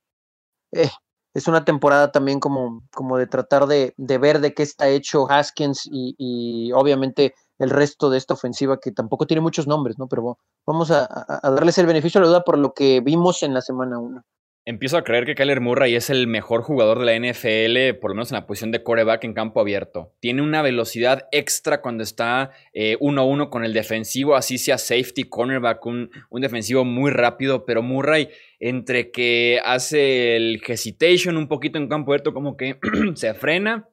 eh, 0.74 0.90
es 1.34 1.48
una 1.48 1.66
temporada 1.66 2.12
también 2.12 2.40
como, 2.40 2.84
como 2.94 3.18
de 3.18 3.28
tratar 3.28 3.68
de, 3.68 3.94
ver 3.98 4.40
de 4.40 4.54
qué 4.54 4.64
está 4.64 4.90
hecho 4.90 5.30
Haskins 5.30 5.90
y, 5.92 6.72
obviamente 6.74 7.34
el 7.60 7.70
resto 7.70 8.10
de 8.10 8.18
esta 8.18 8.34
ofensiva 8.34 8.80
que 8.80 8.92
tampoco 8.92 9.28
tiene 9.28 9.42
muchos 9.42 9.68
nombres, 9.68 9.98
¿no? 9.98 10.08
Pero 10.08 10.38
vamos 10.66 10.92
a, 10.92 11.08
a 11.08 11.52
darles 11.52 11.78
el 11.78 11.86
beneficio 11.86 12.20
de 12.20 12.26
la 12.26 12.30
duda 12.30 12.44
por 12.44 12.58
lo 12.58 12.74
que 12.74 13.02
vimos 13.02 13.44
en 13.44 13.54
la 13.54 13.62
semana 13.62 14.00
1. 14.00 14.24
Empiezo 14.66 14.96
a 14.96 15.04
creer 15.04 15.26
que 15.26 15.36
Kyler 15.36 15.60
Murray 15.60 15.94
es 15.94 16.10
el 16.10 16.26
mejor 16.26 16.62
jugador 16.62 17.00
de 17.00 17.06
la 17.06 17.20
NFL, 17.20 18.00
por 18.00 18.12
lo 18.12 18.16
menos 18.16 18.32
en 18.32 18.36
la 18.36 18.48
posición 18.48 18.72
de 18.72 18.82
coreback 18.82 19.26
en 19.26 19.34
campo 19.34 19.60
abierto. 19.60 20.14
Tiene 20.22 20.42
una 20.42 20.62
velocidad 20.62 21.28
extra 21.34 21.82
cuando 21.82 22.02
está 22.02 22.52
eh, 22.72 22.96
uno 23.02 23.22
a 23.22 23.26
uno 23.26 23.50
con 23.50 23.66
el 23.66 23.74
defensivo, 23.74 24.38
así 24.38 24.58
sea 24.58 24.78
safety, 24.78 25.26
cornerback, 25.26 25.86
un, 25.86 26.12
un, 26.30 26.42
defensivo 26.42 26.86
muy 26.86 27.12
rápido, 27.12 27.66
pero 27.66 27.82
Murray 27.82 28.30
entre 28.62 29.12
que 29.12 29.60
hace 29.66 30.38
el 30.38 30.62
hesitation 30.66 31.36
un 31.36 31.50
poquito 31.50 31.78
en 31.78 31.90
campo 31.90 32.14
abierto, 32.14 32.34
como 32.34 32.56
que 32.56 32.80
se 33.16 33.34
frena 33.34 33.90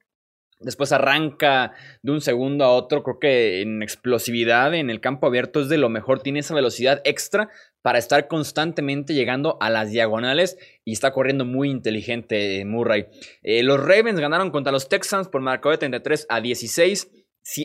Después 0.60 0.92
arranca 0.92 1.72
de 2.02 2.12
un 2.12 2.20
segundo 2.20 2.64
a 2.64 2.72
otro. 2.72 3.02
Creo 3.02 3.18
que 3.18 3.62
en 3.62 3.82
explosividad 3.82 4.74
en 4.74 4.90
el 4.90 5.00
campo 5.00 5.26
abierto 5.26 5.62
es 5.62 5.70
de 5.70 5.78
lo 5.78 5.88
mejor. 5.88 6.20
Tiene 6.20 6.40
esa 6.40 6.54
velocidad 6.54 7.00
extra 7.04 7.48
para 7.82 7.98
estar 7.98 8.28
constantemente 8.28 9.14
llegando 9.14 9.56
a 9.60 9.70
las 9.70 9.90
diagonales 9.90 10.58
y 10.84 10.92
está 10.92 11.12
corriendo 11.12 11.44
muy 11.44 11.70
inteligente 11.70 12.64
Murray. 12.64 13.06
Eh, 13.42 13.62
los 13.62 13.80
Ravens 13.80 14.20
ganaron 14.20 14.50
contra 14.50 14.72
los 14.72 14.88
Texans 14.88 15.28
por 15.28 15.40
marcador 15.40 15.74
de 15.74 15.78
33 15.78 16.26
a 16.28 16.40
16, 16.40 17.10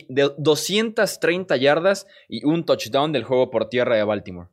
de 0.08 0.30
230 0.38 1.56
yardas 1.56 2.06
y 2.28 2.44
un 2.44 2.64
touchdown 2.64 3.12
del 3.12 3.24
juego 3.24 3.50
por 3.50 3.68
tierra 3.68 3.96
de 3.96 4.04
Baltimore 4.04 4.48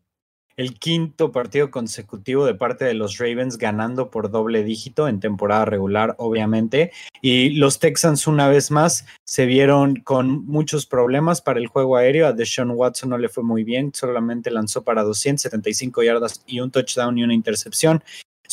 el 0.57 0.77
quinto 0.77 1.31
partido 1.31 1.71
consecutivo 1.71 2.45
de 2.45 2.55
parte 2.55 2.85
de 2.85 2.93
los 2.93 3.17
Ravens 3.17 3.57
ganando 3.57 4.09
por 4.09 4.31
doble 4.31 4.63
dígito 4.63 5.07
en 5.07 5.19
temporada 5.19 5.65
regular, 5.65 6.15
obviamente. 6.17 6.91
Y 7.21 7.51
los 7.51 7.79
Texans 7.79 8.27
una 8.27 8.47
vez 8.47 8.71
más 8.71 9.05
se 9.23 9.45
vieron 9.45 9.95
con 9.97 10.45
muchos 10.45 10.85
problemas 10.85 11.41
para 11.41 11.59
el 11.59 11.67
juego 11.67 11.97
aéreo. 11.97 12.27
A 12.27 12.33
Deshaun 12.33 12.71
Watson 12.71 13.09
no 13.09 13.17
le 13.17 13.29
fue 13.29 13.43
muy 13.43 13.63
bien, 13.63 13.91
solamente 13.93 14.51
lanzó 14.51 14.83
para 14.83 15.03
275 15.03 16.03
yardas 16.03 16.43
y 16.45 16.59
un 16.59 16.71
touchdown 16.71 17.17
y 17.17 17.23
una 17.23 17.33
intercepción. 17.33 18.03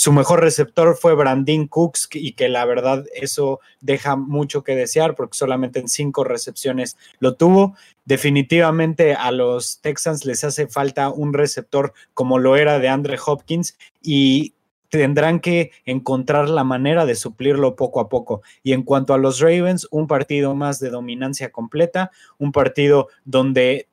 Su 0.01 0.14
mejor 0.14 0.40
receptor 0.40 0.96
fue 0.96 1.14
Brandin 1.14 1.68
Cooks 1.68 2.09
y 2.14 2.32
que 2.32 2.48
la 2.48 2.64
verdad 2.64 3.05
eso 3.12 3.61
deja 3.82 4.16
mucho 4.16 4.64
que 4.64 4.74
desear 4.74 5.14
porque 5.14 5.36
solamente 5.36 5.78
en 5.78 5.88
cinco 5.90 6.24
recepciones 6.24 6.96
lo 7.18 7.34
tuvo. 7.34 7.76
Definitivamente 8.07 9.12
a 9.14 9.30
los 9.30 9.82
Texans 9.82 10.24
les 10.24 10.42
hace 10.42 10.68
falta 10.68 11.11
un 11.11 11.34
receptor 11.34 11.92
como 12.14 12.38
lo 12.38 12.57
era 12.57 12.78
de 12.78 12.88
Andre 12.88 13.18
Hopkins 13.26 13.76
y 14.01 14.55
tendrán 14.88 15.38
que 15.38 15.70
encontrar 15.84 16.48
la 16.48 16.64
manera 16.64 17.05
de 17.05 17.14
suplirlo 17.14 17.76
poco 17.76 18.01
a 18.01 18.09
poco. 18.09 18.40
Y 18.62 18.72
en 18.72 18.84
cuanto 18.84 19.12
a 19.12 19.18
los 19.18 19.38
Ravens, 19.38 19.86
un 19.90 20.07
partido 20.07 20.55
más 20.55 20.80
de 20.80 20.88
dominancia 20.88 21.53
completa, 21.53 22.11
un 22.38 22.53
partido 22.53 23.09
donde 23.26 23.89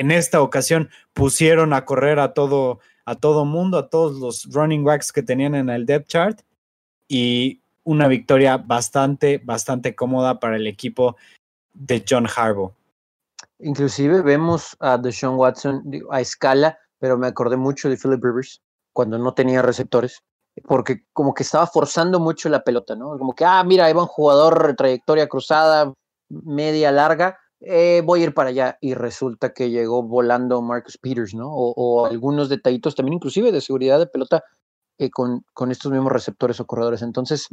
en 0.00 0.10
esta 0.10 0.40
ocasión 0.40 0.88
pusieron 1.12 1.74
a 1.74 1.84
correr 1.84 2.20
a 2.20 2.32
todo 2.32 2.80
a 3.04 3.16
todo 3.16 3.44
mundo, 3.44 3.76
a 3.76 3.90
todos 3.90 4.18
los 4.18 4.46
running 4.50 4.82
backs 4.82 5.12
que 5.12 5.22
tenían 5.22 5.54
en 5.54 5.68
el 5.68 5.84
depth 5.84 6.08
chart 6.08 6.40
y 7.06 7.60
una 7.84 8.08
victoria 8.08 8.56
bastante, 8.56 9.38
bastante 9.44 9.94
cómoda 9.94 10.40
para 10.40 10.56
el 10.56 10.66
equipo 10.66 11.16
de 11.74 12.02
John 12.08 12.26
Harbaugh. 12.34 12.72
Inclusive 13.58 14.22
vemos 14.22 14.74
a 14.80 14.96
Deshaun 14.96 15.36
Watson 15.36 15.82
a 16.10 16.20
escala, 16.20 16.78
pero 16.98 17.18
me 17.18 17.26
acordé 17.26 17.56
mucho 17.56 17.90
de 17.90 17.96
Philip 17.96 18.24
Rivers 18.24 18.62
cuando 18.94 19.18
no 19.18 19.34
tenía 19.34 19.60
receptores, 19.60 20.22
porque 20.66 21.04
como 21.12 21.34
que 21.34 21.42
estaba 21.42 21.66
forzando 21.66 22.20
mucho 22.20 22.48
la 22.48 22.62
pelota, 22.62 22.94
¿no? 22.94 23.18
Como 23.18 23.34
que, 23.34 23.44
ah, 23.44 23.62
mira, 23.64 23.86
ahí 23.86 23.92
va 23.92 24.02
un 24.02 24.08
jugador, 24.08 24.74
trayectoria 24.76 25.28
cruzada, 25.28 25.92
media 26.28 26.90
larga, 26.92 27.39
eh, 27.60 28.02
voy 28.04 28.20
a 28.20 28.24
ir 28.24 28.34
para 28.34 28.50
allá 28.50 28.78
y 28.80 28.94
resulta 28.94 29.52
que 29.52 29.70
llegó 29.70 30.02
volando 30.02 30.62
Marcus 30.62 30.96
Peters, 30.96 31.34
¿no? 31.34 31.50
O, 31.52 32.06
algunos 32.06 32.48
detallitos 32.48 32.94
también, 32.94 33.14
inclusive 33.14 33.52
de 33.52 33.60
seguridad 33.60 33.98
de 33.98 34.06
pelota 34.06 34.42
eh, 34.98 35.10
con, 35.10 35.44
con, 35.52 35.70
estos 35.70 35.92
mismos 35.92 36.12
receptores 36.12 36.58
o 36.60 36.66
corredores. 36.66 37.02
Entonces, 37.02 37.48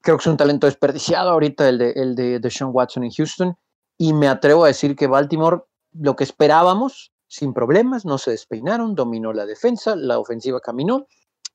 creo 0.00 0.16
que 0.16 0.22
es 0.22 0.26
un 0.26 0.36
talento 0.38 0.66
desperdiciado 0.66 1.30
ahorita 1.30 1.68
el 1.68 1.78
de, 1.78 1.90
el 1.92 2.14
de, 2.14 2.40
de 2.40 2.50
Sean 2.50 2.70
Watson 2.72 3.04
en 3.04 3.10
Houston 3.10 3.56
y 3.98 4.12
me 4.14 4.28
atrevo 4.28 4.64
a 4.64 4.68
decir 4.68 4.96
que 4.96 5.06
Baltimore, 5.06 5.62
lo 5.92 6.16
que 6.16 6.24
esperábamos, 6.24 7.12
sin 7.26 7.52
problemas, 7.52 8.06
no 8.06 8.16
se 8.16 8.30
despeinaron, 8.30 8.94
dominó 8.94 9.34
la 9.34 9.44
defensa, 9.44 9.94
la 9.96 10.18
ofensiva 10.18 10.60
caminó, 10.60 11.06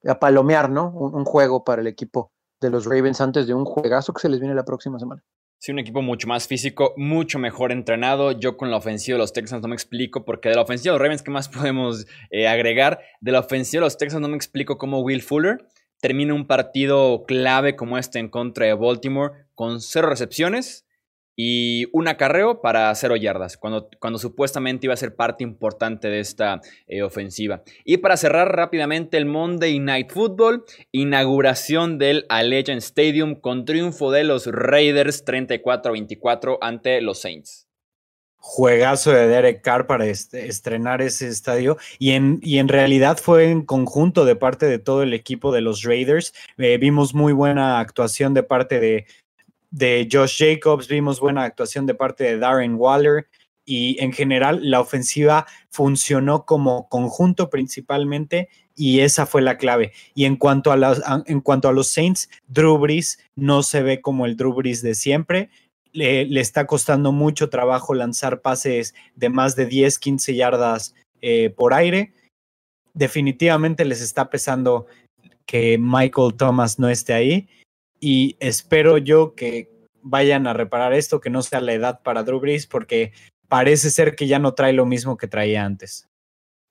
a 0.06 0.20
palomear, 0.20 0.70
¿no? 0.70 0.92
un 0.92 1.26
juego 1.26 1.64
para 1.64 1.82
el 1.82 1.88
equipo 1.88 2.32
de 2.62 2.70
los 2.70 2.86
Ravens 2.86 3.22
antes 3.22 3.48
de 3.48 3.54
un 3.54 3.66
juegazo 3.66 4.14
que 4.14 4.22
se 4.22 4.30
les 4.30 4.40
viene 4.40 4.54
la 4.54 4.66
próxima 4.66 5.00
semana. 5.00 5.24
Sí, 5.64 5.72
un 5.72 5.80
equipo 5.80 6.02
mucho 6.02 6.28
más 6.28 6.46
físico, 6.46 6.94
mucho 6.98 7.40
mejor 7.40 7.72
entrenado. 7.72 8.34
Yo 8.34 8.58
con 8.58 8.70
la 8.70 8.76
ofensiva 8.76 9.16
de 9.16 9.20
los 9.20 9.32
Texans 9.32 9.62
no 9.62 9.70
me 9.70 9.76
explico, 9.76 10.26
porque 10.26 10.50
de 10.50 10.56
la 10.56 10.62
ofensiva 10.64 10.92
de 10.92 11.00
los 11.00 11.02
Ravens, 11.02 11.24
¿qué 11.24 11.32
más 11.32 11.48
podemos 11.58 12.06
eh, 12.32 12.50
agregar? 12.50 13.00
De 13.22 13.32
la 13.32 13.40
ofensiva 13.40 13.80
de 13.80 13.86
los 13.86 13.98
Texans 13.98 14.22
no 14.22 14.28
me 14.28 14.36
explico 14.36 14.78
cómo 14.78 15.00
Will 15.00 15.22
Fuller 15.22 15.66
termina 16.02 16.34
un 16.34 16.48
partido 16.48 17.24
clave 17.26 17.78
como 17.78 17.98
este 17.98 18.20
en 18.20 18.28
contra 18.28 18.66
de 18.66 18.74
Baltimore 18.74 19.46
con 19.56 19.80
cero 19.80 20.10
recepciones, 20.10 20.83
y 21.36 21.88
un 21.92 22.08
acarreo 22.08 22.62
para 22.62 22.94
cero 22.96 23.16
yardas, 23.16 23.58
cuando, 23.58 23.90
cuando 24.00 24.20
supuestamente 24.20 24.88
iba 24.88 24.94
a 24.94 24.98
ser 24.98 25.16
parte 25.16 25.44
importante 25.44 26.08
de 26.08 26.20
esta 26.20 26.62
eh, 26.88 27.02
ofensiva. 27.02 27.64
Y 27.84 27.98
para 27.98 28.18
cerrar 28.18 28.56
rápidamente 28.56 29.18
el 29.18 29.26
Monday 29.26 29.80
Night 29.80 30.12
Football, 30.12 30.64
inauguración 30.92 31.98
del 31.98 32.26
Allegiant 32.30 32.82
Stadium 32.82 33.36
con 33.36 33.66
triunfo 33.66 34.12
de 34.12 34.24
los 34.24 34.48
Raiders 34.48 35.26
34-24 35.26 36.58
ante 36.62 37.02
los 37.02 37.22
Saints. 37.22 37.68
Juegazo 38.46 39.14
de 39.14 39.26
Derek 39.30 39.62
Carr 39.62 39.88
para 39.88 40.06
estrenar 40.06 41.02
ese 41.02 41.30
estadio 41.30 41.78
y 41.98 42.12
en, 42.12 42.40
y 42.42 42.58
en 42.58 42.68
realidad 42.68 43.18
fue 43.18 43.50
en 43.50 43.62
conjunto 43.62 44.26
de 44.26 44.36
parte 44.36 44.66
de 44.66 44.80
todo 44.80 45.02
el 45.02 45.14
equipo 45.14 45.54
de 45.54 45.62
los 45.62 45.84
Raiders. 45.84 46.34
Eh, 46.58 46.78
vimos 46.78 47.16
muy 47.16 47.32
buena 47.32 47.80
actuación 47.80 48.34
de 48.34 48.44
parte 48.44 48.82
de, 48.82 49.06
de 49.74 50.08
Josh 50.10 50.38
Jacobs, 50.38 50.88
vimos 50.88 51.20
buena 51.20 51.44
actuación 51.44 51.88
de 51.88 51.96
parte 51.96 52.24
de 52.24 52.38
Darren 52.38 52.76
Waller 52.76 53.28
y 53.66 53.98
en 54.00 54.14
general 54.14 54.60
la 54.62 54.80
ofensiva 54.80 55.48
funcionó 55.72 56.46
como 56.46 56.88
conjunto 56.90 57.50
principalmente 57.50 58.50
y 58.76 59.00
esa 59.00 59.26
fue 59.26 59.42
la 59.42 59.58
clave. 59.58 59.92
Y 60.14 60.26
en 60.26 60.36
cuanto 60.36 60.72
a, 60.72 60.78
los, 60.78 61.02
en 61.26 61.42
cuanto 61.42 61.70
a 61.70 61.74
los 61.74 61.88
Saints, 61.88 62.30
Drew 62.48 62.78
Brees 62.78 63.18
no 63.36 63.64
se 63.64 63.82
ve 63.82 64.00
como 64.00 64.28
el 64.28 64.38
Drew 64.38 64.54
Brees 64.54 64.84
de 64.84 64.94
siempre. 64.94 65.50
Le, 65.92 66.40
está 66.40 66.68
costando 66.68 67.12
mucho 67.12 67.50
trabajo 67.50 67.96
lanzar 67.96 68.42
pases 68.42 68.94
de 69.16 69.30
más 69.30 69.56
de 69.56 69.66
10, 69.66 69.98
15 69.98 70.36
yardas 70.36 70.94
eh, 71.22 71.50
por 71.50 71.74
aire 71.74 72.14
definitivamente 72.94 73.86
les 73.86 74.02
está 74.02 74.30
pesando 74.30 74.86
que 75.46 75.78
Michael 75.80 76.36
Thomas 76.36 76.78
no 76.78 76.90
esté 76.90 77.14
ahí 77.14 77.48
y 78.06 78.36
espero 78.42 78.98
yo 78.98 79.34
que 79.34 79.72
vayan 80.02 80.46
a 80.46 80.52
reparar 80.52 80.92
esto, 80.92 81.22
que 81.22 81.30
no 81.30 81.42
sea 81.42 81.62
la 81.62 81.72
edad 81.72 82.02
para 82.04 82.24
Drew 82.24 82.42
Brees, 82.42 82.68
porque 82.68 83.14
parece 83.48 83.90
ser 83.90 84.18
que 84.18 84.28
ya 84.28 84.40
no 84.40 84.56
trae 84.56 84.74
lo 84.74 84.86
mismo 84.86 85.16
que 85.16 85.30
traía 85.30 85.64
antes. 85.64 86.10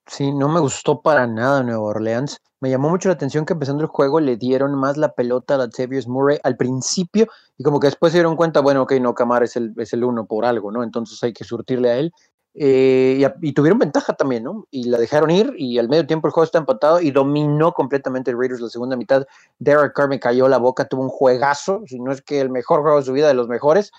Sí, 0.07 0.31
no 0.31 0.51
me 0.51 0.61
gustó 0.61 1.01
para 1.01 1.27
nada 1.27 1.63
Nueva 1.63 1.81
Orleans. 1.81 2.37
Me 2.61 2.69
llamó 2.69 2.91
mucho 2.91 3.09
la 3.09 3.15
atención 3.15 3.47
que 3.47 3.55
empezando 3.55 3.83
el 3.83 3.89
juego 3.89 4.21
le 4.21 4.37
dieron 4.37 4.75
más 4.75 4.99
la 4.99 5.15
pelota 5.15 5.55
a 5.55 5.59
Latavius 5.59 6.07
Murray 6.07 6.39
al 6.43 6.59
principio 6.59 7.27
y 7.57 7.65
como 7.65 7.81
que 7.81 7.87
después 7.87 8.13
se 8.13 8.19
dieron 8.19 8.37
cuenta, 8.37 8.61
bueno, 8.61 8.83
ok, 8.83 8.93
no, 9.01 9.15
Camar 9.15 9.43
es 9.43 9.57
el, 9.57 9.73
es 9.79 9.95
el 9.95 10.05
uno 10.05 10.27
por 10.27 10.45
algo, 10.45 10.71
¿no? 10.71 10.83
Entonces 10.83 11.23
hay 11.23 11.33
que 11.33 11.45
surtirle 11.45 11.91
a 11.91 11.97
él. 11.97 12.13
Eh, 12.55 13.27
y, 13.41 13.53
tuvieron 13.53 13.79
ventaja 13.79 14.13
también, 14.13 14.45
¿no? 14.45 14.67
Y 14.71 14.85
la 14.85 14.99
dejaron 14.99 15.31
ir 15.31 15.55
y 15.57 15.79
al 15.79 15.89
medio 15.89 16.07
tiempo 16.07 16.29
el 16.29 16.33
juego 16.33 16.45
está 16.45 16.59
empatado 16.59 17.01
y 17.01 17.11
dominó 17.11 17.73
completamente 17.73 18.31
el 18.31 18.39
Raiders 18.39 18.61
la 18.61 18.69
segunda 18.69 18.97
mitad. 18.97 19.27
Derek 19.59 19.95
Carr 19.95 20.09
me 20.09 20.21
cayó 20.21 20.49
la 20.49 20.59
boca, 20.59 20.87
tuvo 20.87 21.03
un 21.03 21.09
juegazo, 21.09 21.83
si 21.87 21.99
no 21.99 22.13
es 22.13 22.21
que 22.21 22.41
el 22.41 22.51
mejor 22.51 22.83
juego 22.83 22.99
de 22.99 23.05
su 23.05 23.13
vida, 23.13 23.29
de 23.29 23.35
los 23.35 23.49
mejores. 23.49 23.91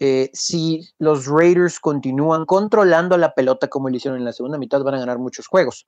Eh, 0.00 0.30
si 0.34 0.88
los 0.98 1.26
Raiders 1.26 1.80
continúan 1.80 2.44
controlando 2.44 3.16
la 3.16 3.32
pelota 3.32 3.68
como 3.68 3.88
lo 3.88 3.96
hicieron 3.96 4.18
en 4.18 4.24
la 4.24 4.32
segunda 4.32 4.58
mitad, 4.58 4.82
van 4.82 4.96
a 4.96 5.00
ganar 5.00 5.18
muchos 5.18 5.46
juegos. 5.46 5.86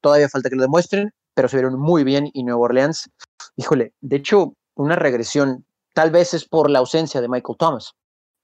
Todavía 0.00 0.28
falta 0.28 0.48
que 0.48 0.56
lo 0.56 0.62
demuestren, 0.62 1.12
pero 1.34 1.48
se 1.48 1.58
vieron 1.58 1.78
muy 1.78 2.02
bien 2.02 2.28
y 2.32 2.42
Nueva 2.42 2.62
Orleans, 2.62 3.08
híjole, 3.56 3.92
de 4.00 4.16
hecho, 4.16 4.54
una 4.74 4.96
regresión, 4.96 5.64
tal 5.94 6.10
vez 6.10 6.34
es 6.34 6.44
por 6.44 6.70
la 6.70 6.80
ausencia 6.80 7.20
de 7.20 7.28
Michael 7.28 7.56
Thomas, 7.58 7.92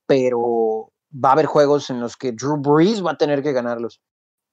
pero 0.05 0.91
va 1.13 1.29
a 1.29 1.33
haber 1.33 1.45
juegos 1.45 1.89
en 1.89 1.99
los 1.99 2.15
que 2.15 2.31
Drew 2.31 2.57
Brees 2.57 3.03
va 3.03 3.11
a 3.11 3.17
tener 3.17 3.41
que 3.41 3.53
ganarlos. 3.53 4.01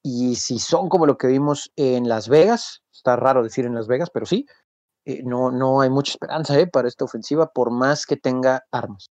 Y 0.03 0.37
si 0.37 0.59
son 0.59 0.89
como 0.89 1.07
lo 1.07 1.17
que 1.19 1.27
vimos 1.27 1.73
en 1.77 2.09
Las 2.09 2.29
Vegas, 2.29 2.83
está 2.93 3.17
raro 3.17 3.43
decir 3.43 3.65
en 3.65 3.75
Las 3.75 3.89
Vegas, 3.89 4.11
pero 4.13 4.27
sí, 4.27 4.47
eh, 5.05 5.23
no, 5.25 5.51
no 5.51 5.81
hay 5.81 5.91
mucha 5.91 6.13
esperanza 6.13 6.59
eh, 6.59 6.67
para 6.67 6.89
esta 6.89 7.05
ofensiva, 7.05 7.51
por 7.53 7.71
más 7.71 8.07
que 8.07 8.17
tenga 8.17 8.63
armas. 8.71 9.09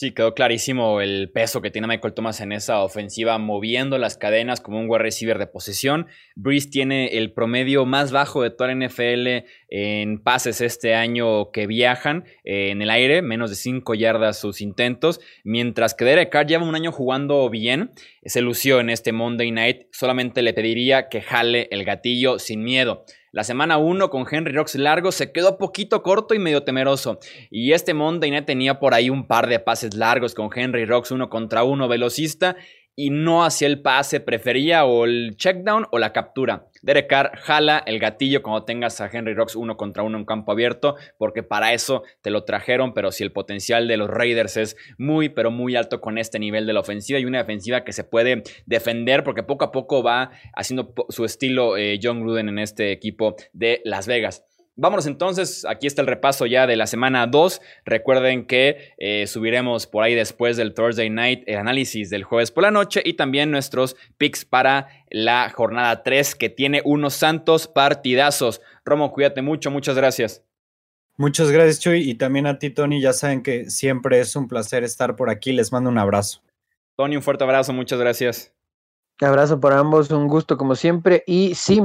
Sí, 0.00 0.12
quedó 0.12 0.32
clarísimo 0.32 1.00
el 1.00 1.28
peso 1.28 1.60
que 1.60 1.72
tiene 1.72 1.88
Michael 1.88 2.14
Thomas 2.14 2.40
en 2.40 2.52
esa 2.52 2.84
ofensiva, 2.84 3.36
moviendo 3.38 3.98
las 3.98 4.16
cadenas 4.16 4.60
como 4.60 4.78
un 4.78 4.88
wide 4.88 5.02
receiver 5.02 5.40
de 5.40 5.48
posesión. 5.48 6.06
Breeze 6.36 6.70
tiene 6.70 7.18
el 7.18 7.32
promedio 7.32 7.84
más 7.84 8.12
bajo 8.12 8.44
de 8.44 8.50
toda 8.50 8.72
la 8.72 8.86
NFL 8.86 9.44
en 9.70 10.22
pases 10.22 10.60
este 10.60 10.94
año 10.94 11.50
que 11.50 11.66
viajan 11.66 12.26
eh, 12.44 12.70
en 12.70 12.80
el 12.80 12.90
aire, 12.90 13.22
menos 13.22 13.50
de 13.50 13.56
5 13.56 13.92
yardas 13.94 14.38
sus 14.38 14.60
intentos, 14.60 15.18
mientras 15.42 15.94
que 15.94 16.04
Derek 16.04 16.30
Carr 16.30 16.46
lleva 16.46 16.62
un 16.62 16.76
año 16.76 16.92
jugando 16.92 17.50
bien, 17.50 17.90
se 18.24 18.40
lució 18.40 18.78
en 18.78 18.90
este 18.90 19.10
Monday 19.10 19.50
Night, 19.50 19.86
solamente 19.90 20.42
le 20.42 20.54
pediría 20.54 21.08
que 21.08 21.22
jale 21.22 21.66
el 21.72 21.84
gatillo 21.84 22.38
sin 22.38 22.62
miedo. 22.62 23.04
La 23.30 23.44
semana 23.44 23.76
1 23.76 24.08
con 24.08 24.24
Henry 24.30 24.54
Rocks 24.54 24.74
largo 24.76 25.12
se 25.12 25.32
quedó 25.32 25.58
poquito 25.58 26.02
corto 26.02 26.32
y 26.34 26.38
medio 26.38 26.64
temeroso. 26.64 27.18
Y 27.50 27.72
este 27.72 27.92
Monday 27.92 28.42
tenía 28.46 28.80
por 28.80 28.94
ahí 28.94 29.10
un 29.10 29.26
par 29.26 29.48
de 29.48 29.60
pases 29.60 29.94
largos 29.94 30.34
con 30.34 30.48
Henry 30.54 30.86
Rocks 30.86 31.10
uno 31.10 31.28
contra 31.28 31.62
uno 31.62 31.88
velocista 31.88 32.56
y 32.96 33.10
no 33.10 33.44
hacía 33.44 33.68
el 33.68 33.82
pase, 33.82 34.20
prefería 34.20 34.86
o 34.86 35.04
el 35.04 35.36
checkdown 35.36 35.86
o 35.90 35.98
la 35.98 36.14
captura. 36.14 36.67
Derek 36.82 37.08
Carr 37.08 37.36
jala 37.36 37.82
el 37.86 37.98
gatillo 37.98 38.42
cuando 38.42 38.64
tengas 38.64 39.00
a 39.00 39.10
Henry 39.12 39.34
Rocks 39.34 39.56
uno 39.56 39.76
contra 39.76 40.02
uno 40.02 40.18
en 40.18 40.24
campo 40.24 40.52
abierto, 40.52 40.96
porque 41.16 41.42
para 41.42 41.72
eso 41.72 42.02
te 42.20 42.30
lo 42.30 42.44
trajeron, 42.44 42.94
pero 42.94 43.12
si 43.12 43.24
el 43.24 43.32
potencial 43.32 43.88
de 43.88 43.96
los 43.96 44.08
Raiders 44.08 44.56
es 44.56 44.76
muy, 44.98 45.28
pero 45.28 45.50
muy 45.50 45.76
alto 45.76 46.00
con 46.00 46.18
este 46.18 46.38
nivel 46.38 46.66
de 46.66 46.72
la 46.72 46.80
ofensiva 46.80 47.18
y 47.18 47.24
una 47.24 47.38
defensiva 47.38 47.84
que 47.84 47.92
se 47.92 48.04
puede 48.04 48.42
defender, 48.66 49.24
porque 49.24 49.42
poco 49.42 49.64
a 49.64 49.72
poco 49.72 50.02
va 50.02 50.30
haciendo 50.54 50.94
su 51.08 51.24
estilo 51.24 51.76
eh, 51.76 51.98
John 52.02 52.20
Gruden 52.20 52.48
en 52.48 52.58
este 52.58 52.92
equipo 52.92 53.36
de 53.52 53.80
Las 53.84 54.06
Vegas. 54.06 54.44
Vámonos 54.80 55.06
entonces, 55.06 55.66
aquí 55.68 55.88
está 55.88 56.02
el 56.02 56.06
repaso 56.06 56.46
ya 56.46 56.68
de 56.68 56.76
la 56.76 56.86
semana 56.86 57.26
2. 57.26 57.60
Recuerden 57.84 58.46
que 58.46 58.92
eh, 58.96 59.26
subiremos 59.26 59.88
por 59.88 60.04
ahí 60.04 60.14
después 60.14 60.56
del 60.56 60.72
Thursday 60.72 61.10
Night 61.10 61.42
el 61.46 61.56
análisis 61.56 62.10
del 62.10 62.22
jueves 62.22 62.52
por 62.52 62.62
la 62.62 62.70
noche 62.70 63.02
y 63.04 63.14
también 63.14 63.50
nuestros 63.50 63.96
picks 64.18 64.44
para 64.44 64.86
la 65.10 65.50
jornada 65.50 66.04
3 66.04 66.36
que 66.36 66.48
tiene 66.48 66.80
unos 66.84 67.14
santos 67.14 67.66
partidazos. 67.66 68.60
Romo, 68.84 69.12
cuídate 69.12 69.42
mucho, 69.42 69.72
muchas 69.72 69.96
gracias. 69.96 70.44
Muchas 71.16 71.50
gracias, 71.50 71.80
Chuy, 71.80 72.08
y 72.08 72.14
también 72.14 72.46
a 72.46 72.60
ti, 72.60 72.70
Tony. 72.70 73.00
Ya 73.00 73.12
saben 73.12 73.42
que 73.42 73.68
siempre 73.70 74.20
es 74.20 74.36
un 74.36 74.46
placer 74.46 74.84
estar 74.84 75.16
por 75.16 75.28
aquí. 75.28 75.50
Les 75.50 75.72
mando 75.72 75.90
un 75.90 75.98
abrazo. 75.98 76.40
Tony, 76.94 77.16
un 77.16 77.22
fuerte 77.22 77.42
abrazo, 77.42 77.72
muchas 77.72 77.98
gracias. 77.98 78.54
Abrazo 79.20 79.58
para 79.60 79.78
ambos, 79.78 80.10
un 80.10 80.28
gusto 80.28 80.56
como 80.56 80.74
siempre. 80.74 81.24
Y 81.26 81.54
sí, 81.54 81.82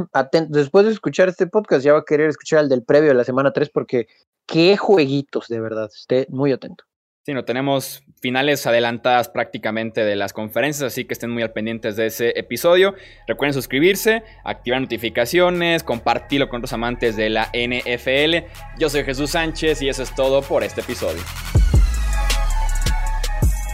después 0.50 0.86
de 0.86 0.92
escuchar 0.92 1.30
este 1.30 1.48
podcast, 1.48 1.84
ya 1.84 1.94
va 1.94 2.00
a 2.00 2.06
querer 2.06 2.30
escuchar 2.30 2.60
el 2.60 2.70
del 2.70 2.84
previo 2.84 3.10
de 3.10 3.16
la 3.16 3.24
semana 3.24 3.52
3 3.52 3.70
porque 3.70 4.08
qué 4.46 4.78
jueguitos, 4.78 5.48
de 5.48 5.60
verdad. 5.60 5.90
Esté 5.94 6.28
muy 6.30 6.52
atento. 6.52 6.84
Sí, 7.26 7.34
no 7.34 7.46
tenemos 7.46 8.04
finales 8.22 8.68
adelantadas 8.68 9.30
prácticamente 9.30 10.04
de 10.04 10.18
las 10.18 10.34
conferencias, 10.34 10.92
así 10.92 11.06
que 11.06 11.14
estén 11.14 11.30
muy 11.30 11.42
al 11.42 11.54
pendientes 11.54 11.96
de 11.96 12.08
ese 12.08 12.38
episodio. 12.38 12.96
Recuerden 13.28 13.54
suscribirse, 13.54 14.24
activar 14.44 14.82
notificaciones, 14.82 15.84
compartirlo 15.84 16.50
con 16.50 16.58
otros 16.58 16.74
amantes 16.74 17.16
de 17.16 17.30
la 17.30 17.50
NFL. 17.54 18.46
Yo 18.78 18.90
soy 18.90 19.06
Jesús 19.06 19.32
Sánchez 19.32 19.82
y 19.82 19.88
eso 19.88 20.04
es 20.04 20.14
todo 20.14 20.42
por 20.42 20.66
este 20.66 20.82
episodio. 20.82 21.22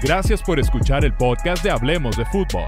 Gracias 0.03 0.43
por 0.43 0.59
escuchar 0.59 1.03
el 1.03 1.13
podcast 1.15 1.63
de 1.63 1.71
Hablemos 1.71 2.15
de 2.17 2.25
Fútbol. 2.25 2.67